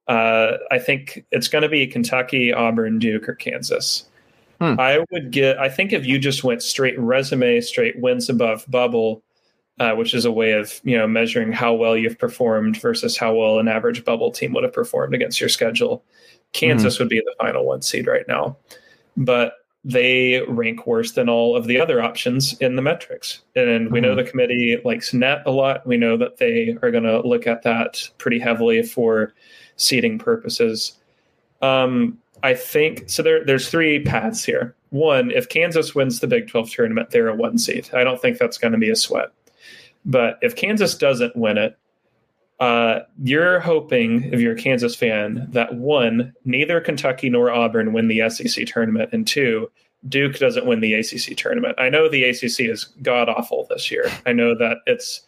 uh, 0.08 0.58
I 0.72 0.80
think 0.80 1.26
it's 1.32 1.48
going 1.48 1.64
to 1.64 1.70
be 1.70 1.88
Kentucky, 1.88 2.54
Auburn, 2.54 3.00
Duke, 3.00 3.28
or 3.28 3.36
Kansas. 3.36 4.06
Hmm. 4.62 4.80
I 4.80 5.04
would 5.12 5.32
get. 5.32 5.58
I 5.58 5.70
think 5.70 5.92
if 5.92 6.06
you 6.06 6.20
just 6.20 6.44
went 6.44 6.64
straight 6.64 6.98
resume, 7.00 7.60
straight 7.62 8.00
wins 8.00 8.30
above 8.30 8.66
bubble, 8.70 9.24
uh, 9.80 9.94
which 9.94 10.14
is 10.14 10.26
a 10.26 10.32
way 10.32 10.54
of 10.54 10.80
you 10.84 10.98
know 10.98 11.08
measuring 11.08 11.52
how 11.52 11.74
well 11.74 11.98
you've 11.98 12.20
performed 12.20 12.80
versus 12.80 13.18
how 13.18 13.34
well 13.34 13.60
an 13.60 13.68
average 13.68 14.06
bubble 14.06 14.32
team 14.32 14.54
would 14.54 14.64
have 14.64 14.74
performed 14.74 15.14
against 15.14 15.40
your 15.40 15.50
schedule. 15.50 16.04
Kansas 16.54 16.98
hmm. 16.98 17.04
would 17.04 17.10
be 17.10 17.20
the 17.20 17.36
final 17.40 17.66
one 17.66 17.82
seed 17.82 18.08
right 18.08 18.26
now, 18.28 18.56
but 19.18 19.54
they 19.84 20.42
rank 20.48 20.88
worse 20.88 21.12
than 21.12 21.30
all 21.30 21.56
of 21.56 21.68
the 21.68 21.80
other 21.80 22.02
options 22.02 22.58
in 22.60 22.76
the 22.76 22.82
metrics. 22.82 23.42
And 23.56 23.92
we 23.92 24.00
know 24.00 24.12
hmm. 24.12 24.18
the 24.18 24.24
committee 24.24 24.80
likes 24.86 25.14
net 25.14 25.44
a 25.46 25.52
lot. 25.52 25.86
We 25.86 25.98
know 25.98 26.16
that 26.18 26.38
they 26.38 26.78
are 26.82 26.92
going 26.92 27.04
to 27.04 27.22
look 27.28 27.46
at 27.46 27.64
that 27.64 28.10
pretty 28.18 28.40
heavily 28.40 28.84
for 28.84 29.34
seeding 29.78 30.18
purposes. 30.20 30.94
Um, 31.62 32.18
I 32.44 32.54
think 32.54 33.10
so. 33.10 33.24
There, 33.24 33.44
there's 33.44 33.70
three 33.70 34.04
paths 34.04 34.44
here. 34.44 34.76
One, 34.90 35.32
if 35.32 35.50
Kansas 35.50 35.96
wins 35.96 36.20
the 36.20 36.28
Big 36.28 36.48
12 36.48 36.70
tournament, 36.70 37.10
they're 37.10 37.28
a 37.28 37.36
one 37.36 37.58
seed. 37.58 37.90
I 37.94 38.04
don't 38.04 38.22
think 38.22 38.38
that's 38.38 38.58
going 38.58 38.74
to 38.74 38.78
be 38.78 38.90
a 38.90 38.96
sweat. 38.96 39.30
But 40.06 40.38
if 40.42 40.56
Kansas 40.56 40.96
doesn't 40.96 41.36
win 41.36 41.58
it, 41.58 41.78
uh, 42.60 43.00
you're 43.22 43.60
hoping, 43.60 44.32
if 44.32 44.40
you're 44.40 44.54
a 44.54 44.62
Kansas 44.62 44.96
fan, 44.96 45.48
that 45.52 45.76
one, 45.76 46.34
neither 46.46 46.80
Kentucky 46.80 47.30
nor 47.30 47.52
Auburn 47.52 47.92
win 47.92 48.08
the 48.08 48.30
SEC 48.30 48.66
tournament, 48.68 49.10
and 49.12 49.28
two, 49.28 49.70
Duke 50.08 50.38
doesn't 50.38 50.66
win 50.66 50.80
the 50.80 50.94
ACC 50.94 51.36
tournament. 51.36 51.76
I 51.78 51.90
know 51.90 52.08
the 52.08 52.24
ACC 52.24 52.62
is 52.62 52.86
god 53.02 53.28
awful 53.28 53.66
this 53.70 53.92
year. 53.92 54.10
I 54.26 54.34
know 54.34 54.56
that 54.56 54.78
it's 54.86 55.22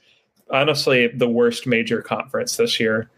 honestly 0.51 1.07
the 1.07 1.27
worst 1.27 1.67
major 1.67 2.01
conference 2.01 2.57
this 2.57 2.79
year. 2.79 3.09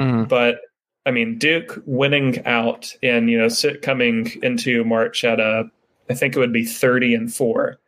Mm. 0.00 0.28
But 0.28 0.60
I 1.06 1.10
mean, 1.10 1.38
Duke 1.38 1.82
winning 1.86 2.44
out 2.46 2.94
and 3.02 3.30
you 3.30 3.38
know 3.38 3.48
sit, 3.48 3.82
coming 3.82 4.32
into 4.42 4.84
March 4.84 5.24
at 5.24 5.40
a, 5.40 5.64
I 6.08 6.14
think 6.14 6.34
it 6.34 6.38
would 6.38 6.52
be 6.52 6.64
thirty 6.64 7.14
and 7.14 7.32
4 7.32 7.78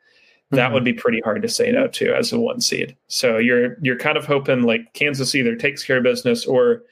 That 0.50 0.56
mm-hmm. 0.58 0.74
would 0.74 0.84
be 0.84 0.92
pretty 0.92 1.20
hard 1.20 1.42
to 1.42 1.48
say 1.48 1.72
no 1.72 1.88
to 1.88 2.14
as 2.14 2.32
a 2.32 2.38
one 2.38 2.60
seed. 2.60 2.96
So 3.08 3.38
you're 3.38 3.76
you're 3.80 3.98
kind 3.98 4.18
of 4.18 4.26
hoping 4.26 4.62
like 4.62 4.92
Kansas 4.92 5.34
either 5.34 5.56
takes 5.56 5.84
care 5.84 5.98
of 5.98 6.04
business 6.04 6.46
or 6.46 6.82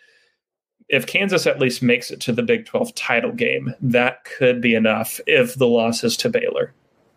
if 0.88 1.06
Kansas 1.06 1.46
at 1.46 1.60
least 1.60 1.82
makes 1.82 2.10
it 2.10 2.20
to 2.20 2.32
the 2.32 2.42
Big 2.42 2.66
12 2.66 2.94
title 2.94 3.32
game, 3.32 3.74
that 3.80 4.24
could 4.24 4.60
be 4.60 4.74
enough 4.74 5.18
if 5.26 5.54
the 5.54 5.66
loss 5.66 6.04
is 6.04 6.16
to 6.18 6.28
Baylor. 6.28 6.74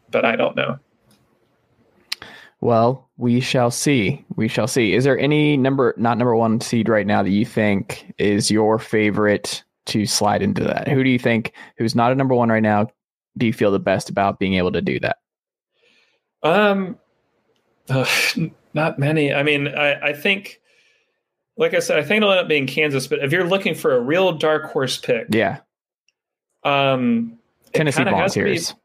But 0.10 0.26
I 0.26 0.36
don't 0.36 0.56
know. 0.56 0.80
Well, 2.60 3.10
we 3.18 3.40
shall 3.40 3.72
see. 3.72 4.26
We 4.36 4.48
shall 4.48 4.68
see. 4.68 4.94
Is 4.94 5.04
there 5.04 5.18
any 5.20 5.58
number, 5.58 5.94
not 5.98 6.18
number 6.18 6.36
one 6.36 6.60
seed 6.60 6.90
right 6.90 7.06
now, 7.06 7.22
that 7.24 7.30
you 7.30 7.46
think 7.46 8.14
is 8.18 8.50
your 8.50 8.80
favorite 8.80 9.64
to 9.88 10.06
slide 10.06 10.42
into 10.42 10.64
that? 10.64 10.88
Who 10.88 11.04
do 11.04 11.10
you 11.10 11.20
think, 11.20 11.54
who's 11.78 11.96
not 11.96 12.12
a 12.12 12.16
number 12.16 12.34
one 12.34 12.50
right 12.50 12.64
now, 12.64 12.88
do 13.38 13.46
you 13.46 13.54
feel 13.54 13.72
the 13.72 13.80
best 13.80 14.10
about 14.10 14.40
being 14.40 14.56
able 14.56 14.72
to 14.72 14.82
do 14.82 15.00
that? 15.00 15.18
Um, 16.44 16.98
uh, 17.90 18.06
not 18.74 19.00
many. 19.00 19.34
I 19.34 19.44
mean, 19.44 19.68
I, 19.68 20.10
I 20.10 20.14
think, 20.14 20.60
like 21.58 21.74
I 21.74 21.80
said, 21.80 22.00
I 22.00 22.04
think 22.04 22.18
it'll 22.18 22.32
end 22.32 22.42
up 22.42 22.48
being 22.48 22.68
Kansas. 22.68 23.08
But 23.08 23.20
if 23.20 23.32
you're 23.32 23.48
looking 23.48 23.76
for 23.76 23.96
a 23.96 24.00
real 24.00 24.34
dark 24.34 24.72
horse 24.72 24.98
pick, 24.98 25.28
yeah, 25.32 25.60
um, 26.64 27.38
Tennessee 27.74 28.04
Volunteers. 28.04 28.76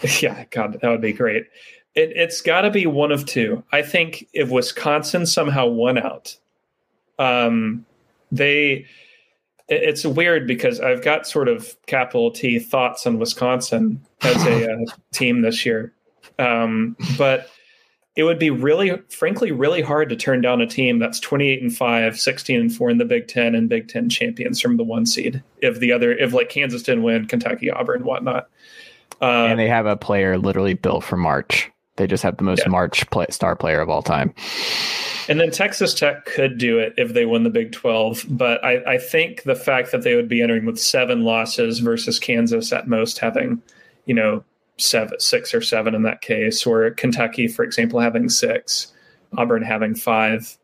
Be, 0.00 0.08
yeah, 0.20 0.44
God, 0.50 0.78
that 0.80 0.88
would 0.88 1.00
be 1.00 1.12
great. 1.12 1.44
It, 1.94 2.16
has 2.16 2.40
got 2.40 2.62
to 2.62 2.70
be 2.70 2.86
one 2.86 3.12
of 3.12 3.26
two. 3.26 3.62
I 3.72 3.82
think 3.82 4.28
if 4.32 4.50
Wisconsin 4.50 5.26
somehow 5.26 5.66
won 5.66 5.98
out, 5.98 6.36
um, 7.18 7.84
they. 8.30 8.86
It, 9.68 9.82
it's 9.82 10.04
weird 10.04 10.46
because 10.46 10.80
I've 10.80 11.02
got 11.02 11.26
sort 11.26 11.48
of 11.48 11.76
capital 11.86 12.30
T 12.30 12.58
thoughts 12.58 13.06
on 13.06 13.18
Wisconsin 13.18 14.00
as 14.22 14.44
a 14.46 14.72
uh, 14.72 14.76
team 15.12 15.42
this 15.42 15.66
year, 15.66 15.92
um, 16.38 16.96
but 17.18 17.50
it 18.14 18.24
would 18.24 18.38
be 18.38 18.50
really, 18.50 18.98
frankly, 19.08 19.52
really 19.52 19.80
hard 19.80 20.10
to 20.10 20.16
turn 20.16 20.42
down 20.42 20.60
a 20.60 20.66
team 20.66 20.98
that's 20.98 21.18
28 21.18 21.62
and 21.62 21.74
5, 21.74 22.20
16 22.20 22.60
and 22.60 22.74
4 22.74 22.90
in 22.90 22.98
the 22.98 23.06
Big 23.06 23.26
Ten 23.26 23.54
and 23.54 23.68
Big 23.68 23.88
Ten 23.88 24.10
champions 24.10 24.60
from 24.60 24.76
the 24.76 24.84
one 24.84 25.06
seed. 25.06 25.42
If 25.62 25.78
the 25.78 25.92
other, 25.92 26.12
if 26.12 26.34
like 26.34 26.50
Kansas 26.50 26.82
didn't 26.82 27.04
win, 27.04 27.26
Kentucky, 27.26 27.70
Auburn, 27.70 28.04
whatnot. 28.04 28.50
Uh, 29.22 29.46
and 29.46 29.58
they 29.58 29.68
have 29.68 29.86
a 29.86 29.96
player 29.96 30.36
literally 30.36 30.74
built 30.74 31.04
for 31.04 31.16
March. 31.16 31.71
They 31.96 32.06
just 32.06 32.22
have 32.22 32.36
the 32.38 32.44
most 32.44 32.62
yeah. 32.64 32.68
March 32.68 33.08
play, 33.10 33.26
star 33.30 33.54
player 33.54 33.80
of 33.80 33.90
all 33.90 34.02
time. 34.02 34.34
And 35.28 35.38
then 35.38 35.50
Texas 35.50 35.94
Tech 35.94 36.24
could 36.24 36.58
do 36.58 36.78
it 36.78 36.94
if 36.96 37.12
they 37.12 37.26
win 37.26 37.44
the 37.44 37.50
Big 37.50 37.72
12. 37.72 38.24
But 38.28 38.64
I, 38.64 38.94
I, 38.94 38.98
think 38.98 39.42
the 39.44 39.54
fact 39.54 39.92
that 39.92 40.02
they 40.02 40.16
would 40.16 40.28
be 40.28 40.42
entering 40.42 40.64
with 40.64 40.80
seven 40.80 41.22
losses 41.22 41.78
versus 41.80 42.18
Kansas 42.18 42.72
at 42.72 42.88
most 42.88 43.18
having, 43.18 43.62
you 44.06 44.14
know, 44.14 44.42
seven, 44.78 45.20
six 45.20 45.54
or 45.54 45.60
seven 45.60 45.94
in 45.94 46.02
that 46.02 46.22
case, 46.22 46.66
or 46.66 46.90
Kentucky, 46.92 47.46
for 47.46 47.62
example, 47.62 48.00
having 48.00 48.28
six, 48.28 48.92
Auburn 49.36 49.62
having 49.62 49.94
five. 49.94 50.58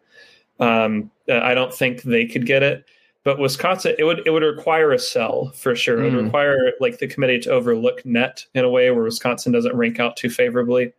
Um, 0.58 1.10
I 1.30 1.54
don't 1.54 1.72
think 1.72 2.02
they 2.02 2.26
could 2.26 2.46
get 2.46 2.62
it. 2.62 2.84
But 3.24 3.38
Wisconsin, 3.38 3.94
it 3.98 4.04
would 4.04 4.26
it 4.26 4.30
would 4.30 4.42
require 4.42 4.90
a 4.92 4.98
sell 4.98 5.50
for 5.50 5.76
sure. 5.76 6.00
It 6.00 6.04
would 6.04 6.20
mm. 6.20 6.24
require 6.24 6.72
like 6.80 6.98
the 6.98 7.06
committee 7.06 7.38
to 7.40 7.50
overlook 7.50 8.04
net 8.06 8.46
in 8.54 8.64
a 8.64 8.70
way 8.70 8.90
where 8.90 9.04
Wisconsin 9.04 9.52
doesn't 9.52 9.76
rank 9.76 10.00
out 10.00 10.16
too 10.16 10.30
favorably. 10.30 10.94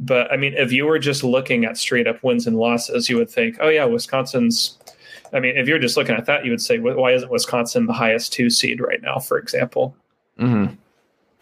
But 0.00 0.32
I 0.32 0.36
mean, 0.36 0.54
if 0.54 0.72
you 0.72 0.86
were 0.86 0.98
just 0.98 1.22
looking 1.22 1.66
at 1.66 1.76
straight 1.76 2.06
up 2.06 2.24
wins 2.24 2.46
and 2.46 2.56
losses, 2.56 3.08
you 3.08 3.18
would 3.18 3.30
think, 3.30 3.58
oh, 3.60 3.68
yeah, 3.68 3.84
Wisconsin's. 3.84 4.78
I 5.32 5.38
mean, 5.38 5.56
if 5.56 5.68
you're 5.68 5.78
just 5.78 5.96
looking 5.96 6.16
at 6.16 6.26
that, 6.26 6.44
you 6.44 6.50
would 6.50 6.62
say, 6.62 6.78
why 6.78 7.12
isn't 7.12 7.30
Wisconsin 7.30 7.86
the 7.86 7.92
highest 7.92 8.32
two 8.32 8.50
seed 8.50 8.80
right 8.80 9.00
now, 9.00 9.18
for 9.18 9.38
example? 9.38 9.94
Mm-hmm. 10.40 10.74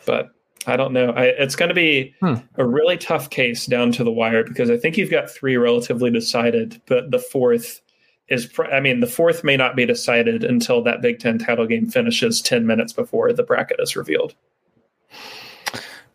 But 0.04 0.34
I 0.66 0.76
don't 0.76 0.92
know. 0.92 1.10
I, 1.10 1.26
it's 1.26 1.56
going 1.56 1.70
to 1.70 1.74
be 1.74 2.14
hmm. 2.20 2.34
a 2.56 2.66
really 2.66 2.98
tough 2.98 3.30
case 3.30 3.64
down 3.64 3.92
to 3.92 4.04
the 4.04 4.10
wire 4.10 4.44
because 4.44 4.70
I 4.70 4.76
think 4.76 4.98
you've 4.98 5.10
got 5.10 5.30
three 5.30 5.56
relatively 5.56 6.10
decided, 6.10 6.82
but 6.86 7.10
the 7.10 7.18
fourth 7.18 7.80
is, 8.28 8.50
I 8.70 8.80
mean, 8.80 9.00
the 9.00 9.06
fourth 9.06 9.44
may 9.44 9.56
not 9.56 9.76
be 9.76 9.86
decided 9.86 10.44
until 10.44 10.82
that 10.82 11.00
Big 11.00 11.20
Ten 11.20 11.38
title 11.38 11.66
game 11.66 11.88
finishes 11.88 12.42
10 12.42 12.66
minutes 12.66 12.92
before 12.92 13.32
the 13.32 13.42
bracket 13.42 13.80
is 13.80 13.96
revealed. 13.96 14.34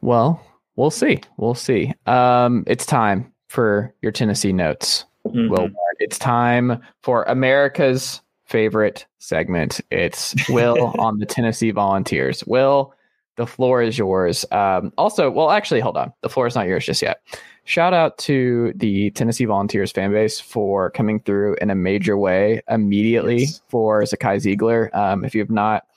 Well, 0.01 0.45
We'll 0.75 0.91
see. 0.91 1.21
We'll 1.37 1.55
see. 1.55 1.93
Um, 2.05 2.63
it's 2.67 2.85
time 2.85 3.31
for 3.47 3.93
your 4.01 4.11
Tennessee 4.11 4.53
notes. 4.53 5.05
Mm-hmm. 5.25 5.49
Will 5.49 5.69
it's 5.99 6.19
time 6.19 6.81
for 7.01 7.23
America's 7.23 8.21
favorite 8.45 9.05
segment. 9.19 9.79
It's 9.89 10.35
Will 10.49 10.93
on 10.99 11.19
the 11.19 11.25
Tennessee 11.25 11.71
Volunteers. 11.71 12.43
Will, 12.45 12.93
the 13.35 13.47
floor 13.47 13.81
is 13.81 13.97
yours. 13.97 14.45
Um, 14.51 14.91
also, 14.97 15.29
well, 15.31 15.49
actually, 15.49 15.79
hold 15.79 15.97
on. 15.97 16.13
The 16.21 16.29
floor 16.29 16.45
is 16.47 16.55
not 16.55 16.67
yours 16.67 16.85
just 16.85 17.01
yet. 17.01 17.21
Shout 17.65 17.93
out 17.93 18.17
to 18.19 18.73
the 18.75 19.11
Tennessee 19.11 19.45
Volunteers 19.45 19.91
fan 19.91 20.11
base 20.11 20.39
for 20.39 20.91
coming 20.91 21.21
through 21.21 21.55
in 21.61 21.69
a 21.69 21.75
major 21.75 22.17
way 22.17 22.61
immediately 22.67 23.41
yes. 23.41 23.61
for 23.69 24.03
Zakai 24.03 24.37
Zeigler. 24.37 24.93
Um, 24.93 25.23
if 25.23 25.33
you 25.33 25.41
have 25.41 25.49
not 25.49 25.87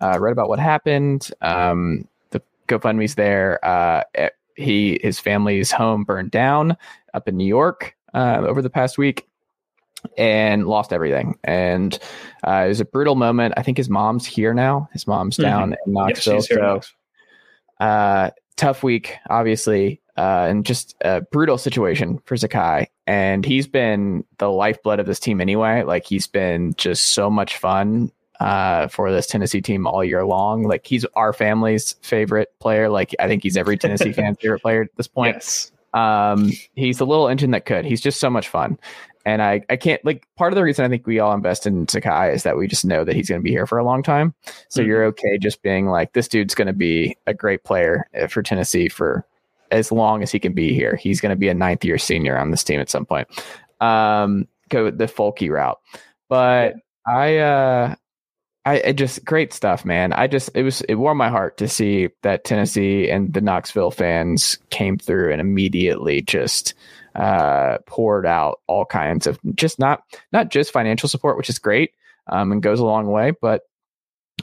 uh, 0.00 0.18
read 0.18 0.32
about 0.32 0.48
what 0.48 0.58
happened, 0.58 1.30
um, 1.42 2.08
GoFundMe's 2.70 3.14
there. 3.14 3.64
Uh, 3.64 4.04
eh, 4.14 4.28
he 4.56 4.98
his 5.02 5.18
family's 5.18 5.70
home 5.70 6.04
burned 6.04 6.30
down 6.30 6.76
up 7.14 7.28
in 7.28 7.36
New 7.36 7.46
York 7.46 7.96
uh, 8.14 8.42
over 8.46 8.62
the 8.62 8.70
past 8.70 8.98
week 8.98 9.26
and 10.16 10.66
lost 10.66 10.92
everything. 10.92 11.38
And 11.44 11.98
uh, 12.46 12.62
it 12.64 12.68
was 12.68 12.80
a 12.80 12.84
brutal 12.84 13.16
moment. 13.16 13.54
I 13.56 13.62
think 13.62 13.76
his 13.76 13.88
mom's 13.88 14.26
here 14.26 14.54
now. 14.54 14.88
His 14.92 15.06
mom's 15.06 15.36
mm-hmm. 15.36 15.42
down 15.42 15.76
in 15.86 15.92
Knoxville. 15.92 16.42
so, 16.42 16.80
uh, 17.80 18.30
tough 18.56 18.82
week, 18.82 19.16
obviously, 19.28 20.00
uh, 20.16 20.46
and 20.48 20.64
just 20.64 20.94
a 21.02 21.22
brutal 21.22 21.58
situation 21.58 22.18
for 22.24 22.36
Zakai. 22.36 22.86
And 23.06 23.44
he's 23.44 23.66
been 23.66 24.24
the 24.38 24.50
lifeblood 24.50 25.00
of 25.00 25.06
this 25.06 25.20
team 25.20 25.40
anyway. 25.40 25.82
Like 25.82 26.06
he's 26.06 26.26
been 26.26 26.74
just 26.76 27.12
so 27.12 27.30
much 27.30 27.56
fun 27.56 28.12
uh, 28.40 28.88
for 28.88 29.12
this 29.12 29.26
Tennessee 29.26 29.60
team 29.60 29.86
all 29.86 30.02
year 30.02 30.24
long. 30.24 30.64
Like 30.64 30.86
he's 30.86 31.04
our 31.14 31.32
family's 31.32 31.94
favorite 32.02 32.52
player. 32.58 32.88
Like 32.88 33.14
I 33.18 33.28
think 33.28 33.42
he's 33.42 33.56
every 33.56 33.76
Tennessee 33.76 34.12
fan's 34.12 34.38
favorite 34.40 34.62
player 34.62 34.82
at 34.82 34.96
this 34.96 35.08
point. 35.08 35.36
Yes. 35.36 35.72
Um, 35.92 36.50
he's 36.74 36.98
the 36.98 37.06
little 37.06 37.28
engine 37.28 37.50
that 37.50 37.66
could. 37.66 37.84
He's 37.84 38.00
just 38.00 38.20
so 38.20 38.30
much 38.30 38.48
fun. 38.48 38.78
And 39.26 39.42
I, 39.42 39.60
I 39.68 39.76
can't 39.76 40.02
like 40.04 40.26
part 40.36 40.52
of 40.52 40.56
the 40.56 40.62
reason 40.62 40.84
I 40.84 40.88
think 40.88 41.06
we 41.06 41.18
all 41.18 41.34
invest 41.34 41.66
in 41.66 41.86
Zakai 41.86 42.34
is 42.34 42.42
that 42.44 42.56
we 42.56 42.66
just 42.66 42.86
know 42.86 43.04
that 43.04 43.14
he's 43.14 43.28
going 43.28 43.40
to 43.40 43.44
be 43.44 43.50
here 43.50 43.66
for 43.66 43.76
a 43.76 43.84
long 43.84 44.02
time. 44.02 44.34
So 44.68 44.80
mm-hmm. 44.80 44.88
you're 44.88 45.04
okay 45.06 45.36
just 45.36 45.60
being 45.62 45.88
like, 45.88 46.14
this 46.14 46.28
dude's 46.28 46.54
going 46.54 46.68
to 46.68 46.72
be 46.72 47.16
a 47.26 47.34
great 47.34 47.62
player 47.62 48.08
uh, 48.18 48.28
for 48.28 48.42
Tennessee 48.42 48.88
for 48.88 49.26
as 49.70 49.92
long 49.92 50.22
as 50.22 50.32
he 50.32 50.38
can 50.38 50.54
be 50.54 50.72
here. 50.72 50.96
He's 50.96 51.20
going 51.20 51.30
to 51.30 51.36
be 51.36 51.48
a 51.48 51.54
ninth 51.54 51.84
year 51.84 51.98
senior 51.98 52.38
on 52.38 52.50
this 52.50 52.64
team 52.64 52.80
at 52.80 52.88
some 52.88 53.04
point. 53.04 53.28
Um, 53.80 54.48
go 54.70 54.90
the 54.90 55.04
folky 55.04 55.50
route. 55.50 55.78
But 56.28 56.76
I, 57.06 57.38
uh, 57.38 57.94
I, 58.66 58.82
I, 58.88 58.92
just 58.92 59.24
great 59.24 59.54
stuff, 59.54 59.84
man. 59.84 60.12
I 60.12 60.26
just 60.26 60.50
it 60.54 60.62
was 60.62 60.82
it 60.82 60.96
warmed 60.96 61.18
my 61.18 61.30
heart 61.30 61.56
to 61.58 61.68
see 61.68 62.10
that 62.22 62.44
Tennessee 62.44 63.10
and 63.10 63.32
the 63.32 63.40
Knoxville 63.40 63.90
fans 63.90 64.58
came 64.68 64.98
through 64.98 65.32
and 65.32 65.40
immediately 65.40 66.20
just 66.20 66.74
uh, 67.14 67.78
poured 67.86 68.26
out 68.26 68.60
all 68.66 68.84
kinds 68.84 69.26
of 69.26 69.38
just 69.54 69.78
not 69.78 70.02
not 70.32 70.50
just 70.50 70.72
financial 70.72 71.08
support, 71.08 71.38
which 71.38 71.48
is 71.48 71.58
great 71.58 71.92
um, 72.26 72.52
and 72.52 72.62
goes 72.62 72.80
a 72.80 72.84
long 72.84 73.06
way, 73.10 73.32
but 73.40 73.62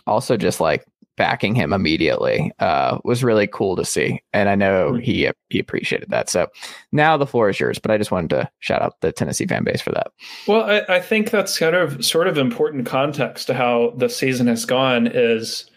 also 0.07 0.35
just 0.35 0.59
like 0.59 0.83
backing 1.17 1.55
him 1.55 1.73
immediately 1.73 2.51
uh, 2.59 2.99
was 3.03 3.23
really 3.23 3.47
cool 3.47 3.75
to 3.75 3.83
see, 3.83 4.21
and 4.31 4.47
I 4.47 4.55
know 4.55 4.91
mm-hmm. 4.91 5.01
he 5.01 5.29
he 5.49 5.59
appreciated 5.59 6.09
that. 6.09 6.29
So 6.29 6.47
now 6.91 7.17
the 7.17 7.27
floor 7.27 7.49
is 7.49 7.59
yours, 7.59 7.79
but 7.79 7.91
I 7.91 7.97
just 7.97 8.11
wanted 8.11 8.29
to 8.29 8.49
shout 8.59 8.81
out 8.81 9.01
the 9.01 9.11
Tennessee 9.11 9.47
fan 9.47 9.63
base 9.63 9.81
for 9.81 9.91
that. 9.91 10.11
Well, 10.47 10.63
I, 10.63 10.95
I 10.95 10.99
think 11.01 11.31
that's 11.31 11.59
kind 11.59 11.75
of 11.75 12.05
sort 12.05 12.27
of 12.27 12.37
important 12.37 12.85
context 12.85 13.47
to 13.47 13.53
how 13.53 13.93
the 13.97 14.09
season 14.09 14.47
has 14.47 14.63
gone. 14.63 15.07
Is 15.07 15.69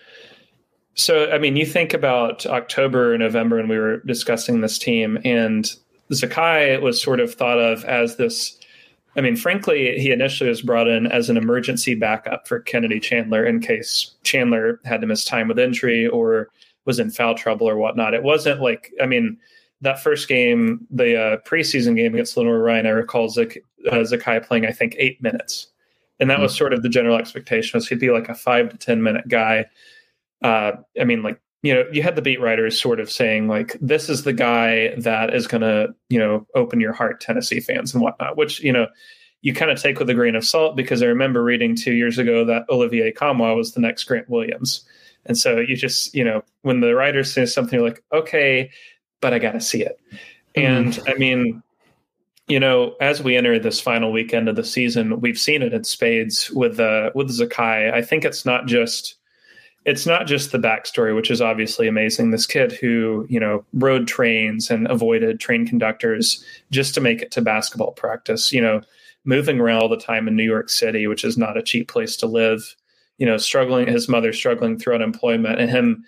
so 0.94 1.30
I 1.32 1.38
mean, 1.38 1.56
you 1.56 1.66
think 1.66 1.94
about 1.94 2.46
October, 2.46 3.16
November, 3.16 3.58
and 3.58 3.68
we 3.68 3.78
were 3.78 3.98
discussing 4.00 4.60
this 4.60 4.78
team, 4.78 5.18
and 5.24 5.72
Zakai 6.12 6.80
was 6.80 7.02
sort 7.02 7.20
of 7.20 7.34
thought 7.34 7.58
of 7.58 7.84
as 7.84 8.16
this. 8.16 8.56
I 9.16 9.20
mean, 9.20 9.36
frankly, 9.36 9.98
he 9.98 10.12
initially 10.12 10.48
was 10.48 10.62
brought 10.62 10.86
in 10.86 11.06
as 11.06 11.28
an 11.28 11.36
emergency 11.36 11.94
backup 11.94 12.46
for 12.46 12.60
Kennedy 12.60 13.00
Chandler 13.00 13.44
in 13.44 13.60
case 13.60 14.14
Chandler 14.22 14.80
had 14.84 15.00
to 15.00 15.06
miss 15.06 15.24
time 15.24 15.48
with 15.48 15.58
injury 15.58 16.06
or 16.06 16.50
was 16.84 17.00
in 17.00 17.10
foul 17.10 17.34
trouble 17.34 17.68
or 17.68 17.76
whatnot. 17.76 18.14
It 18.14 18.22
wasn't 18.22 18.60
like, 18.60 18.92
I 19.02 19.06
mean, 19.06 19.36
that 19.80 20.02
first 20.02 20.28
game, 20.28 20.86
the 20.90 21.16
uh, 21.16 21.36
preseason 21.38 21.96
game 21.96 22.14
against 22.14 22.36
Lenoir-Rhyne, 22.36 22.86
I 22.86 22.90
recall 22.90 23.28
Zak- 23.28 23.58
uh, 23.90 23.96
Zakai 23.96 24.44
playing, 24.44 24.66
I 24.66 24.72
think, 24.72 24.94
eight 24.98 25.20
minutes. 25.22 25.68
And 26.20 26.28
that 26.28 26.34
mm-hmm. 26.34 26.44
was 26.44 26.56
sort 26.56 26.72
of 26.72 26.82
the 26.82 26.88
general 26.88 27.16
expectation 27.16 27.78
was 27.78 27.88
he'd 27.88 27.98
be 27.98 28.10
like 28.10 28.28
a 28.28 28.34
five 28.34 28.68
to 28.70 28.76
10 28.76 29.02
minute 29.02 29.26
guy. 29.26 29.66
Uh, 30.42 30.72
I 31.00 31.04
mean, 31.04 31.22
like 31.22 31.40
you 31.62 31.74
know, 31.74 31.84
you 31.92 32.02
had 32.02 32.16
the 32.16 32.22
beat 32.22 32.40
writers 32.40 32.80
sort 32.80 33.00
of 33.00 33.10
saying 33.10 33.46
like, 33.48 33.76
"This 33.80 34.08
is 34.08 34.22
the 34.22 34.32
guy 34.32 34.94
that 34.96 35.34
is 35.34 35.46
going 35.46 35.60
to, 35.60 35.94
you 36.08 36.18
know, 36.18 36.46
open 36.54 36.80
your 36.80 36.92
heart, 36.92 37.20
Tennessee 37.20 37.60
fans 37.60 37.92
and 37.92 38.02
whatnot." 38.02 38.36
Which 38.36 38.60
you 38.60 38.72
know, 38.72 38.86
you 39.42 39.52
kind 39.52 39.70
of 39.70 39.80
take 39.80 39.98
with 39.98 40.08
a 40.08 40.14
grain 40.14 40.36
of 40.36 40.44
salt 40.44 40.76
because 40.76 41.02
I 41.02 41.06
remember 41.06 41.42
reading 41.42 41.76
two 41.76 41.92
years 41.92 42.18
ago 42.18 42.44
that 42.46 42.64
Olivier 42.70 43.12
Nkamhoua 43.12 43.56
was 43.56 43.72
the 43.72 43.80
next 43.80 44.04
Grant 44.04 44.30
Williams, 44.30 44.86
and 45.26 45.36
so 45.36 45.58
you 45.58 45.76
just, 45.76 46.14
you 46.14 46.24
know, 46.24 46.42
when 46.62 46.80
the 46.80 46.94
writers 46.94 47.32
say 47.32 47.44
something, 47.44 47.78
you're 47.78 47.88
like, 47.88 48.02
"Okay, 48.12 48.70
but 49.20 49.34
I 49.34 49.38
got 49.38 49.52
to 49.52 49.60
see 49.60 49.82
it," 49.82 50.00
mm-hmm. 50.56 50.60
and 50.60 50.98
I 51.06 51.14
mean. 51.14 51.62
You 52.48 52.58
know, 52.58 52.96
as 53.00 53.22
we 53.22 53.36
enter 53.36 53.60
this 53.60 53.80
final 53.80 54.10
weekend 54.10 54.48
of 54.48 54.56
the 54.56 54.64
season, 54.64 55.20
we've 55.20 55.38
seen 55.38 55.62
it 55.62 55.72
in 55.72 55.84
spades 55.84 56.50
with 56.50 56.80
uh, 56.80 57.12
with 57.14 57.28
Zakai. 57.28 57.94
I 57.94 58.02
think 58.02 58.24
it's 58.24 58.44
not 58.44 58.66
just 58.66 59.19
it's 59.84 60.04
not 60.06 60.26
just 60.26 60.52
the 60.52 60.58
backstory, 60.58 61.16
which 61.16 61.30
is 61.30 61.40
obviously 61.40 61.88
amazing. 61.88 62.30
This 62.30 62.46
kid 62.46 62.72
who, 62.72 63.26
you 63.30 63.40
know, 63.40 63.64
rode 63.72 64.06
trains 64.06 64.70
and 64.70 64.86
avoided 64.90 65.40
train 65.40 65.66
conductors 65.66 66.44
just 66.70 66.94
to 66.94 67.00
make 67.00 67.22
it 67.22 67.30
to 67.32 67.40
basketball 67.40 67.92
practice, 67.92 68.52
you 68.52 68.60
know, 68.60 68.82
moving 69.24 69.58
around 69.58 69.80
all 69.80 69.88
the 69.88 69.96
time 69.96 70.28
in 70.28 70.36
New 70.36 70.44
York 70.44 70.68
City, 70.68 71.06
which 71.06 71.24
is 71.24 71.38
not 71.38 71.56
a 71.56 71.62
cheap 71.62 71.88
place 71.88 72.16
to 72.16 72.26
live, 72.26 72.76
you 73.16 73.24
know, 73.24 73.38
struggling, 73.38 73.86
his 73.86 74.08
mother 74.08 74.32
struggling 74.32 74.78
through 74.78 74.94
unemployment 74.94 75.58
and 75.58 75.70
him, 75.70 76.04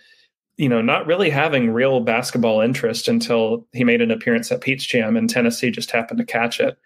you 0.59 0.69
know, 0.69 0.83
not 0.83 1.07
really 1.07 1.31
having 1.31 1.71
real 1.71 2.01
basketball 2.01 2.61
interest 2.61 3.09
until 3.09 3.67
he 3.73 3.85
made 3.85 4.03
an 4.03 4.11
appearance 4.11 4.53
at 4.53 4.61
Peach 4.61 4.89
Jam 4.89 5.17
and 5.17 5.31
Tennessee 5.31 5.71
just 5.71 5.91
happened 5.91 6.19
to 6.19 6.27
catch 6.27 6.61
it. 6.61 6.77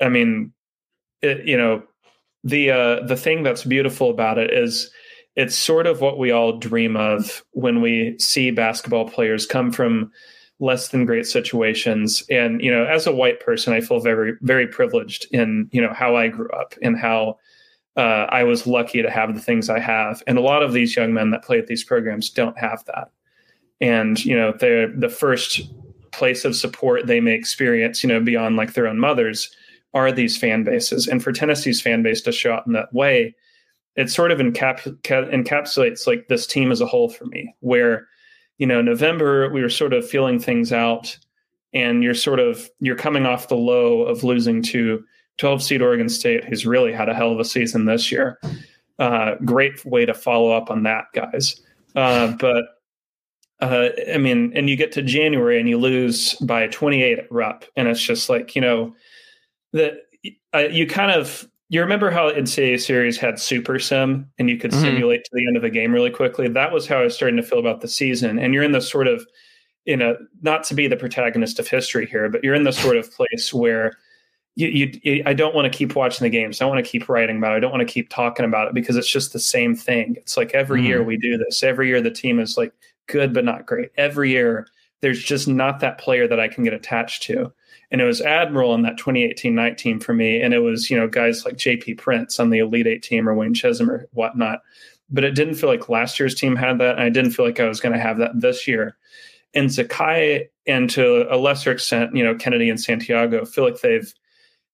I 0.00 0.08
mean, 0.08 0.52
it, 1.22 1.46
you 1.46 1.56
know, 1.56 1.84
the, 2.42 2.72
uh, 2.72 3.06
the 3.06 3.16
thing 3.16 3.44
that's 3.44 3.62
beautiful 3.62 4.10
about 4.10 4.38
it 4.38 4.52
is, 4.52 4.90
it's 5.36 5.56
sort 5.56 5.86
of 5.86 6.00
what 6.00 6.18
we 6.18 6.30
all 6.30 6.58
dream 6.58 6.96
of 6.96 7.44
when 7.52 7.80
we 7.80 8.16
see 8.18 8.50
basketball 8.50 9.08
players 9.08 9.46
come 9.46 9.72
from 9.72 10.12
less 10.60 10.88
than 10.88 11.04
great 11.04 11.26
situations. 11.26 12.22
And 12.30 12.60
you 12.60 12.70
know 12.70 12.84
as 12.84 13.06
a 13.06 13.12
white 13.12 13.40
person 13.40 13.72
i 13.72 13.80
feel 13.80 14.00
very 14.00 14.34
very 14.42 14.66
privileged 14.66 15.26
in 15.32 15.68
you 15.72 15.80
know 15.80 15.92
how 15.92 16.16
i 16.16 16.28
grew 16.28 16.48
up 16.50 16.74
and 16.82 16.98
how 16.98 17.38
uh, 17.96 18.26
i 18.30 18.44
was 18.44 18.66
lucky 18.66 19.02
to 19.02 19.10
have 19.10 19.34
the 19.34 19.40
things 19.40 19.68
i 19.68 19.80
have. 19.80 20.22
And 20.26 20.38
a 20.38 20.42
lot 20.42 20.62
of 20.62 20.72
these 20.72 20.96
young 20.96 21.12
men 21.12 21.30
that 21.30 21.44
play 21.44 21.58
at 21.58 21.66
these 21.66 21.84
programs 21.84 22.30
don't 22.30 22.58
have 22.58 22.84
that. 22.86 23.10
And 23.80 24.24
you 24.24 24.36
know 24.36 24.52
they're 24.58 24.88
the 24.88 25.08
first 25.08 25.62
place 26.12 26.44
of 26.44 26.54
support 26.54 27.08
they 27.08 27.18
may 27.18 27.32
experience 27.32 28.04
you 28.04 28.08
know 28.08 28.20
beyond 28.20 28.54
like 28.54 28.74
their 28.74 28.86
own 28.86 29.00
mothers 29.00 29.50
are 29.92 30.12
these 30.12 30.36
fan 30.36 30.64
bases. 30.64 31.06
And 31.06 31.22
for 31.22 31.32
tennessee's 31.32 31.80
fan 31.80 32.02
base 32.02 32.20
to 32.22 32.32
show 32.32 32.52
up 32.52 32.66
in 32.66 32.72
that 32.72 32.92
way 32.92 33.34
it 33.96 34.10
sort 34.10 34.32
of 34.32 34.38
encap- 34.38 35.00
encapsulates 35.02 36.06
like 36.06 36.28
this 36.28 36.46
team 36.46 36.72
as 36.72 36.80
a 36.80 36.86
whole 36.86 37.08
for 37.08 37.26
me 37.26 37.54
where 37.60 38.08
you 38.58 38.66
know 38.66 38.82
november 38.82 39.50
we 39.50 39.62
were 39.62 39.70
sort 39.70 39.92
of 39.92 40.08
feeling 40.08 40.38
things 40.38 40.72
out 40.72 41.16
and 41.74 42.04
you're 42.04 42.14
sort 42.14 42.40
of 42.40 42.70
you're 42.80 42.96
coming 42.96 43.26
off 43.26 43.48
the 43.48 43.56
low 43.56 44.02
of 44.02 44.24
losing 44.24 44.62
to 44.62 45.04
12 45.38 45.62
seed 45.62 45.82
oregon 45.82 46.08
state 46.08 46.44
who's 46.44 46.64
really 46.64 46.92
had 46.92 47.08
a 47.08 47.14
hell 47.14 47.32
of 47.32 47.40
a 47.40 47.44
season 47.44 47.84
this 47.84 48.10
year. 48.10 48.38
Uh, 49.00 49.34
great 49.44 49.84
way 49.84 50.06
to 50.06 50.14
follow 50.14 50.52
up 50.52 50.70
on 50.70 50.84
that 50.84 51.06
guys. 51.12 51.60
Uh, 51.96 52.32
but 52.38 52.64
uh, 53.60 53.88
i 54.12 54.18
mean 54.18 54.52
and 54.56 54.68
you 54.68 54.74
get 54.74 54.90
to 54.90 55.00
january 55.00 55.60
and 55.60 55.68
you 55.68 55.78
lose 55.78 56.34
by 56.34 56.66
28 56.66 57.20
at 57.20 57.30
rupp 57.30 57.64
and 57.76 57.86
it's 57.86 58.02
just 58.02 58.28
like 58.28 58.56
you 58.56 58.60
know 58.60 58.92
that 59.72 59.94
uh, 60.52 60.66
you 60.70 60.88
kind 60.88 61.12
of 61.12 61.48
you 61.68 61.80
remember 61.80 62.10
how 62.10 62.30
NCAA 62.30 62.80
series 62.80 63.16
had 63.16 63.38
super 63.38 63.78
sim 63.78 64.30
and 64.38 64.50
you 64.50 64.56
could 64.58 64.70
mm-hmm. 64.70 64.82
simulate 64.82 65.24
to 65.24 65.30
the 65.32 65.46
end 65.46 65.56
of 65.56 65.64
a 65.64 65.70
game 65.70 65.92
really 65.92 66.10
quickly? 66.10 66.48
That 66.48 66.72
was 66.72 66.86
how 66.86 66.98
I 66.98 67.04
was 67.04 67.14
starting 67.14 67.36
to 67.36 67.42
feel 67.42 67.58
about 67.58 67.80
the 67.80 67.88
season. 67.88 68.38
And 68.38 68.52
you're 68.52 68.62
in 68.62 68.72
this 68.72 68.90
sort 68.90 69.08
of, 69.08 69.26
you 69.84 69.96
know, 69.96 70.16
not 70.42 70.64
to 70.64 70.74
be 70.74 70.86
the 70.86 70.96
protagonist 70.96 71.58
of 71.58 71.68
history 71.68 72.06
here, 72.06 72.28
but 72.28 72.44
you're 72.44 72.54
in 72.54 72.64
this 72.64 72.78
sort 72.78 72.96
of 72.96 73.10
place 73.12 73.52
where 73.52 73.94
you, 74.56 74.68
you, 74.68 75.00
you 75.02 75.22
I 75.26 75.32
don't 75.32 75.54
want 75.54 75.70
to 75.70 75.76
keep 75.76 75.96
watching 75.96 76.24
the 76.24 76.30
games. 76.30 76.60
I 76.60 76.64
don't 76.64 76.74
want 76.74 76.84
to 76.84 76.90
keep 76.90 77.08
writing 77.08 77.38
about 77.38 77.54
it. 77.54 77.56
I 77.56 77.60
don't 77.60 77.72
want 77.72 77.86
to 77.86 77.92
keep 77.92 78.08
talking 78.10 78.44
about 78.44 78.68
it 78.68 78.74
because 78.74 78.96
it's 78.96 79.10
just 79.10 79.32
the 79.32 79.40
same 79.40 79.74
thing. 79.74 80.16
It's 80.16 80.36
like 80.36 80.52
every 80.52 80.80
mm-hmm. 80.80 80.88
year 80.88 81.02
we 81.02 81.16
do 81.16 81.38
this. 81.38 81.62
Every 81.62 81.88
year 81.88 82.00
the 82.00 82.10
team 82.10 82.40
is 82.40 82.56
like 82.56 82.72
good 83.06 83.32
but 83.32 83.44
not 83.44 83.66
great. 83.66 83.90
Every 83.96 84.30
year 84.30 84.68
there's 85.00 85.22
just 85.22 85.48
not 85.48 85.80
that 85.80 85.98
player 85.98 86.28
that 86.28 86.40
I 86.40 86.48
can 86.48 86.62
get 86.62 86.72
attached 86.72 87.22
to 87.24 87.52
and 87.94 88.00
it 88.00 88.06
was 88.06 88.20
Admiral 88.20 88.74
in 88.74 88.82
that 88.82 88.98
2018-19 88.98 90.02
for 90.02 90.14
me, 90.14 90.42
and 90.42 90.52
it 90.52 90.58
was 90.58 90.90
you 90.90 90.98
know 90.98 91.06
guys 91.06 91.44
like 91.44 91.56
J.P. 91.56 91.94
Prince 91.94 92.40
on 92.40 92.50
the 92.50 92.58
Elite 92.58 92.88
Eight 92.88 93.04
team 93.04 93.28
or 93.28 93.34
Wayne 93.34 93.54
Chism 93.54 93.88
or 93.88 94.08
whatnot. 94.14 94.62
But 95.10 95.22
it 95.22 95.36
didn't 95.36 95.54
feel 95.54 95.70
like 95.70 95.88
last 95.88 96.18
year's 96.18 96.34
team 96.34 96.56
had 96.56 96.78
that, 96.80 96.96
and 96.96 97.04
I 97.04 97.08
didn't 97.08 97.30
feel 97.30 97.46
like 97.46 97.60
I 97.60 97.68
was 97.68 97.78
going 97.78 97.92
to 97.92 98.00
have 98.00 98.18
that 98.18 98.32
this 98.34 98.66
year. 98.66 98.96
And 99.54 99.68
Zakai, 99.68 100.48
and 100.66 100.90
to 100.90 101.32
a 101.32 101.38
lesser 101.38 101.70
extent, 101.70 102.16
you 102.16 102.24
know 102.24 102.34
Kennedy 102.34 102.68
and 102.68 102.80
Santiago, 102.80 103.44
feel 103.44 103.62
like 103.62 103.80
they've 103.80 104.12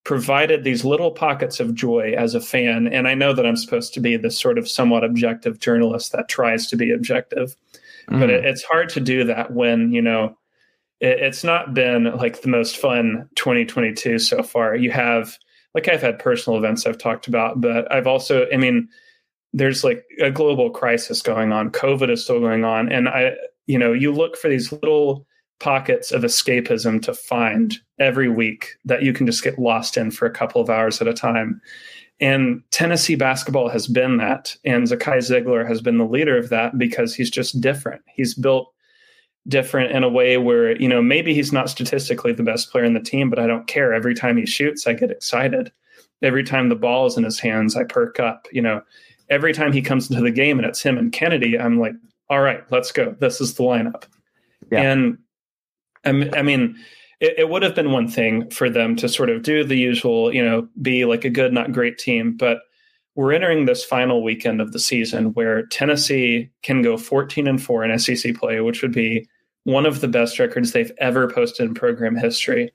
provided 0.05 0.65
these 0.65 0.87
little 0.87 1.11
pockets 1.11 1.61
of 1.61 1.75
joy 1.75 2.15
as 2.17 2.35
a 2.35 2.41
fan. 2.41 2.89
And 2.89 3.07
I 3.07 3.13
know 3.13 3.35
that 3.35 3.45
I'm 3.45 3.57
supposed 3.57 3.93
to 3.93 4.01
be 4.01 4.17
this 4.17 4.41
sort 4.41 4.57
of 4.57 4.67
somewhat 4.67 5.05
objective 5.05 5.61
journalist 5.61 6.13
that 6.13 6.31
tries 6.31 6.69
to 6.69 6.77
be 6.77 6.91
objective. 6.91 7.55
mm-hmm. 8.09 8.19
but 8.19 8.31
it, 8.31 8.47
it's 8.47 8.63
hard 8.63 8.89
to 8.89 9.01
do 9.01 9.25
that 9.25 9.53
when 9.53 9.93
you 9.93 10.01
know 10.01 10.39
it, 11.01 11.21
it's 11.21 11.45
not 11.45 11.75
been 11.75 12.05
like 12.17 12.43
the 12.43 12.49
most 12.49 12.77
fun 12.77 13.29
2022 13.37 14.19
so 14.19 14.43
far. 14.43 14.77
You 14.77 14.91
have 14.91 15.39
like 15.75 15.89
I've 15.89 16.03
had 16.03 16.19
personal 16.19 16.59
events 16.59 16.87
I've 16.87 16.99
talked 16.99 17.29
about, 17.29 17.61
but 17.61 17.91
I've 17.93 18.07
also, 18.07 18.47
I 18.53 18.57
mean, 18.57 18.89
there's 19.53 19.85
like 19.85 20.05
a 20.21 20.31
global 20.31 20.71
crisis 20.71 21.23
going 21.23 21.53
on. 21.53 21.71
COVID 21.71 22.11
is 22.11 22.23
still 22.23 22.41
going 22.41 22.65
on, 22.65 22.91
and 22.91 23.09
I, 23.09 23.33
you 23.67 23.79
know, 23.79 23.93
you 23.93 24.13
look 24.13 24.37
for 24.37 24.49
these 24.49 24.73
little 24.73 25.27
pockets 25.61 26.11
of 26.11 26.23
escapism 26.23 27.03
to 27.03 27.15
find 27.15 27.77
every 27.99 28.29
week 28.29 28.75
that 28.85 29.03
you 29.03 29.13
can 29.13 29.27
just 29.27 29.45
get 29.45 29.59
lost 29.59 29.97
in 29.97 30.11
for 30.11 30.27
a 30.27 30.33
couple 30.33 30.61
of 30.61 30.71
hours 30.71 31.01
at 31.01 31.09
a 31.09 31.13
time. 31.13 31.61
And 32.19 32.63
Tennessee 32.71 33.15
basketball 33.15 33.69
has 33.69 33.87
been 33.87 34.17
that. 34.19 34.57
And 34.65 34.85
Zakai 34.87 35.19
Zeigler 35.19 35.67
has 35.67 35.81
been 35.81 35.99
the 35.99 36.05
leader 36.07 36.37
of 36.37 36.49
that 36.49 36.79
because 36.79 37.15
he's 37.15 37.31
just 37.31 37.61
different. 37.61 38.03
He's 38.07 38.35
built 38.35 38.73
different 39.49 39.93
in 39.93 40.05
a 40.05 40.09
way 40.09 40.37
where, 40.37 40.81
you 40.81 40.89
know, 40.89 41.03
maybe 41.03 41.35
he's 41.35 41.53
not 41.53 41.71
statistically 41.71 42.33
the 42.33 42.43
best 42.43 42.71
player 42.71 42.85
in 42.85 42.95
the 42.95 43.01
team, 43.01 43.31
but 43.31 43.39
I 43.39 43.47
don't 43.47 43.67
care. 43.67 43.93
Every 43.93 44.15
time 44.15 44.37
he 44.37 44.47
shoots, 44.47 44.87
I 44.87 44.93
get 44.93 45.11
excited. 45.11 45.73
Every 46.23 46.45
time 46.45 46.69
the 46.69 46.77
ball 46.77 47.07
is 47.07 47.17
in 47.17 47.25
his 47.25 47.41
hands, 47.41 47.77
I 47.77 47.85
perk 47.85 48.21
up. 48.21 48.47
You 48.53 48.63
know, 48.63 48.83
every 49.31 49.53
time 49.53 49.73
he 49.73 49.83
comes 49.83 50.11
into 50.11 50.23
the 50.23 50.31
game 50.31 50.59
and 50.59 50.67
it's 50.67 50.83
him 50.83 50.99
and 50.99 51.13
Kennedy, 51.13 51.59
I'm 51.59 51.79
like, 51.79 51.95
all 52.29 52.41
right, 52.41 52.63
let's 52.71 52.93
go. 52.93 53.17
This 53.19 53.41
is 53.41 53.55
the 53.55 53.63
lineup. 53.63 54.05
Yeah. 54.71 54.83
And 54.83 55.19
I 56.05 56.43
mean, 56.43 56.77
it, 57.21 57.35
it, 57.39 57.49
would 57.49 57.63
have 57.63 57.75
been 57.75 57.93
one 57.93 58.09
thing 58.09 58.49
for 58.51 58.71
them 58.71 58.97
to 58.97 59.09
sort 59.09 59.29
of 59.29 59.43
do 59.43 59.65
the 59.65 59.77
usual, 59.77 60.33
you 60.33 60.43
know, 60.43 60.69
be 60.81 61.05
like 61.05 61.25
a 61.25 61.31
good, 61.31 61.53
not 61.53 61.73
great 61.73 61.99
team. 61.99 62.37
But 62.37 62.61
we're 63.21 63.35
entering 63.35 63.67
this 63.67 63.85
final 63.85 64.23
weekend 64.23 64.63
of 64.63 64.73
the 64.73 64.79
season 64.79 65.35
where 65.35 65.67
Tennessee 65.67 66.49
can 66.63 66.81
go 66.81 66.97
14 66.97 67.47
and 67.47 67.63
4 67.63 67.85
in 67.85 67.99
SEC 67.99 68.35
play, 68.35 68.61
which 68.61 68.81
would 68.81 68.93
be 68.93 69.29
one 69.65 69.85
of 69.85 70.01
the 70.01 70.09
best 70.09 70.39
records 70.39 70.73
they've 70.73 70.91
ever 70.97 71.29
posted 71.29 71.69
in 71.69 71.75
program 71.75 72.17
history. 72.17 72.73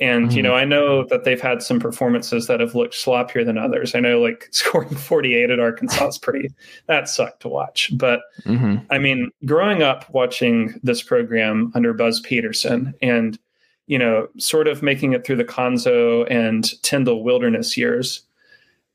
And, 0.00 0.28
mm-hmm. 0.28 0.36
you 0.38 0.42
know, 0.42 0.54
I 0.54 0.64
know 0.64 1.04
that 1.08 1.24
they've 1.24 1.38
had 1.38 1.62
some 1.62 1.80
performances 1.80 2.46
that 2.46 2.60
have 2.60 2.74
looked 2.74 2.94
sloppier 2.94 3.44
than 3.44 3.58
others. 3.58 3.94
I 3.94 4.00
know 4.00 4.22
like 4.22 4.48
scoring 4.52 4.88
48 4.88 5.50
at 5.50 5.60
Arkansas 5.60 6.06
is 6.08 6.16
pretty, 6.16 6.48
that 6.86 7.06
sucked 7.06 7.40
to 7.42 7.48
watch. 7.48 7.90
But 7.94 8.22
mm-hmm. 8.46 8.76
I 8.90 8.96
mean, 8.96 9.32
growing 9.44 9.82
up 9.82 10.08
watching 10.08 10.80
this 10.82 11.02
program 11.02 11.72
under 11.74 11.92
Buzz 11.92 12.20
Peterson 12.20 12.94
and, 13.02 13.38
you 13.86 13.98
know, 13.98 14.28
sort 14.38 14.66
of 14.66 14.82
making 14.82 15.12
it 15.12 15.26
through 15.26 15.36
the 15.36 15.44
Cuonzo 15.44 16.26
and 16.30 16.72
Tyndall 16.82 17.22
wilderness 17.22 17.76
years, 17.76 18.22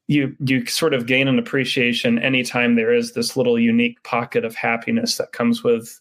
you 0.10 0.36
you 0.46 0.66
sort 0.66 0.94
of 0.94 1.06
gain 1.06 1.28
an 1.28 1.40
appreciation 1.40 2.20
anytime 2.20 2.76
there 2.76 2.94
is 2.94 3.14
this 3.14 3.38
little 3.38 3.58
unique 3.58 4.04
pocket 4.04 4.44
of 4.44 4.56
happiness 4.56 5.18
that 5.18 5.32
comes 5.32 5.64
with, 5.64 6.00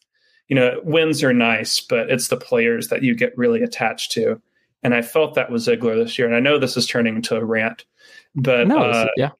you 0.48 0.56
know, 0.56 0.80
wins 0.82 1.22
are 1.22 1.32
nice, 1.32 1.80
but 1.80 2.10
it's 2.10 2.28
the 2.28 2.36
players 2.36 2.88
that 2.88 3.02
you 3.02 3.14
get 3.14 3.36
really 3.36 3.62
attached 3.62 4.10
to 4.12 4.40
and 4.82 4.94
I 4.94 5.02
felt 5.02 5.34
that 5.34 5.50
was 5.50 5.66
Zeigler 5.66 5.96
this 5.96 6.18
year. 6.18 6.26
And 6.26 6.36
I 6.36 6.40
know 6.40 6.58
this 6.58 6.76
is 6.76 6.86
turning 6.86 7.16
into 7.16 7.36
a 7.36 7.44
rant, 7.44 7.84
but 8.34 8.68
no, 8.68 8.78
uh, 8.78 9.06
yeah, 9.16 9.30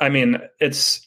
I 0.00 0.08
mean, 0.08 0.38
it's 0.60 1.06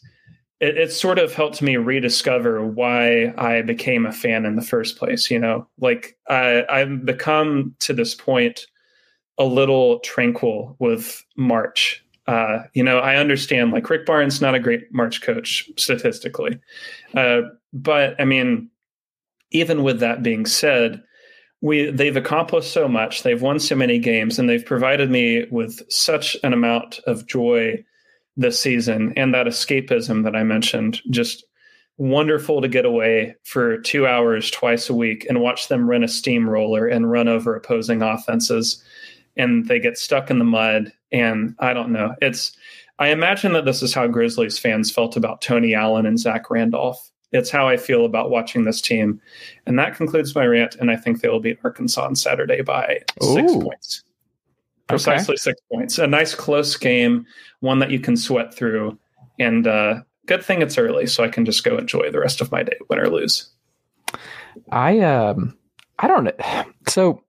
it, 0.59 0.77
it 0.77 0.91
sort 0.91 1.19
of 1.19 1.33
helped 1.33 1.61
me 1.61 1.77
rediscover 1.77 2.65
why 2.65 3.33
I 3.37 3.61
became 3.61 4.05
a 4.05 4.11
fan 4.11 4.45
in 4.45 4.55
the 4.55 4.61
first 4.61 4.97
place. 4.97 5.31
You 5.31 5.39
know, 5.39 5.67
like 5.79 6.17
I, 6.27 6.65
I've 6.69 7.05
become 7.05 7.75
to 7.79 7.93
this 7.93 8.15
point 8.15 8.65
a 9.37 9.45
little 9.45 9.99
tranquil 9.99 10.75
with 10.79 11.23
March. 11.37 12.03
Uh, 12.29 12.63
you 12.75 12.83
know, 12.83 12.99
I 12.99 13.15
understand 13.15 13.71
like 13.71 13.89
Rick 13.89 14.05
Barnes 14.05 14.39
not 14.39 14.53
a 14.53 14.59
great 14.59 14.93
March 14.93 15.23
coach 15.23 15.67
statistically, 15.77 16.59
uh, 17.15 17.41
but 17.73 18.13
I 18.21 18.25
mean, 18.25 18.69
even 19.49 19.81
with 19.81 19.99
that 20.01 20.21
being 20.21 20.45
said, 20.45 21.01
we 21.61 21.89
they've 21.89 22.15
accomplished 22.15 22.71
so 22.71 22.87
much. 22.87 23.23
They've 23.23 23.41
won 23.41 23.59
so 23.59 23.75
many 23.75 23.97
games 23.97 24.37
and 24.37 24.47
they've 24.47 24.63
provided 24.63 25.09
me 25.09 25.47
with 25.49 25.81
such 25.91 26.37
an 26.43 26.53
amount 26.53 26.99
of 27.07 27.25
joy 27.25 27.83
this 28.37 28.59
season 28.59 29.11
and 29.17 29.33
that 29.33 29.47
escapism 29.47 30.23
that 30.23 30.35
i 30.35 30.43
mentioned. 30.43 31.01
Just 31.09 31.43
wonderful 31.97 32.61
to 32.61 32.67
get 32.67 32.85
away 32.85 33.35
for 33.43 33.79
two 33.79 34.05
hours 34.05 34.51
twice 34.51 34.87
a 34.87 34.93
week 34.93 35.25
and 35.27 35.41
watch 35.41 35.67
them 35.67 35.89
run 35.89 36.03
a 36.03 36.07
steamroller 36.07 36.85
and 36.85 37.09
run 37.09 37.27
over 37.27 37.55
opposing 37.55 38.03
offenses 38.03 38.83
and 39.35 39.65
they 39.65 39.79
get 39.79 39.97
stuck 39.97 40.29
in 40.29 40.37
the 40.37 40.45
mud 40.45 40.93
and 41.11 41.55
i 41.59 41.73
don't 41.73 41.91
know 41.91 42.15
it's 42.21 42.55
i 42.99 43.09
imagine 43.09 43.53
that 43.53 43.65
this 43.65 43.81
is 43.81 43.93
how 43.93 44.07
grizzlies 44.07 44.57
fans 44.57 44.91
felt 44.91 45.15
about 45.15 45.41
tony 45.41 45.73
allen 45.73 46.05
and 46.05 46.19
zach 46.19 46.49
randolph 46.49 47.09
it's 47.31 47.49
how 47.49 47.67
I 47.67 47.77
feel 47.77 48.05
about 48.05 48.31
watching 48.31 48.63
this 48.63 48.81
team. 48.81 49.21
And 49.65 49.77
that 49.77 49.95
concludes 49.95 50.33
my 50.33 50.45
rant. 50.45 50.75
And 50.75 50.89
I 50.89 50.95
think 50.95 51.21
they 51.21 51.29
will 51.29 51.39
beat 51.39 51.59
Arkansas 51.63 52.03
on 52.03 52.15
Saturday 52.15 52.61
by 52.61 53.01
Ooh. 53.23 53.33
six 53.33 53.53
points. 53.53 54.03
Precisely 54.87 55.33
okay. 55.33 55.37
six 55.39 55.61
points. 55.71 55.99
A 55.99 56.07
nice 56.07 56.33
close 56.33 56.75
game, 56.75 57.25
one 57.59 57.79
that 57.79 57.91
you 57.91 57.99
can 57.99 58.17
sweat 58.17 58.53
through. 58.53 58.97
And 59.37 59.67
uh, 59.67 60.01
good 60.25 60.43
thing 60.43 60.63
it's 60.63 60.77
early, 60.77 61.05
so 61.05 61.23
I 61.23 61.27
can 61.27 61.45
just 61.45 61.63
go 61.63 61.77
enjoy 61.77 62.09
the 62.09 62.19
rest 62.19 62.41
of 62.41 62.51
my 62.51 62.63
day, 62.63 62.77
win 62.89 62.99
or 62.99 63.09
lose. 63.09 63.49
I 64.71 64.99
um 64.99 65.55
I 65.99 66.07
don't 66.07 66.23
know. 66.23 66.65
So 66.87 67.23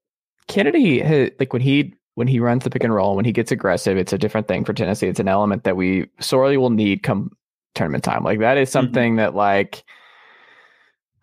Kennedy, 0.49 1.03
like 1.39 1.53
when 1.53 1.61
he 1.61 1.95
when 2.15 2.29
he 2.29 2.41
runs 2.41 2.65
the 2.65 2.71
pick 2.71 2.85
and 2.85 2.95
roll, 2.95 3.17
when 3.17 3.25
he 3.25 3.33
gets 3.33 3.53
aggressive, 3.53 3.97
it's 3.97 4.13
a 4.13 4.19
different 4.19 4.49
thing 4.49 4.65
for 4.65 4.73
Tennessee. 4.73 5.09
It's 5.09 5.21
an 5.21 5.29
element 5.29 5.65
that 5.65 5.77
we 5.77 6.09
sorely 6.21 6.57
will 6.57 6.71
need 6.71 7.03
come 7.03 7.31
tournament 7.75 8.05
time. 8.05 8.25
Like 8.25 8.41
that 8.41 8.59
is 8.59 8.69
mm-hmm. 8.69 8.73
something 8.73 9.11
mm-hmm. 9.13 9.19
that 9.19 9.35
like 9.35 9.85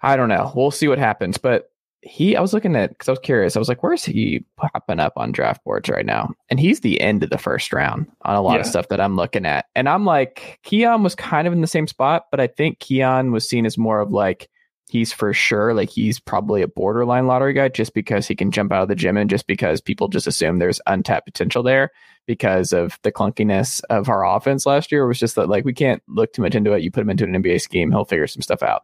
I 0.02 0.16
don't 0.16 0.30
know. 0.30 0.52
We'll 0.56 0.72
see 0.72 0.88
what 0.88 1.00
happens. 1.00 1.38
But 1.38 1.72
he 2.02 2.36
I 2.36 2.42
was 2.42 2.54
looking 2.54 2.76
at 2.76 2.92
because 2.92 3.10
I 3.10 3.12
was 3.12 3.20
curious. 3.20 3.56
I 3.56 3.60
was 3.60 3.70
like, 3.70 3.84
where's 3.84 4.06
he 4.06 4.46
popping 4.56 5.00
up 5.00 5.14
on 5.18 5.32
draft 5.32 5.64
boards 5.64 5.90
right 5.90 6.06
now? 6.06 6.32
And 6.50 6.60
he's 6.60 6.82
the 6.82 7.02
end 7.02 7.24
of 7.24 7.30
the 7.30 7.38
first 7.38 7.74
round 7.74 8.08
on 8.22 8.36
a 8.36 8.42
lot 8.42 8.54
yeah. 8.54 8.60
of 8.62 8.66
stuff 8.68 8.90
that 8.90 9.02
I'm 9.02 9.16
looking 9.16 9.46
at. 9.46 9.66
And 9.76 9.90
I'm 9.90 10.06
like, 10.06 10.60
Keon 10.64 11.04
was 11.04 11.16
kind 11.16 11.48
of 11.48 11.54
in 11.54 11.62
the 11.62 11.68
same 11.68 11.88
spot, 11.88 12.28
but 12.32 12.40
I 12.40 12.48
think 12.48 12.80
Keon 12.80 13.32
was 13.32 13.50
seen 13.50 13.66
as 13.66 13.78
more 13.78 14.00
of 14.00 14.12
like 14.12 14.50
he's 14.90 15.12
for 15.12 15.34
sure 15.34 15.74
like 15.74 15.90
he's 15.90 16.20
probably 16.20 16.62
a 16.62 16.68
borderline 16.68 17.28
lottery 17.28 17.54
guy 17.54 17.68
just 17.68 17.94
because 17.94 18.28
he 18.28 18.36
can 18.36 18.52
jump 18.52 18.72
out 18.72 18.84
of 18.84 18.88
the 18.88 18.96
gym 18.96 19.18
and 19.18 19.30
just 19.30 19.48
because 19.48 19.82
people 19.82 20.08
just 20.08 20.28
assume 20.28 20.60
there's 20.60 20.82
untapped 20.88 21.26
potential 21.26 21.62
there 21.62 21.92
because 22.26 22.74
of 22.74 23.00
the 23.04 23.12
clunkiness 23.12 23.82
of 23.90 24.10
our 24.10 24.26
offense 24.26 24.66
last 24.66 24.92
year. 24.92 25.04
It 25.04 25.08
was 25.08 25.20
just 25.20 25.36
that 25.36 25.50
like 25.50 25.66
we 25.66 25.74
can't 25.74 26.02
look 26.08 26.34
too 26.34 26.42
much 26.42 26.56
into 26.56 26.74
it. 26.74 26.84
You 26.84 26.92
put 26.92 27.02
him 27.02 27.10
into 27.10 27.26
an 27.26 27.34
NBA 27.34 27.62
scheme, 27.62 27.92
he'll 27.92 28.06
figure 28.06 28.28
some 28.28 28.42
stuff 28.42 28.64
out. 28.64 28.84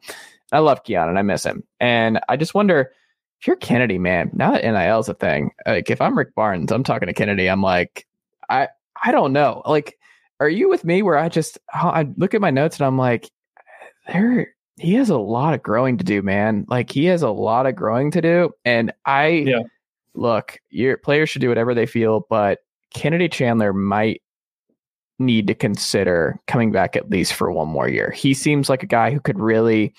I 0.51 0.59
love 0.59 0.83
Keon 0.83 1.09
and 1.09 1.17
I 1.17 1.21
miss 1.21 1.45
him. 1.45 1.63
And 1.79 2.19
I 2.27 2.37
just 2.37 2.53
wonder 2.53 2.91
if 3.39 3.47
you're 3.47 3.55
Kennedy, 3.55 3.97
man, 3.97 4.29
now 4.33 4.51
that 4.51 4.63
NIL 4.63 4.99
is 4.99 5.09
a 5.09 5.13
thing, 5.13 5.51
like 5.65 5.89
if 5.89 6.01
I'm 6.01 6.17
Rick 6.17 6.35
Barnes, 6.35 6.71
I'm 6.71 6.83
talking 6.83 7.07
to 7.07 7.13
Kennedy, 7.13 7.47
I'm 7.47 7.61
like, 7.61 8.07
I 8.49 8.69
I 9.03 9.11
don't 9.11 9.33
know. 9.33 9.61
Like, 9.65 9.97
are 10.39 10.49
you 10.49 10.69
with 10.69 10.85
me 10.85 11.01
where 11.01 11.17
I 11.17 11.29
just 11.29 11.59
I 11.73 12.07
look 12.17 12.33
at 12.33 12.41
my 12.41 12.51
notes 12.51 12.77
and 12.77 12.85
I'm 12.85 12.97
like, 12.97 13.29
there 14.07 14.53
he 14.77 14.93
has 14.95 15.09
a 15.09 15.17
lot 15.17 15.53
of 15.53 15.63
growing 15.63 15.97
to 15.97 16.03
do, 16.03 16.21
man. 16.21 16.65
Like 16.67 16.91
he 16.91 17.05
has 17.05 17.21
a 17.21 17.29
lot 17.29 17.65
of 17.65 17.75
growing 17.75 18.11
to 18.11 18.21
do. 18.21 18.51
And 18.65 18.91
I 19.05 19.27
yeah. 19.27 19.61
look, 20.15 20.59
your 20.69 20.97
players 20.97 21.29
should 21.29 21.41
do 21.41 21.49
whatever 21.49 21.73
they 21.73 21.85
feel, 21.85 22.25
but 22.29 22.59
Kennedy 22.93 23.29
Chandler 23.29 23.73
might 23.73 24.21
need 25.19 25.47
to 25.47 25.53
consider 25.53 26.39
coming 26.47 26.71
back 26.71 26.95
at 26.95 27.09
least 27.09 27.33
for 27.33 27.51
one 27.51 27.67
more 27.67 27.87
year. 27.87 28.11
He 28.11 28.33
seems 28.33 28.69
like 28.69 28.83
a 28.83 28.87
guy 28.87 29.11
who 29.11 29.19
could 29.19 29.39
really 29.39 29.93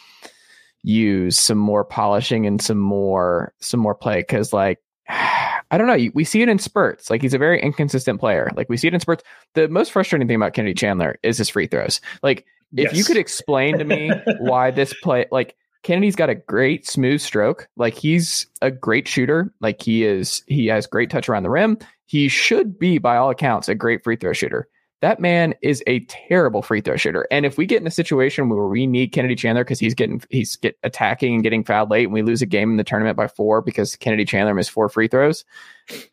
use 0.83 1.39
some 1.39 1.57
more 1.57 1.85
polishing 1.85 2.47
and 2.47 2.61
some 2.61 2.79
more 2.79 3.55
some 3.61 3.81
more 3.81 3.95
play 3.95 4.23
cuz 4.23 4.53
like 4.53 4.81
I 5.09 5.79
don't 5.79 5.87
know. 5.87 6.11
We 6.15 6.25
see 6.25 6.43
it 6.43 6.49
in 6.49 6.59
spurts. 6.59 7.11
Like 7.11 7.23
he's 7.23 7.35
a 7.35 7.39
very 7.39 7.61
inconsistent 7.61 8.21
player. 8.21 8.51
Like 8.55 8.69
we 8.69 8.77
see 8.77 8.87
it 8.89 8.95
in 8.95 9.01
spurts. 9.01 9.25
The 9.55 9.67
most 9.69 9.93
frustrating 9.93 10.29
thing 10.29 10.37
about 10.37 10.53
Kennedy 10.53 10.75
Chandler 10.75 11.19
is 11.23 11.39
his 11.39 11.49
free 11.49 11.67
throws. 11.67 12.01
Like 12.23 12.45
if 12.77 12.93
yes. 12.93 12.97
you 12.97 13.05
could 13.05 13.17
explain 13.17 13.79
to 13.79 13.85
me 13.85 14.11
why 14.41 14.71
this 14.71 14.95
play, 15.03 15.27
like 15.31 15.57
Kennedy's 15.83 16.17
got 16.17 16.31
a 16.31 16.35
great 16.35 16.87
smooth 16.87 17.21
stroke. 17.21 17.69
Like 17.77 17.95
he's 17.95 18.47
a 18.63 18.71
great 18.71 19.07
shooter. 19.07 19.53
Like 19.61 19.83
he 19.83 20.05
is, 20.05 20.43
he 20.47 20.67
has 20.67 20.87
great 20.87 21.11
touch 21.11 21.29
around 21.29 21.45
the 21.45 21.51
rim. 21.51 21.79
He 22.07 22.29
should 22.29 22.79
be, 22.79 22.99
by 22.99 23.17
all 23.17 23.31
accounts, 23.31 23.69
a 23.69 23.75
great 23.75 24.03
free 24.03 24.17
throw 24.17 24.33
shooter. 24.33 24.69
That 25.05 25.21
man 25.21 25.55
is 25.61 25.83
a 25.87 26.01
terrible 26.07 26.63
free 26.63 26.81
throw 26.81 26.97
shooter. 26.97 27.27
And 27.31 27.45
if 27.45 27.59
we 27.59 27.67
get 27.67 27.83
in 27.83 27.87
a 27.87 27.91
situation 27.91 28.49
where 28.49 28.67
we 28.67 28.87
need 28.87 29.09
Kennedy 29.09 29.35
Chandler 29.35 29.63
because 29.63 29.79
he's 29.79 29.95
getting 29.95 30.23
he's 30.31 30.57
get 30.57 30.79
attacking 30.83 31.35
and 31.35 31.43
getting 31.43 31.63
fouled 31.63 31.91
late, 31.91 32.05
and 32.05 32.15
we 32.15 32.23
lose 32.23 32.41
a 32.41 32.47
game 32.47 32.71
in 32.71 32.79
the 32.79 32.85
tournament 32.85 33.15
by 33.15 33.29
four 33.29 33.61
because 33.61 33.97
Kennedy 33.97 34.25
Chandler 34.25 34.55
missed 34.55 34.71
four 34.71 34.89
free 34.89 35.09
throws, 35.09 35.45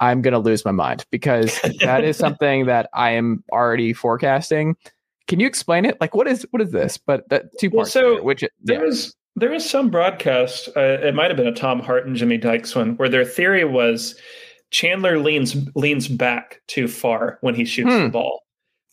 I'm 0.01 0.22
gonna 0.22 0.39
lose 0.39 0.66
my 0.66 0.72
mind 0.72 1.05
because 1.09 1.57
that 1.80 2.03
is 2.03 2.18
something 2.18 2.66
that 2.66 2.89
I 2.93 3.12
am 3.12 3.45
already 3.49 3.93
forecasting. 3.93 4.76
Can 5.32 5.40
you 5.40 5.48
explain 5.48 5.86
it? 5.86 5.96
Like, 6.02 6.14
what 6.14 6.28
is 6.28 6.46
what 6.52 6.62
is 6.62 6.72
this? 6.72 6.98
But 6.98 7.30
that 7.30 7.58
two 7.58 7.70
parts. 7.72 7.96
Well, 7.96 8.04
so 8.04 8.14
there, 8.16 8.24
which 8.24 8.44
there 8.62 8.86
yeah. 8.86 9.02
there 9.38 9.50
was 9.50 9.70
some 9.70 9.90
broadcast. 9.90 10.68
Uh, 10.76 10.98
it 11.02 11.16
might 11.16 11.30
have 11.30 11.38
been 11.38 11.48
a 11.48 11.54
Tom 11.54 11.80
Hart 11.80 12.06
and 12.06 12.18
Jimmy 12.18 12.38
Dykes 12.38 12.76
one 12.76 12.98
where 12.98 13.08
their 13.08 13.24
theory 13.24 13.64
was 13.64 14.20
Chandler 14.72 15.20
leans 15.20 15.56
leans 15.74 16.10
back 16.10 16.60
too 16.68 16.90
far 16.90 17.38
when 17.40 17.56
he 17.56 17.64
shoots 17.64 17.94
hmm. 17.94 18.02
the 18.02 18.10
ball, 18.10 18.42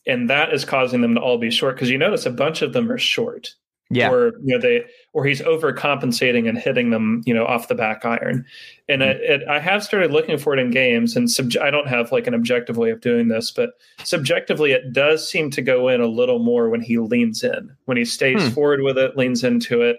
and 0.06 0.30
that 0.30 0.54
is 0.54 0.64
causing 0.64 1.00
them 1.00 1.16
to 1.16 1.20
all 1.20 1.38
be 1.38 1.50
short. 1.50 1.74
Because 1.74 1.90
you 1.90 1.98
notice 1.98 2.24
a 2.24 2.30
bunch 2.30 2.62
of 2.62 2.72
them 2.72 2.88
are 2.88 2.98
short. 2.98 3.48
Yeah. 3.90 4.10
Or 4.10 4.32
you 4.44 4.54
know 4.54 4.58
they 4.58 4.84
or 5.14 5.24
he's 5.24 5.40
overcompensating 5.40 6.46
and 6.46 6.58
hitting 6.58 6.90
them 6.90 7.22
you 7.24 7.32
know 7.32 7.46
off 7.46 7.68
the 7.68 7.74
back 7.74 8.04
iron, 8.04 8.44
and 8.86 9.00
Mm-hmm. 9.00 9.10
it, 9.22 9.42
it, 9.42 9.48
I 9.48 9.58
have 9.60 9.82
started 9.82 10.10
looking 10.12 10.36
for 10.36 10.52
it 10.52 10.58
in 10.60 10.70
games, 10.70 11.16
and 11.16 11.30
sub- 11.30 11.56
I 11.60 11.70
don't 11.70 11.88
have 11.88 12.12
like 12.12 12.26
an 12.26 12.34
objective 12.34 12.76
way 12.76 12.90
of 12.90 13.00
doing 13.00 13.28
this, 13.28 13.50
but 13.50 13.70
subjectively 14.04 14.72
it 14.72 14.92
does 14.92 15.26
seem 15.26 15.50
to 15.52 15.62
go 15.62 15.88
in 15.88 16.02
a 16.02 16.06
little 16.06 16.38
more 16.38 16.68
when 16.68 16.82
he 16.82 16.98
leans 16.98 17.42
in, 17.42 17.74
when 17.86 17.96
he 17.96 18.04
stays 18.04 18.42
Hmm. 18.42 18.48
forward 18.50 18.82
with 18.82 18.98
it, 18.98 19.16
leans 19.16 19.42
into 19.42 19.80
it, 19.80 19.96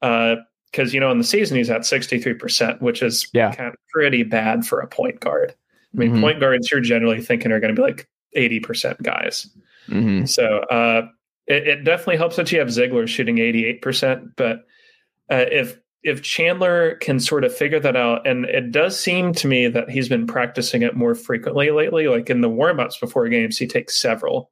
because 0.00 0.94
you 0.94 1.00
know 1.00 1.10
in 1.10 1.18
the 1.18 1.24
season 1.24 1.58
he's 1.58 1.68
at 1.70 1.84
sixty 1.84 2.18
three 2.18 2.34
percent, 2.34 2.80
which 2.80 3.02
is 3.02 3.28
Yeah. 3.34 3.52
kind 3.54 3.68
of 3.68 3.74
pretty 3.92 4.22
bad 4.22 4.66
for 4.66 4.80
a 4.80 4.86
point 4.86 5.20
guard. 5.20 5.54
I 5.94 5.98
mean, 5.98 6.12
Mhm. 6.16 6.20
point 6.20 6.40
guards 6.40 6.70
you're 6.70 6.80
generally 6.80 7.20
thinking 7.20 7.52
are 7.52 7.60
going 7.60 7.74
to 7.74 7.78
be 7.80 7.86
like 7.86 8.08
eighty 8.34 8.60
percent 8.60 9.02
guys. 9.02 9.46
hmm 9.88 10.24
So 10.24 10.60
uh, 10.70 11.08
it, 11.50 11.66
it 11.66 11.84
definitely 11.84 12.16
helps 12.16 12.36
that 12.36 12.50
you 12.52 12.60
have 12.60 12.68
Zeigler 12.68 13.06
shooting 13.08 13.36
88%. 13.36 14.32
But 14.36 14.58
uh, 15.30 15.46
if 15.50 15.78
if 16.02 16.22
Chandler 16.22 16.94
can 16.96 17.20
sort 17.20 17.44
of 17.44 17.54
figure 17.54 17.80
that 17.80 17.94
out, 17.96 18.26
and 18.26 18.46
it 18.46 18.70
does 18.72 18.98
seem 18.98 19.34
to 19.34 19.46
me 19.46 19.68
that 19.68 19.90
he's 19.90 20.08
been 20.08 20.26
practicing 20.26 20.80
it 20.80 20.96
more 20.96 21.14
frequently 21.14 21.70
lately, 21.70 22.08
like 22.08 22.30
in 22.30 22.40
the 22.40 22.48
warm-ups 22.48 22.98
before 22.98 23.28
games, 23.28 23.58
he 23.58 23.66
takes 23.66 24.00
several. 24.00 24.50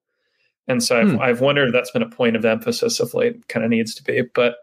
And 0.66 0.82
so 0.84 1.01
I've, 1.01 1.11
Hmm. 1.12 1.20
I've 1.20 1.40
wondered 1.40 1.68
if 1.68 1.72
that's 1.72 1.90
been 1.90 2.03
a 2.03 2.11
point 2.11 2.36
of 2.36 2.44
emphasis 2.44 3.01
of 3.01 3.14
late, 3.14 3.49
kind 3.49 3.64
of 3.64 3.70
needs 3.70 3.94
to 3.94 4.03
be. 4.05 4.22
But 4.34 4.57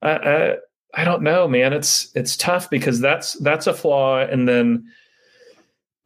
I, 0.00 0.10
I, 0.12 0.56
I 0.94 1.04
don't 1.04 1.22
know, 1.22 1.48
man. 1.48 1.72
It's 1.72 2.10
it's 2.14 2.36
tough 2.36 2.70
because 2.70 3.00
that's 3.00 3.32
that's 3.40 3.66
a 3.66 3.74
flaw. 3.74 4.18
And 4.20 4.46
then 4.46 4.84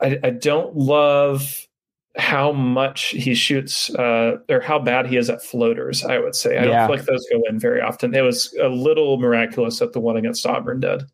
I, 0.00 0.18
I 0.24 0.30
don't 0.30 0.74
love 0.74 1.68
how 2.16 2.52
much 2.52 3.06
he 3.10 3.34
shoots 3.34 3.88
uh, 3.94 4.36
or 4.50 4.60
how 4.60 4.78
bad 4.78 5.06
he 5.06 5.16
is 5.16 5.30
at 5.30 5.42
floaters. 5.42 6.04
I 6.04 6.18
would 6.18 6.34
say 6.34 6.58
I 6.58 6.64
Yeah. 6.64 6.86
don't 6.86 6.88
feel 6.88 6.96
like 6.96 7.06
those 7.06 7.26
go 7.32 7.42
in 7.48 7.58
very 7.58 7.80
often. 7.80 8.14
It 8.14 8.20
was 8.22 8.54
a 8.62 8.68
little 8.68 9.16
miraculous 9.18 9.78
that 9.78 9.92
the 9.94 10.00
one 10.00 10.16
against 10.16 10.46
Auburn 10.46 10.80
did. 10.80 11.04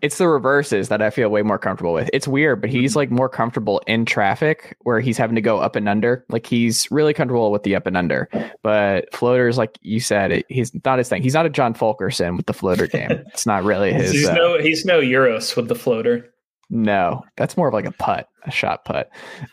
It's 0.00 0.18
the 0.18 0.28
reverses 0.28 0.90
that 0.90 1.02
I 1.02 1.10
feel 1.10 1.28
way 1.28 1.42
more 1.42 1.58
comfortable 1.58 1.92
with. 1.92 2.08
It's 2.12 2.28
weird, 2.28 2.60
but 2.60 2.70
he's 2.70 2.94
like 2.94 3.10
more 3.10 3.28
comfortable 3.28 3.82
in 3.88 4.04
traffic 4.04 4.76
where 4.82 5.00
he's 5.00 5.18
having 5.18 5.34
to 5.34 5.40
go 5.40 5.58
up 5.58 5.74
and 5.74 5.88
under. 5.88 6.24
Like 6.28 6.46
he's 6.46 6.88
really 6.92 7.12
comfortable 7.12 7.50
with 7.50 7.64
the 7.64 7.74
up 7.74 7.84
and 7.88 7.96
under. 7.96 8.28
But 8.62 9.12
floaters, 9.12 9.58
like 9.58 9.76
you 9.82 9.98
said, 9.98 10.30
it, 10.30 10.46
he's 10.48 10.70
not 10.84 10.98
his 10.98 11.08
thing. 11.08 11.20
He's 11.20 11.34
not 11.34 11.46
a 11.46 11.50
John 11.50 11.74
Fulkerson 11.74 12.36
with 12.36 12.46
the 12.46 12.52
floater 12.54 12.86
game. 12.86 13.10
It's 13.34 13.44
not 13.44 13.64
really 13.64 13.92
his. 13.92 14.12
he's 14.12 14.28
uh, 14.28 14.34
no 14.34 14.58
he's 14.60 14.84
no 14.84 15.00
Uros 15.00 15.56
with 15.56 15.66
the 15.66 15.74
floater. 15.74 16.32
No, 16.70 17.24
that's 17.36 17.56
more 17.56 17.68
of 17.68 17.74
like 17.74 17.86
a 17.86 17.92
putt, 17.92 18.28
a 18.44 18.50
shot 18.50 18.84
putt. 18.84 19.08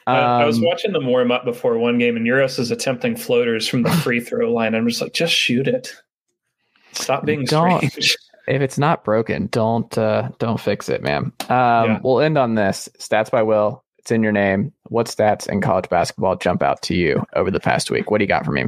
Um, 0.05 0.15
I, 0.15 0.41
I 0.41 0.45
was 0.45 0.59
watching 0.59 0.91
them 0.91 1.05
warm 1.07 1.31
up 1.31 1.45
before 1.45 1.77
one 1.77 1.97
game, 1.97 2.17
and 2.17 2.25
Uros 2.27 2.59
is 2.59 2.71
attempting 2.71 3.15
floaters 3.15 3.67
from 3.67 3.83
the 3.83 3.91
free 4.03 4.19
throw 4.19 4.51
line. 4.51 4.75
I'm 4.75 4.87
just 4.87 5.01
like, 5.01 5.13
just 5.13 5.33
shoot 5.33 5.67
it. 5.67 5.93
Stop 6.91 7.25
being 7.25 7.45
Don't. 7.45 7.77
strange. 7.89 8.17
if 8.47 8.61
it's 8.61 8.77
not 8.77 9.03
broken, 9.03 9.47
don't 9.47 9.97
uh, 9.97 10.29
don't 10.39 10.59
fix 10.59 10.89
it, 10.89 11.01
man. 11.03 11.31
Um, 11.49 11.49
Yeah. 11.49 11.99
We'll 12.03 12.19
end 12.19 12.37
on 12.37 12.55
this. 12.55 12.89
Stats 12.99 13.31
by 13.31 13.43
Will. 13.43 13.83
It's 13.99 14.11
in 14.11 14.21
your 14.21 14.31
name. 14.33 14.71
What 14.89 15.07
stats 15.07 15.47
in 15.49 15.61
college 15.61 15.89
basketball 15.89 16.35
jump 16.35 16.61
out 16.61 16.81
to 16.83 16.95
you 16.95 17.23
over 17.33 17.49
the 17.49 17.59
past 17.59 17.89
week? 17.89 18.11
What 18.11 18.19
do 18.19 18.23
you 18.23 18.27
got 18.27 18.45
from 18.45 18.55
me? 18.55 18.65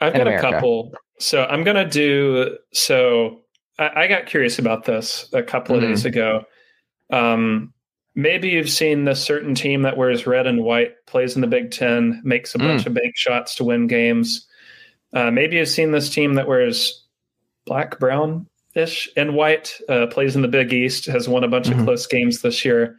I've 0.00 0.14
in 0.14 0.18
got 0.20 0.26
America. 0.26 0.48
a 0.48 0.52
couple. 0.52 0.92
So 1.18 1.44
I'm 1.44 1.62
gonna 1.64 1.88
do. 1.88 2.56
So 2.72 3.42
I, 3.78 3.90
I 4.04 4.06
got 4.08 4.24
curious 4.26 4.58
about 4.58 4.84
this 4.84 5.28
a 5.34 5.42
couple 5.42 5.76
of 5.76 5.82
Mhm. 5.82 5.88
days 5.88 6.04
ago. 6.06 6.44
Um, 7.10 7.72
maybe 8.14 8.48
you've 8.50 8.70
seen 8.70 9.04
this 9.04 9.22
certain 9.22 9.54
team 9.54 9.82
that 9.82 9.96
wears 9.96 10.26
red 10.26 10.46
and 10.46 10.62
white, 10.62 10.92
plays 11.06 11.34
in 11.34 11.40
the 11.40 11.46
Big 11.46 11.70
Ten, 11.70 12.20
makes 12.24 12.54
a 12.54 12.58
bunch 12.58 12.86
of 12.86 12.94
bank 12.94 13.16
shots 13.16 13.54
to 13.56 13.64
win 13.64 13.86
games. 13.86 14.46
Uh, 15.12 15.30
maybe 15.30 15.56
you've 15.56 15.68
seen 15.68 15.90
this 15.92 16.10
team 16.10 16.34
that 16.34 16.48
wears 16.48 17.04
black, 17.66 17.98
brown 17.98 18.46
ish, 18.74 19.08
and 19.16 19.34
white, 19.34 19.72
uh, 19.88 20.06
plays 20.08 20.34
in 20.36 20.42
the 20.42 20.48
Big 20.48 20.72
East, 20.72 21.06
has 21.06 21.28
won 21.28 21.44
a 21.44 21.48
bunch 21.48 21.68
Mhm. 21.68 21.78
of 21.80 21.84
close 21.86 22.06
games 22.06 22.42
this 22.42 22.64
year. 22.64 22.96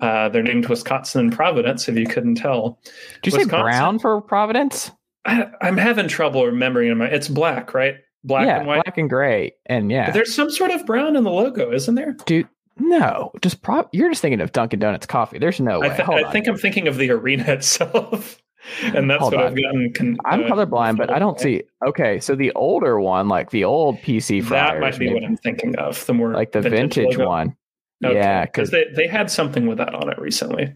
Uh, 0.00 0.28
they're 0.28 0.42
named 0.42 0.66
Wisconsin 0.68 1.20
and 1.22 1.32
Providence, 1.32 1.88
if 1.88 1.96
you 1.96 2.06
couldn't 2.06 2.36
tell. 2.36 2.78
Did 3.22 3.26
you 3.26 3.30
say 3.32 3.38
Wisconsin. 3.44 3.62
brown 3.64 3.98
for 3.98 4.20
Providence? 4.20 4.90
I, 5.24 5.46
I'm 5.60 5.76
having 5.76 6.08
trouble 6.08 6.44
remembering 6.46 6.88
them. 6.90 7.02
It's 7.02 7.28
black, 7.28 7.74
right? 7.74 7.96
Black 8.24 8.46
yeah, 8.46 8.58
and 8.58 8.66
white. 8.66 8.84
black 8.84 8.98
and 8.98 9.08
gray, 9.10 9.54
and 9.66 9.90
yeah, 9.90 10.06
But 10.06 10.14
There's 10.14 10.34
some 10.34 10.50
sort 10.50 10.70
of 10.70 10.84
brown 10.86 11.16
in 11.16 11.24
the 11.24 11.30
logo, 11.30 11.72
isn't 11.72 11.94
there? 11.94 12.16
dude. 12.26 12.48
No, 12.78 13.32
just 13.42 13.62
pro- 13.62 13.88
you're 13.92 14.08
just 14.08 14.22
thinking 14.22 14.40
of 14.40 14.52
Dunkin' 14.52 14.78
Donuts 14.78 15.06
coffee. 15.06 15.38
There's 15.38 15.60
no 15.60 15.80
way. 15.80 15.90
I, 15.90 15.96
th- 15.96 16.08
I 16.08 16.30
think 16.32 16.46
I'm 16.46 16.56
thinking 16.56 16.88
of 16.88 16.96
the 16.96 17.10
arena 17.10 17.44
itself, 17.48 18.40
and 18.82 19.10
that's 19.10 19.20
Hold 19.20 19.34
what 19.34 19.42
on. 19.44 19.50
I've 19.52 19.56
gotten. 19.56 19.92
Con- 19.92 20.16
I'm 20.24 20.44
uh, 20.44 20.46
colorblind, 20.48 20.96
but 20.96 21.10
I 21.10 21.18
don't 21.18 21.38
see. 21.40 21.62
Okay, 21.86 22.20
so 22.20 22.34
the 22.34 22.52
older 22.52 23.00
one, 23.00 23.28
like 23.28 23.50
the 23.50 23.64
old 23.64 23.96
PC 23.98 24.42
Friars, 24.44 24.72
That 24.74 24.80
might 24.80 24.98
be 24.98 25.06
maybe, 25.06 25.14
what 25.20 25.24
I'm 25.24 25.36
thinking 25.36 25.76
of. 25.76 26.04
The 26.06 26.14
more 26.14 26.32
like 26.32 26.52
the 26.52 26.60
vintage, 26.60 27.16
logo. 27.16 27.26
one. 27.28 27.56
Okay. 28.04 28.14
Yeah, 28.14 28.44
because 28.44 28.70
they, 28.70 28.84
they 28.94 29.08
had 29.08 29.28
something 29.30 29.66
with 29.66 29.78
that 29.78 29.92
on 29.94 30.08
it 30.08 30.18
recently. 30.20 30.72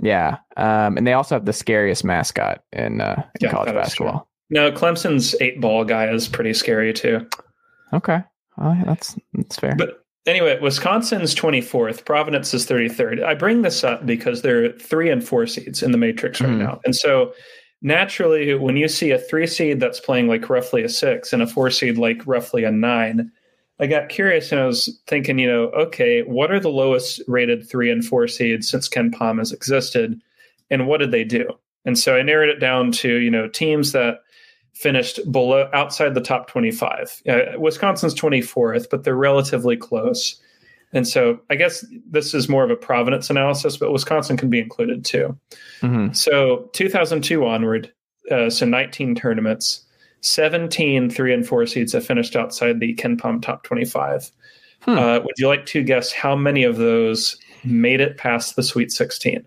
yeah, 0.00 0.38
um, 0.56 0.96
and 0.96 1.04
they 1.06 1.14
also 1.14 1.34
have 1.34 1.44
the 1.44 1.52
scariest 1.52 2.04
mascot 2.04 2.62
in 2.72 3.00
uh, 3.00 3.24
in 3.40 3.46
Yeah, 3.46 3.50
college 3.50 3.72
that 3.72 3.86
is 3.88 3.92
true. 3.94 4.06
basketball. 4.06 4.30
No, 4.50 4.70
Clemson's 4.70 5.34
eight 5.40 5.60
ball 5.60 5.84
guy 5.84 6.08
is 6.10 6.28
pretty 6.28 6.54
scary 6.54 6.92
too. 6.92 7.26
Okay, 7.92 8.22
well, 8.56 8.74
yeah, 8.76 8.84
that's 8.84 9.16
that's 9.34 9.56
fair. 9.56 9.74
But 9.76 10.04
anyway, 10.30 10.58
Wisconsin's 10.60 11.34
24th, 11.34 12.04
Providence 12.04 12.54
is 12.54 12.66
33rd. 12.66 13.22
I 13.22 13.34
bring 13.34 13.62
this 13.62 13.84
up 13.84 14.06
because 14.06 14.42
they're 14.42 14.72
three 14.72 15.10
and 15.10 15.22
four 15.22 15.46
seeds 15.46 15.82
in 15.82 15.92
the 15.92 15.98
matrix 15.98 16.40
right 16.40 16.50
Mhm. 16.50 16.58
now. 16.58 16.80
And 16.84 16.94
so 16.94 17.32
naturally, 17.82 18.54
when 18.54 18.76
you 18.76 18.88
see 18.88 19.10
a 19.10 19.18
three 19.18 19.46
seed 19.46 19.80
that's 19.80 20.00
playing 20.00 20.28
like 20.28 20.48
roughly 20.48 20.82
a 20.82 20.88
six 20.88 21.32
and 21.32 21.42
a 21.42 21.46
four 21.46 21.70
seed 21.70 21.98
like 21.98 22.26
roughly 22.26 22.64
a 22.64 22.70
nine, 22.70 23.30
I 23.78 23.86
got 23.86 24.08
curious 24.10 24.52
and 24.52 24.60
I 24.60 24.66
was 24.66 25.00
thinking, 25.06 25.38
you 25.38 25.46
know, 25.50 25.64
okay, 25.70 26.22
what 26.22 26.50
are 26.50 26.60
the 26.60 26.68
lowest 26.68 27.22
rated 27.26 27.68
three 27.68 27.90
and 27.90 28.04
four 28.04 28.28
seeds 28.28 28.68
since 28.68 28.88
KenPom 28.88 29.38
has 29.38 29.52
existed? 29.52 30.20
And 30.70 30.86
what 30.86 31.00
did 31.00 31.10
they 31.10 31.24
do? 31.24 31.48
And 31.86 31.98
so 31.98 32.14
I 32.16 32.22
narrowed 32.22 32.50
it 32.50 32.60
down 32.60 32.92
to, 32.92 33.14
you 33.16 33.30
know, 33.30 33.48
teams 33.48 33.92
that 33.92 34.18
finished 34.74 35.20
below 35.30 35.68
outside 35.72 36.14
the 36.14 36.20
top 36.20 36.46
25. 36.48 37.22
Uh, 37.28 37.58
Wisconsin's 37.58 38.14
24th, 38.14 38.88
but 38.90 39.04
they're 39.04 39.16
relatively 39.16 39.76
close. 39.76 40.40
And 40.92 41.06
so 41.06 41.40
I 41.50 41.54
guess 41.54 41.84
this 42.10 42.34
is 42.34 42.48
more 42.48 42.64
of 42.64 42.70
a 42.70 42.76
Providence 42.76 43.30
analysis, 43.30 43.76
but 43.76 43.92
Wisconsin 43.92 44.36
can 44.36 44.50
be 44.50 44.58
included 44.58 45.04
too. 45.04 45.38
Mhm. 45.82 46.16
So 46.16 46.68
2002 46.72 47.44
onward, 47.44 47.92
uh, 48.30 48.50
so 48.50 48.66
19 48.66 49.14
tournaments, 49.14 49.86
17 50.22 51.08
three 51.10 51.32
and 51.32 51.46
four 51.46 51.64
seeds 51.66 51.92
have 51.92 52.04
finished 52.04 52.36
outside 52.36 52.80
the 52.80 52.94
KenPom 52.94 53.40
top 53.40 53.62
25. 53.62 54.30
Hmm. 54.80 54.98
Uh, 54.98 55.20
would 55.20 55.38
you 55.38 55.46
like 55.46 55.66
to 55.66 55.82
guess 55.82 56.12
how 56.12 56.34
many 56.34 56.64
of 56.64 56.76
those 56.76 57.36
made 57.64 58.00
it 58.00 58.16
past 58.16 58.56
the 58.56 58.62
Sweet 58.62 58.90
16? 58.90 59.44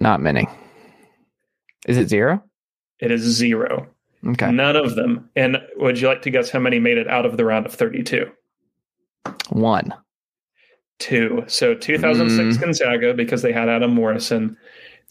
Not 0.00 0.20
many. 0.20 0.46
Is 1.86 1.96
it 1.96 2.08
zero? 2.08 2.42
It 3.00 3.10
is 3.10 3.22
zero. 3.22 3.86
Okay, 4.26 4.50
None 4.50 4.76
of 4.76 4.94
them. 4.94 5.28
And 5.36 5.58
would 5.76 6.00
you 6.00 6.08
like 6.08 6.22
to 6.22 6.30
guess 6.30 6.48
how 6.50 6.58
many 6.58 6.78
made 6.78 6.96
it 6.96 7.08
out 7.08 7.26
of 7.26 7.36
the 7.36 7.44
round 7.44 7.66
of 7.66 7.74
32? 7.74 8.30
one. 9.50 9.92
Two. 10.98 11.44
So 11.48 11.74
2006 11.74 12.56
Mm. 12.56 12.60
Gonzaga 12.60 13.14
because 13.14 13.42
they 13.42 13.52
had 13.52 13.68
Adam 13.68 13.92
Morrison. 13.94 14.56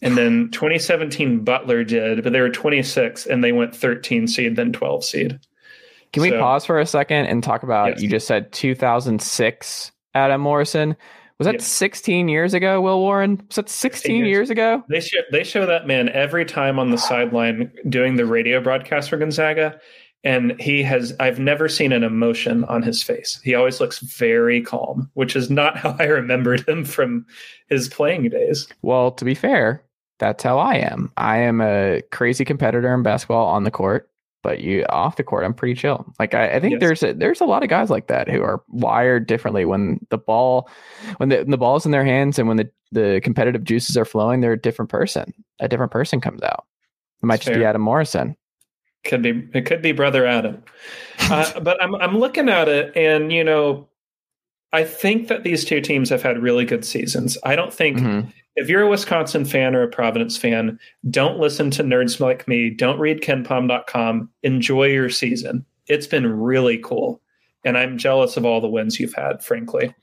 And 0.01 0.17
then 0.17 0.49
2017 0.51 1.43
Butler 1.43 1.83
did, 1.83 2.23
but 2.23 2.33
they 2.33 2.41
were 2.41 2.49
26 2.49 3.25
and 3.27 3.43
they 3.43 3.51
went 3.51 3.75
13 3.75 4.27
seed, 4.27 4.55
then 4.55 4.71
12 4.73 5.03
seed. 5.03 5.39
Can 6.11 6.23
we 6.23 6.29
So- 6.29 6.39
pause 6.39 6.65
for 6.65 6.79
a 6.79 6.85
second 6.85 7.25
and 7.27 7.43
talk 7.43 7.63
about? 7.63 7.89
Yes. 7.89 8.01
You 8.01 8.09
just 8.09 8.27
said 8.27 8.51
2006 8.51 9.91
Adam 10.15 10.41
Morrison. 10.41 10.95
Was 11.45 11.53
that 11.53 11.61
Yes. 11.61 11.67
16 11.67 12.27
years 12.29 12.53
ago, 12.53 12.79
Will 12.81 12.99
Warren? 12.99 13.41
Was 13.47 13.55
that 13.57 13.69
16 13.69 14.17
years. 14.17 14.27
years 14.29 14.49
ago? 14.49 14.83
They 14.89 15.01
show 15.01 15.19
they 15.31 15.43
show 15.43 15.65
that 15.65 15.85
man 15.87 16.09
every 16.09 16.45
time 16.45 16.79
on 16.79 16.89
the 16.91 16.97
sideline 16.97 17.71
doing 17.89 18.15
the 18.15 18.25
radio 18.25 18.61
broadcast 18.61 19.09
for 19.09 19.17
Gonzaga, 19.17 19.79
and 20.23 20.59
he 20.59 20.83
has 20.83 21.13
I've 21.19 21.39
never 21.39 21.67
seen 21.67 21.91
an 21.91 22.03
emotion 22.03 22.63
on 22.65 22.81
his 22.81 23.03
face. 23.03 23.41
He 23.43 23.55
always 23.55 23.79
looks 23.79 23.99
very 23.99 24.61
calm, 24.61 25.09
which 25.13 25.35
is 25.35 25.49
not 25.49 25.77
how 25.83 25.95
I 25.99 26.05
remembered 26.05 26.67
him 26.67 26.85
from 26.85 27.25
his 27.67 27.89
playing 27.89 28.29
days. 28.29 28.67
Well, 28.81 29.11
to 29.11 29.25
be 29.25 29.35
fair, 29.35 29.83
that's 30.19 30.43
how 30.43 30.59
I 30.59 30.75
am. 30.75 31.11
I 31.17 31.37
am 31.39 31.59
a 31.61 32.01
crazy 32.11 32.45
competitor 32.45 32.93
in 32.93 33.03
basketball 33.03 33.47
on 33.47 33.63
the 33.63 33.71
court, 33.71 34.09
but 34.43 34.59
you 34.59 34.85
off 34.89 35.15
the 35.15 35.23
court, 35.23 35.43
I'm 35.45 35.53
pretty 35.55 35.73
chill. 35.73 36.05
Like 36.19 36.35
I, 36.35 36.55
I 36.55 36.59
think 36.59 36.73
Yes. 36.73 36.79
there's 36.81 37.03
a, 37.03 37.13
there's 37.13 37.41
a 37.41 37.45
lot 37.45 37.63
of 37.63 37.69
guys 37.69 37.89
like 37.89 38.07
that 38.07 38.29
who 38.29 38.41
are 38.43 38.61
wired 38.67 39.25
differently. 39.25 39.65
When 39.65 40.05
the 40.09 40.17
ball, 40.19 40.69
when 41.17 41.29
the, 41.29 41.37
when 41.37 41.49
the 41.49 41.57
ball's 41.57 41.85
in 41.85 41.91
their 41.91 42.05
hands, 42.05 42.37
and 42.37 42.47
when 42.47 42.57
the 42.57 42.69
the 42.91 43.19
competitive 43.23 43.63
juices 43.63 43.97
are 43.97 44.05
flowing, 44.05 44.41
they're 44.41 44.51
a 44.53 44.61
different 44.61 44.91
person. 44.91 45.33
A 45.59 45.67
different 45.67 45.91
person 45.91 46.21
comes 46.21 46.43
out. 46.43 46.65
It 47.23 47.25
might 47.25 47.37
That's 47.37 47.45
just 47.45 47.59
be. 47.59 47.65
Adam 47.65 47.81
Morrison. 47.81 48.35
Could 49.05 49.21
be 49.23 49.49
it 49.53 49.65
could 49.65 49.81
be 49.81 49.91
brother 49.93 50.25
Adam, 50.25 50.63
uh, 51.29 51.59
but 51.61 51.81
I'm 51.81 51.95
I'm 51.95 52.17
looking 52.19 52.47
at 52.49 52.67
it, 52.69 52.95
and 52.95 53.33
you 53.33 53.43
know, 53.43 53.87
I 54.71 54.83
think 54.83 55.27
that 55.29 55.43
these 55.43 55.65
two 55.65 55.81
teams 55.81 56.09
have 56.09 56.21
had 56.21 56.41
really 56.41 56.65
good 56.65 56.85
seasons. 56.85 57.37
I 57.43 57.55
don't 57.55 57.73
think 57.73 57.97
Mhm. 57.97 58.31
If 58.55 58.69
you're 58.69 58.83
a 58.83 58.89
Wisconsin 58.89 59.45
fan 59.45 59.75
or 59.75 59.81
a 59.81 59.87
Providence 59.87 60.37
fan, 60.37 60.79
don't 61.09 61.39
listen 61.39 61.71
to 61.71 61.83
nerds 61.83 62.19
like 62.19 62.47
me. 62.47 62.69
Don't 62.69 62.99
read 62.99 63.21
kenpom.com. 63.21 64.29
Enjoy 64.43 64.85
your 64.85 65.09
season. 65.09 65.65
It's 65.87 66.07
been 66.07 66.27
really 66.27 66.77
cool. 66.77 67.21
And 67.65 67.77
I'm 67.77 67.97
jealous 67.97 68.37
of 68.37 68.45
all 68.45 68.61
the 68.61 68.67
wins 68.67 68.99
you've 68.99 69.13
had, 69.13 69.43
frankly. 69.43 69.93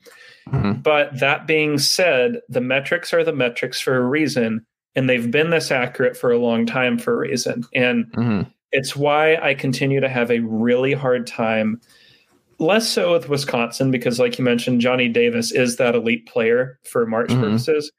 Mm-hmm. 0.49 0.81
But 0.81 1.19
that 1.19 1.47
being 1.47 1.77
said, 1.77 2.39
the 2.49 2.61
metrics 2.61 3.13
are 3.13 3.23
the 3.23 3.33
metrics 3.33 3.79
for 3.79 3.95
a 3.95 4.05
reason. 4.05 4.65
And 4.95 5.09
they've 5.09 5.29
been 5.31 5.51
this 5.51 5.71
accurate 5.71 6.17
for 6.17 6.31
a 6.31 6.39
long 6.39 6.65
time 6.65 6.97
for 6.97 7.13
a 7.13 7.29
reason. 7.29 7.63
And 7.73 8.05
mm-hmm. 8.11 8.49
it's 8.71 8.95
why 8.95 9.37
I 9.37 9.53
continue 9.53 10.01
to 10.01 10.09
have 10.09 10.29
a 10.29 10.39
really 10.39 10.93
hard 10.93 11.25
time 11.25 11.79
less 12.59 12.87
so 12.87 13.13
with 13.13 13.29
Wisconsin 13.29 13.89
because, 13.91 14.19
like 14.19 14.37
you 14.37 14.43
mentioned, 14.43 14.81
Johnny 14.81 15.07
Davis 15.07 15.51
is 15.51 15.77
that 15.77 15.95
elite 15.95 16.27
player 16.27 16.79
for 16.83 17.05
March 17.05 17.29
mm-hmm. 17.29 17.41
purposes 17.41 17.91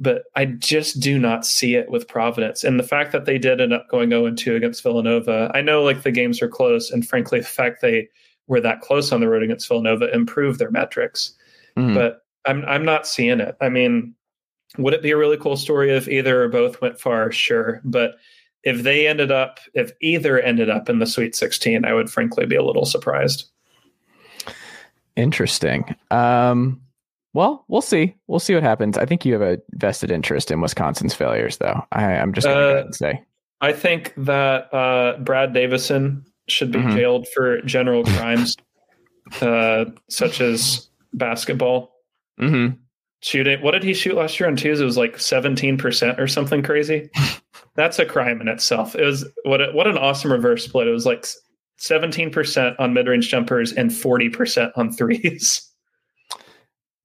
but 0.00 0.24
I 0.34 0.46
just 0.46 0.98
do 0.98 1.18
not 1.18 1.44
see 1.44 1.74
it 1.74 1.90
with 1.90 2.08
Providence. 2.08 2.64
And 2.64 2.80
the 2.80 2.84
fact 2.84 3.12
that 3.12 3.26
they 3.26 3.38
did 3.38 3.60
end 3.60 3.74
up 3.74 3.88
going 3.90 4.08
0 4.10 4.32
2 4.32 4.56
against 4.56 4.82
Villanova, 4.82 5.52
I 5.54 5.60
know 5.60 5.82
like 5.82 6.02
the 6.02 6.10
games 6.10 6.40
are 6.40 6.48
close, 6.48 6.90
and 6.90 7.06
frankly, 7.06 7.40
the 7.40 7.46
fact 7.46 7.82
they 7.82 8.08
were 8.46 8.60
that 8.62 8.80
close 8.80 9.12
on 9.12 9.20
the 9.20 9.28
road 9.28 9.42
against 9.42 9.68
Villanova 9.68 10.12
improved 10.12 10.58
their 10.58 10.70
metrics. 10.70 11.34
Mm. 11.76 11.94
But 11.94 12.22
I'm 12.46 12.64
I'm 12.64 12.84
not 12.84 13.06
seeing 13.06 13.40
it. 13.40 13.56
I 13.60 13.68
mean, 13.68 14.14
would 14.78 14.94
it 14.94 15.02
be 15.02 15.10
a 15.10 15.18
really 15.18 15.36
cool 15.36 15.56
story 15.56 15.94
if 15.94 16.08
either 16.08 16.42
or 16.42 16.48
both 16.48 16.80
went 16.80 16.98
far? 16.98 17.30
Sure, 17.30 17.82
but 17.84 18.16
if 18.62 18.82
they 18.82 19.06
ended 19.06 19.30
up, 19.30 19.60
if 19.74 19.92
either 20.00 20.40
ended 20.40 20.70
up 20.70 20.88
in 20.88 20.98
the 20.98 21.06
Sweet 21.06 21.34
16, 21.34 21.84
I 21.84 21.92
would 21.92 22.10
frankly 22.10 22.46
be 22.46 22.56
a 22.56 22.64
little 22.64 22.84
surprised. 22.86 23.50
Interesting. 25.16 25.94
Um, 26.10 26.80
well, 27.32 27.64
we'll 27.68 27.82
see. 27.82 28.16
We'll 28.26 28.40
see 28.40 28.54
what 28.54 28.62
happens. 28.62 28.98
I 28.98 29.06
think 29.06 29.24
you 29.24 29.32
have 29.34 29.42
a 29.42 29.58
vested 29.72 30.10
interest 30.10 30.50
in 30.50 30.60
Wisconsin's 30.60 31.14
failures, 31.14 31.58
though. 31.58 31.80
I, 31.92 32.12
am 32.12 32.32
just 32.32 32.46
going 32.46 32.56
to 32.56 32.88
uh, 32.88 32.92
say. 32.92 33.22
I 33.60 33.72
think 33.72 34.12
that 34.16 34.72
uh, 34.74 35.18
Brad 35.18 35.52
Davison 35.52 36.24
should 36.48 36.72
be 36.72 36.78
mm-hmm. 36.78 36.96
jailed 36.96 37.28
for 37.28 37.60
general 37.62 38.04
crimes, 38.04 38.56
uh, 39.40 39.84
such 40.08 40.40
as 40.40 40.88
basketball. 41.12 41.92
Mm-hmm. 42.40 42.76
Shooting. 43.22 43.60
What 43.60 43.72
did 43.72 43.82
he 43.82 43.92
shoot 43.92 44.16
last 44.16 44.40
year 44.40 44.48
on 44.48 44.56
Tuesday? 44.56 44.82
It 44.82 44.86
was 44.86 44.96
like 44.96 45.16
17% 45.16 46.18
or 46.18 46.26
something 46.26 46.62
crazy. 46.62 47.10
That's 47.76 47.98
a 47.98 48.06
crime 48.06 48.40
in 48.40 48.48
itself. 48.48 48.96
It 48.96 49.04
was 49.04 49.26
what, 49.44 49.60
a, 49.60 49.70
what 49.72 49.86
an 49.86 49.98
awesome 49.98 50.32
reverse 50.32 50.64
split. 50.64 50.88
It 50.88 50.92
was 50.92 51.04
like 51.04 51.26
17% 51.80 52.76
on 52.78 52.94
mid 52.94 53.06
range 53.06 53.28
jumpers 53.28 53.72
and 53.72 53.90
40% 53.90 54.72
on 54.76 54.92
threes. 54.92 55.66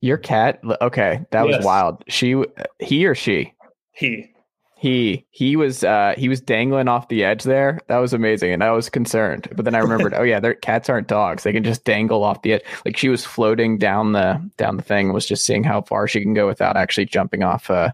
Your 0.06 0.18
cat? 0.18 0.60
Okay, 0.82 1.26
that 1.32 1.48
yes. 1.48 1.58
was 1.58 1.66
wild. 1.66 2.04
She, 2.08 2.36
he 2.78 3.08
or 3.08 3.16
she? 3.16 3.52
He. 3.92 4.32
He 4.78 5.26
he 5.32 5.56
was 5.56 5.84
uh 5.84 6.14
he 6.16 6.30
was 6.30 6.42
dangling 6.42 6.88
off 6.90 7.08
the 7.08 7.24
edge 7.24 7.44
there. 7.44 7.80
That 7.88 7.98
was 7.98 8.14
amazing, 8.14 8.52
and 8.52 8.64
I 8.64 8.70
was 8.70 8.88
concerned. 8.88 9.48
But 9.56 9.66
then 9.66 9.74
I 9.74 9.80
remembered, 9.80 10.14
oh 10.18 10.22
yeah, 10.22 10.40
their 10.40 10.54
cats 10.54 10.90
aren't 10.90 11.08
dogs; 11.08 11.42
they 11.42 11.54
can 11.54 11.64
just 11.64 11.86
dangle 11.86 12.24
off 12.24 12.44
the 12.44 12.54
edge. 12.54 12.62
Like 12.86 12.98
she 12.98 13.10
was 13.10 13.26
floating 13.26 13.80
down 13.80 14.12
the 14.12 14.48
down 14.58 14.78
the 14.78 14.84
thing, 14.84 15.12
was 15.12 15.26
just 15.26 15.44
seeing 15.44 15.64
how 15.64 15.82
far 15.82 16.08
she 16.08 16.22
can 16.22 16.36
go 16.36 16.46
without 16.46 16.78
actually 16.78 17.06
jumping 17.06 17.42
off 17.42 17.72
uh 17.72 17.92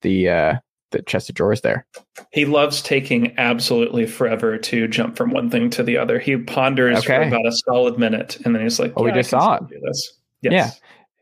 the 0.00 0.30
uh 0.30 0.54
the 0.92 1.02
chest 1.02 1.28
of 1.28 1.34
drawers 1.34 1.60
there. 1.60 1.84
He 2.32 2.46
loves 2.46 2.80
taking 2.80 3.36
absolutely 3.36 4.06
forever 4.06 4.56
to 4.56 4.88
jump 4.88 5.16
from 5.16 5.32
one 5.32 5.50
thing 5.50 5.68
to 5.70 5.82
the 5.82 5.98
other. 5.98 6.18
He 6.18 6.38
ponders 6.38 6.98
okay. 7.00 7.16
for 7.16 7.22
about 7.22 7.46
a 7.46 7.52
solid 7.52 7.98
minute, 7.98 8.38
and 8.46 8.54
then 8.54 8.62
he's 8.62 8.78
like, 8.78 8.94
"Oh, 8.96 9.04
yeah, 9.04 9.12
we 9.12 9.18
just 9.18 9.30
saw 9.30 9.56
it." 9.56 9.68
Do 9.68 9.78
this. 9.82 10.14
Yes. 10.42 10.52
Yeah, 10.52 10.70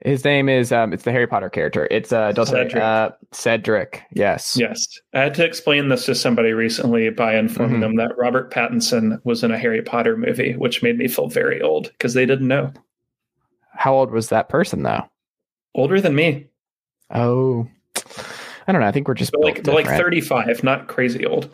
his 0.04 0.24
name 0.24 0.48
is 0.48 0.70
um, 0.70 0.92
it's 0.92 1.02
the 1.02 1.12
Harry 1.12 1.26
Potter 1.26 1.50
character. 1.50 1.88
It's 1.90 2.12
uh, 2.12 2.32
Cedric. 2.32 2.76
Uh, 2.76 3.10
Cedric. 3.32 4.02
Yes. 4.12 4.56
Yes. 4.56 5.00
I 5.14 5.20
had 5.20 5.34
to 5.34 5.44
explain 5.44 5.88
this 5.88 6.06
to 6.06 6.14
somebody 6.14 6.52
recently 6.52 7.10
by 7.10 7.36
informing 7.36 7.80
mm-hmm. 7.80 7.80
them 7.80 7.96
that 7.96 8.16
Robert 8.16 8.52
Pattinson 8.52 9.20
was 9.24 9.42
in 9.42 9.50
a 9.50 9.58
Harry 9.58 9.82
Potter 9.82 10.16
movie, 10.16 10.54
which 10.54 10.82
made 10.82 10.98
me 10.98 11.08
feel 11.08 11.28
very 11.28 11.60
old 11.60 11.90
because 11.92 12.14
they 12.14 12.26
didn't 12.26 12.48
know. 12.48 12.72
How 13.72 13.94
old 13.94 14.10
was 14.10 14.28
that 14.28 14.48
person 14.48 14.82
though? 14.82 15.08
Older 15.74 16.00
than 16.00 16.14
me. 16.14 16.46
Oh, 17.12 17.68
I 18.66 18.72
don't 18.72 18.80
know. 18.80 18.86
I 18.86 18.92
think 18.92 19.08
we're 19.08 19.14
just 19.14 19.34
like 19.36 19.66
like 19.66 19.86
thirty 19.86 20.20
five, 20.20 20.62
not 20.62 20.88
crazy 20.88 21.24
old. 21.24 21.48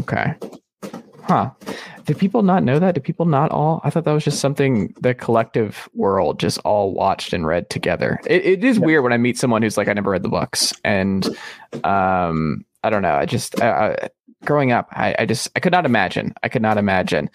Okay. 0.00 0.34
Huh. 1.26 1.50
Did 2.04 2.18
people 2.18 2.42
not 2.42 2.62
know 2.62 2.78
that? 2.78 2.94
Did 2.94 3.02
people 3.02 3.26
not 3.26 3.50
all? 3.50 3.80
I 3.82 3.90
thought 3.90 4.04
that 4.04 4.12
was 4.12 4.24
just 4.24 4.38
something 4.38 4.94
the 5.00 5.12
collective 5.12 5.88
world 5.92 6.38
just 6.38 6.58
all 6.58 6.94
watched 6.94 7.32
and 7.32 7.44
read 7.44 7.68
together. 7.68 8.20
It, 8.26 8.44
it 8.44 8.64
is 8.64 8.78
yeah. 8.78 8.84
weird 8.84 9.02
when 9.02 9.12
I 9.12 9.18
meet 9.18 9.36
someone 9.36 9.62
who's 9.62 9.76
like, 9.76 9.88
I 9.88 9.92
never 9.92 10.10
read 10.10 10.22
the 10.22 10.28
books. 10.28 10.72
And 10.84 11.26
um, 11.82 12.64
I 12.84 12.90
don't 12.90 13.02
know. 13.02 13.14
I 13.14 13.26
just, 13.26 13.60
uh, 13.60 13.96
growing 14.44 14.70
up, 14.70 14.86
I, 14.92 15.16
I 15.18 15.26
just, 15.26 15.50
I 15.56 15.60
could 15.60 15.72
not 15.72 15.84
imagine. 15.84 16.32
I 16.44 16.48
could 16.48 16.62
not 16.62 16.78
imagine. 16.78 17.28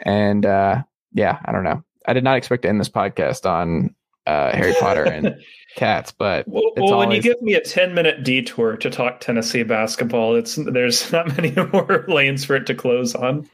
And 0.00 0.46
uh, 0.46 0.82
yeah, 1.12 1.38
I 1.44 1.52
don't 1.52 1.64
know. 1.64 1.82
I 2.06 2.14
did 2.14 2.24
not 2.24 2.38
expect 2.38 2.62
to 2.62 2.70
end 2.70 2.80
this 2.80 2.88
podcast 2.88 3.44
on 3.44 3.94
uh, 4.26 4.54
Harry 4.54 4.74
Potter 4.78 5.04
and 5.04 5.36
cats, 5.76 6.12
but 6.12 6.46
well, 6.48 6.72
well 6.76 6.94
always... 6.94 7.06
when 7.06 7.16
you 7.16 7.22
give 7.22 7.40
me 7.42 7.54
a 7.54 7.60
ten 7.60 7.94
minute 7.94 8.24
detour 8.24 8.76
to 8.78 8.90
talk 8.90 9.20
Tennessee 9.20 9.62
basketball, 9.62 10.34
it's 10.34 10.56
there's 10.56 11.10
not 11.12 11.36
many 11.36 11.52
more 11.72 12.04
lanes 12.08 12.44
for 12.44 12.56
it 12.56 12.66
to 12.66 12.74
close 12.74 13.14
on. 13.14 13.48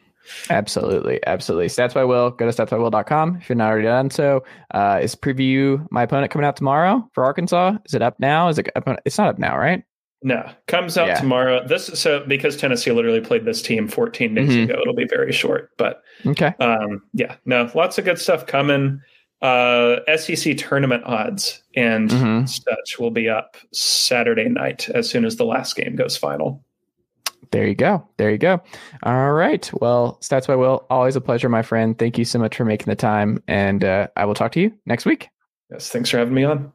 Absolutely. 0.51 1.21
Absolutely. 1.27 1.67
Stats 1.67 1.95
by 1.95 2.05
Will. 2.05 2.31
Go 2.31 2.49
to 2.49 2.53
statsbywill.com 2.53 3.39
if 3.43 3.49
you're 3.49 3.57
not 3.57 3.71
already 3.71 3.89
done 3.89 4.09
so. 4.09 4.45
Uh, 4.71 5.01
is 5.03 5.17
preview 5.17 5.85
my 5.91 6.05
opponent 6.05 6.31
coming 6.31 6.47
out 6.47 6.55
tomorrow 6.55 7.09
for 7.13 7.25
Arkansas? 7.25 7.77
Is 7.87 7.95
it 7.95 8.03
up 8.03 8.21
now? 8.21 8.49
Is 8.49 8.59
it 8.59 8.71
up? 8.77 8.89
It's 9.05 9.19
not 9.19 9.29
up 9.29 9.39
now, 9.41 9.59
right? 9.59 9.83
No, 10.25 10.49
comes 10.69 10.97
out 10.97 11.09
yeah. 11.09 11.21
tomorrow. 11.21 11.67
This 11.67 11.87
so 11.87 12.25
because 12.27 12.57
Tennessee 12.57 12.93
literally 12.93 13.21
played 13.21 13.45
this 13.45 13.61
team 13.61 13.89
14 13.89 14.35
days 14.35 14.51
mm-hmm. 14.51 14.71
ago. 14.71 14.81
It'll 14.81 14.95
be 14.95 15.09
very 15.09 15.33
short, 15.33 15.71
but 15.77 16.03
okay. 16.25 16.55
Um, 16.61 17.03
yeah, 17.13 17.37
no, 17.45 17.69
lots 17.75 17.99
of 17.99 18.05
good 18.05 18.19
stuff 18.19 18.47
coming. 18.47 19.01
Uh, 19.43 19.99
SEC 20.17 20.57
tournament 20.57 21.03
odds 21.05 21.63
and 21.75 22.11
mm-hmm. 22.11 22.47
such 22.47 22.99
will 23.01 23.11
be 23.11 23.29
up 23.29 23.57
Saturday 23.73 24.49
night 24.49 24.89
as 24.91 25.11
soon 25.11 25.25
as 25.25 25.37
the 25.37 25.45
last 25.45 25.75
game 25.75 25.97
goes 25.97 26.17
final. 26.17 26.65
There 27.51 27.67
you 27.67 27.75
go. 27.75 28.09
There 28.17 28.31
you 28.31 28.39
go. 28.39 28.63
All 29.03 29.33
right. 29.33 29.71
Well, 29.81 30.19
Stats 30.23 30.47
by 30.47 30.57
Will, 30.57 30.87
always 30.89 31.17
a 31.17 31.21
pleasure, 31.21 31.49
my 31.49 31.63
friend. 31.63 31.99
Thank 31.99 32.19
you 32.19 32.25
so 32.25 32.39
much 32.39 32.57
for 32.57 32.65
making 32.65 32.87
the 32.87 32.97
time. 32.97 33.43
And 33.47 33.85
uh, 33.85 34.09
I 34.17 34.25
will 34.25 34.35
talk 34.35 34.53
to 34.53 34.61
you 34.61 34.73
next 34.87 35.05
week. 35.05 35.29
Yes. 35.71 35.91
Thanks 35.91 36.09
for 36.09 36.19
having 36.19 36.35
me 36.35 36.45
on. 36.45 36.73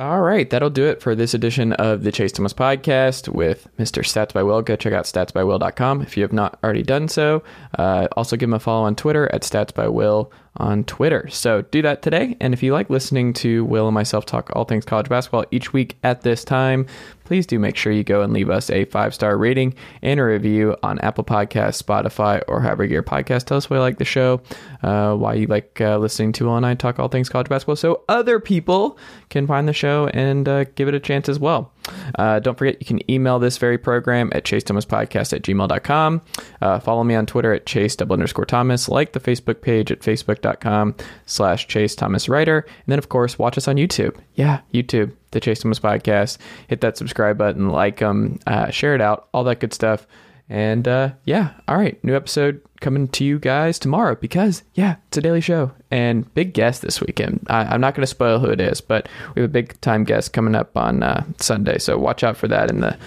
All 0.00 0.22
right, 0.22 0.48
that'll 0.48 0.70
do 0.70 0.86
it 0.86 1.02
for 1.02 1.14
this 1.14 1.34
edition 1.34 1.74
of 1.74 2.04
the 2.04 2.10
Chase 2.10 2.32
Thomas 2.32 2.54
podcast 2.54 3.28
with 3.28 3.68
Mr. 3.78 4.02
Stats 4.02 4.32
by 4.32 4.42
Will. 4.42 4.62
Go 4.62 4.74
check 4.74 4.94
out 4.94 5.04
statsbywill.com 5.04 6.00
if 6.00 6.16
you 6.16 6.22
have 6.22 6.32
not 6.32 6.58
already 6.64 6.82
done 6.82 7.06
so. 7.06 7.42
Uh, 7.78 8.08
also, 8.16 8.38
give 8.38 8.48
him 8.48 8.54
a 8.54 8.58
follow 8.58 8.86
on 8.86 8.96
Twitter 8.96 9.28
at 9.34 9.42
Stats 9.42 9.74
by 9.74 9.88
Will 9.88 10.32
on 10.56 10.84
Twitter. 10.84 11.28
So 11.28 11.60
do 11.60 11.82
that 11.82 12.00
today. 12.00 12.34
And 12.40 12.54
if 12.54 12.62
you 12.62 12.72
like 12.72 12.88
listening 12.88 13.34
to 13.34 13.62
Will 13.66 13.88
and 13.88 13.94
myself 13.94 14.24
talk 14.24 14.48
all 14.56 14.64
things 14.64 14.86
college 14.86 15.10
basketball 15.10 15.44
each 15.50 15.74
week 15.74 15.98
at 16.02 16.22
this 16.22 16.44
time, 16.44 16.86
please 17.30 17.46
do 17.46 17.60
make 17.60 17.76
sure 17.76 17.92
you 17.92 18.02
go 18.02 18.22
and 18.22 18.32
leave 18.32 18.50
us 18.50 18.70
a 18.70 18.84
five 18.86 19.14
star 19.14 19.38
rating 19.38 19.72
and 20.02 20.18
a 20.18 20.24
review 20.24 20.76
on 20.82 20.98
Apple 20.98 21.22
Podcasts, 21.22 21.80
Spotify, 21.80 22.42
or 22.48 22.60
however 22.60 22.84
your 22.84 23.04
podcast. 23.04 23.44
Tell 23.44 23.56
us 23.56 23.70
why 23.70 23.76
you 23.76 23.80
like 23.82 23.98
the 23.98 24.04
show, 24.04 24.40
uh, 24.82 25.14
why 25.14 25.34
you 25.34 25.46
like 25.46 25.80
uh, 25.80 25.96
listening 25.98 26.32
to 26.32 26.46
Will 26.46 26.56
and 26.56 26.66
I 26.66 26.74
talk 26.74 26.98
all 26.98 27.06
things 27.06 27.28
college 27.28 27.48
basketball, 27.48 27.76
so 27.76 28.02
other 28.08 28.40
people 28.40 28.98
can 29.28 29.46
find 29.46 29.68
the 29.68 29.72
show 29.72 30.08
and 30.08 30.48
uh, 30.48 30.64
give 30.74 30.88
it 30.88 30.94
a 30.96 30.98
chance 30.98 31.28
as 31.28 31.38
well. 31.38 31.70
Uh, 32.18 32.38
don't 32.40 32.56
forget, 32.56 32.76
you 32.80 32.86
can 32.86 33.10
email 33.10 33.38
this 33.38 33.58
very 33.58 33.78
program 33.78 34.30
at 34.34 34.44
chasethomaspodcast 34.44 35.32
at 35.32 35.42
gmail.com. 35.42 36.22
Uh, 36.60 36.80
follow 36.80 37.04
me 37.04 37.14
on 37.14 37.26
Twitter 37.26 37.52
at 37.52 37.66
chase 37.66 37.96
double 37.96 38.14
underscore 38.14 38.44
Thomas. 38.44 38.88
Like 38.88 39.12
the 39.12 39.20
Facebook 39.20 39.62
page 39.62 39.90
at 39.90 40.00
facebook.com 40.00 40.94
slash 41.26 41.68
chase 41.68 41.94
Thomas 41.94 42.28
Writer. 42.28 42.58
And 42.60 42.86
then, 42.86 42.98
of 42.98 43.08
course, 43.08 43.38
watch 43.38 43.56
us 43.58 43.68
on 43.68 43.76
YouTube. 43.76 44.16
Yeah, 44.34 44.60
YouTube, 44.72 45.12
the 45.30 45.40
Chase 45.40 45.60
Thomas 45.60 45.80
Podcast. 45.80 46.38
Hit 46.68 46.80
that 46.80 46.96
subscribe 46.96 47.38
button, 47.38 47.68
like 47.70 47.98
them, 47.98 48.38
uh, 48.46 48.70
share 48.70 48.94
it 48.94 49.00
out, 49.00 49.28
all 49.32 49.44
that 49.44 49.60
good 49.60 49.72
stuff. 49.74 50.06
And 50.50 50.88
uh, 50.88 51.12
yeah, 51.24 51.52
all 51.68 51.76
right, 51.76 52.02
new 52.02 52.14
episode 52.14 52.60
coming 52.80 53.06
to 53.06 53.24
you 53.24 53.38
guys 53.38 53.78
tomorrow 53.78 54.16
because 54.16 54.64
yeah, 54.74 54.96
it's 55.06 55.16
a 55.16 55.20
daily 55.20 55.40
show 55.40 55.70
and 55.92 56.32
big 56.34 56.54
guest 56.54 56.82
this 56.82 57.00
weekend. 57.00 57.46
I, 57.48 57.72
am 57.72 57.80
not 57.80 57.94
going 57.94 58.02
to 58.02 58.08
spoil 58.08 58.40
who 58.40 58.48
it 58.48 58.60
is, 58.60 58.80
but 58.80 59.08
we 59.36 59.42
have 59.42 59.48
a 59.48 59.52
big 59.52 59.80
time 59.80 60.02
guest 60.02 60.32
coming 60.32 60.56
up 60.56 60.76
on 60.76 61.04
uh, 61.04 61.24
Sunday, 61.38 61.78
so 61.78 61.96
watch 61.96 62.24
out 62.24 62.36
for 62.36 62.48
that 62.48 62.68
in 62.68 62.80
the 62.80 62.98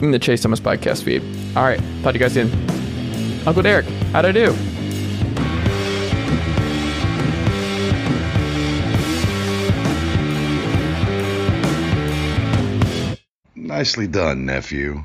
in 0.00 0.10
the 0.10 0.18
Chase 0.18 0.42
Thomas 0.42 0.58
podcast 0.58 1.04
feed. 1.04 1.22
All 1.56 1.62
right, 1.62 1.78
talk 2.02 2.14
to 2.14 2.18
you 2.18 2.24
guys 2.24 2.32
soon. 2.32 2.50
Uncle 3.46 3.62
Derek, 3.62 3.86
how'd 4.10 4.24
I 4.24 4.32
do? 4.32 4.52
Nicely 13.54 14.08
done, 14.08 14.44
nephew. 14.44 15.04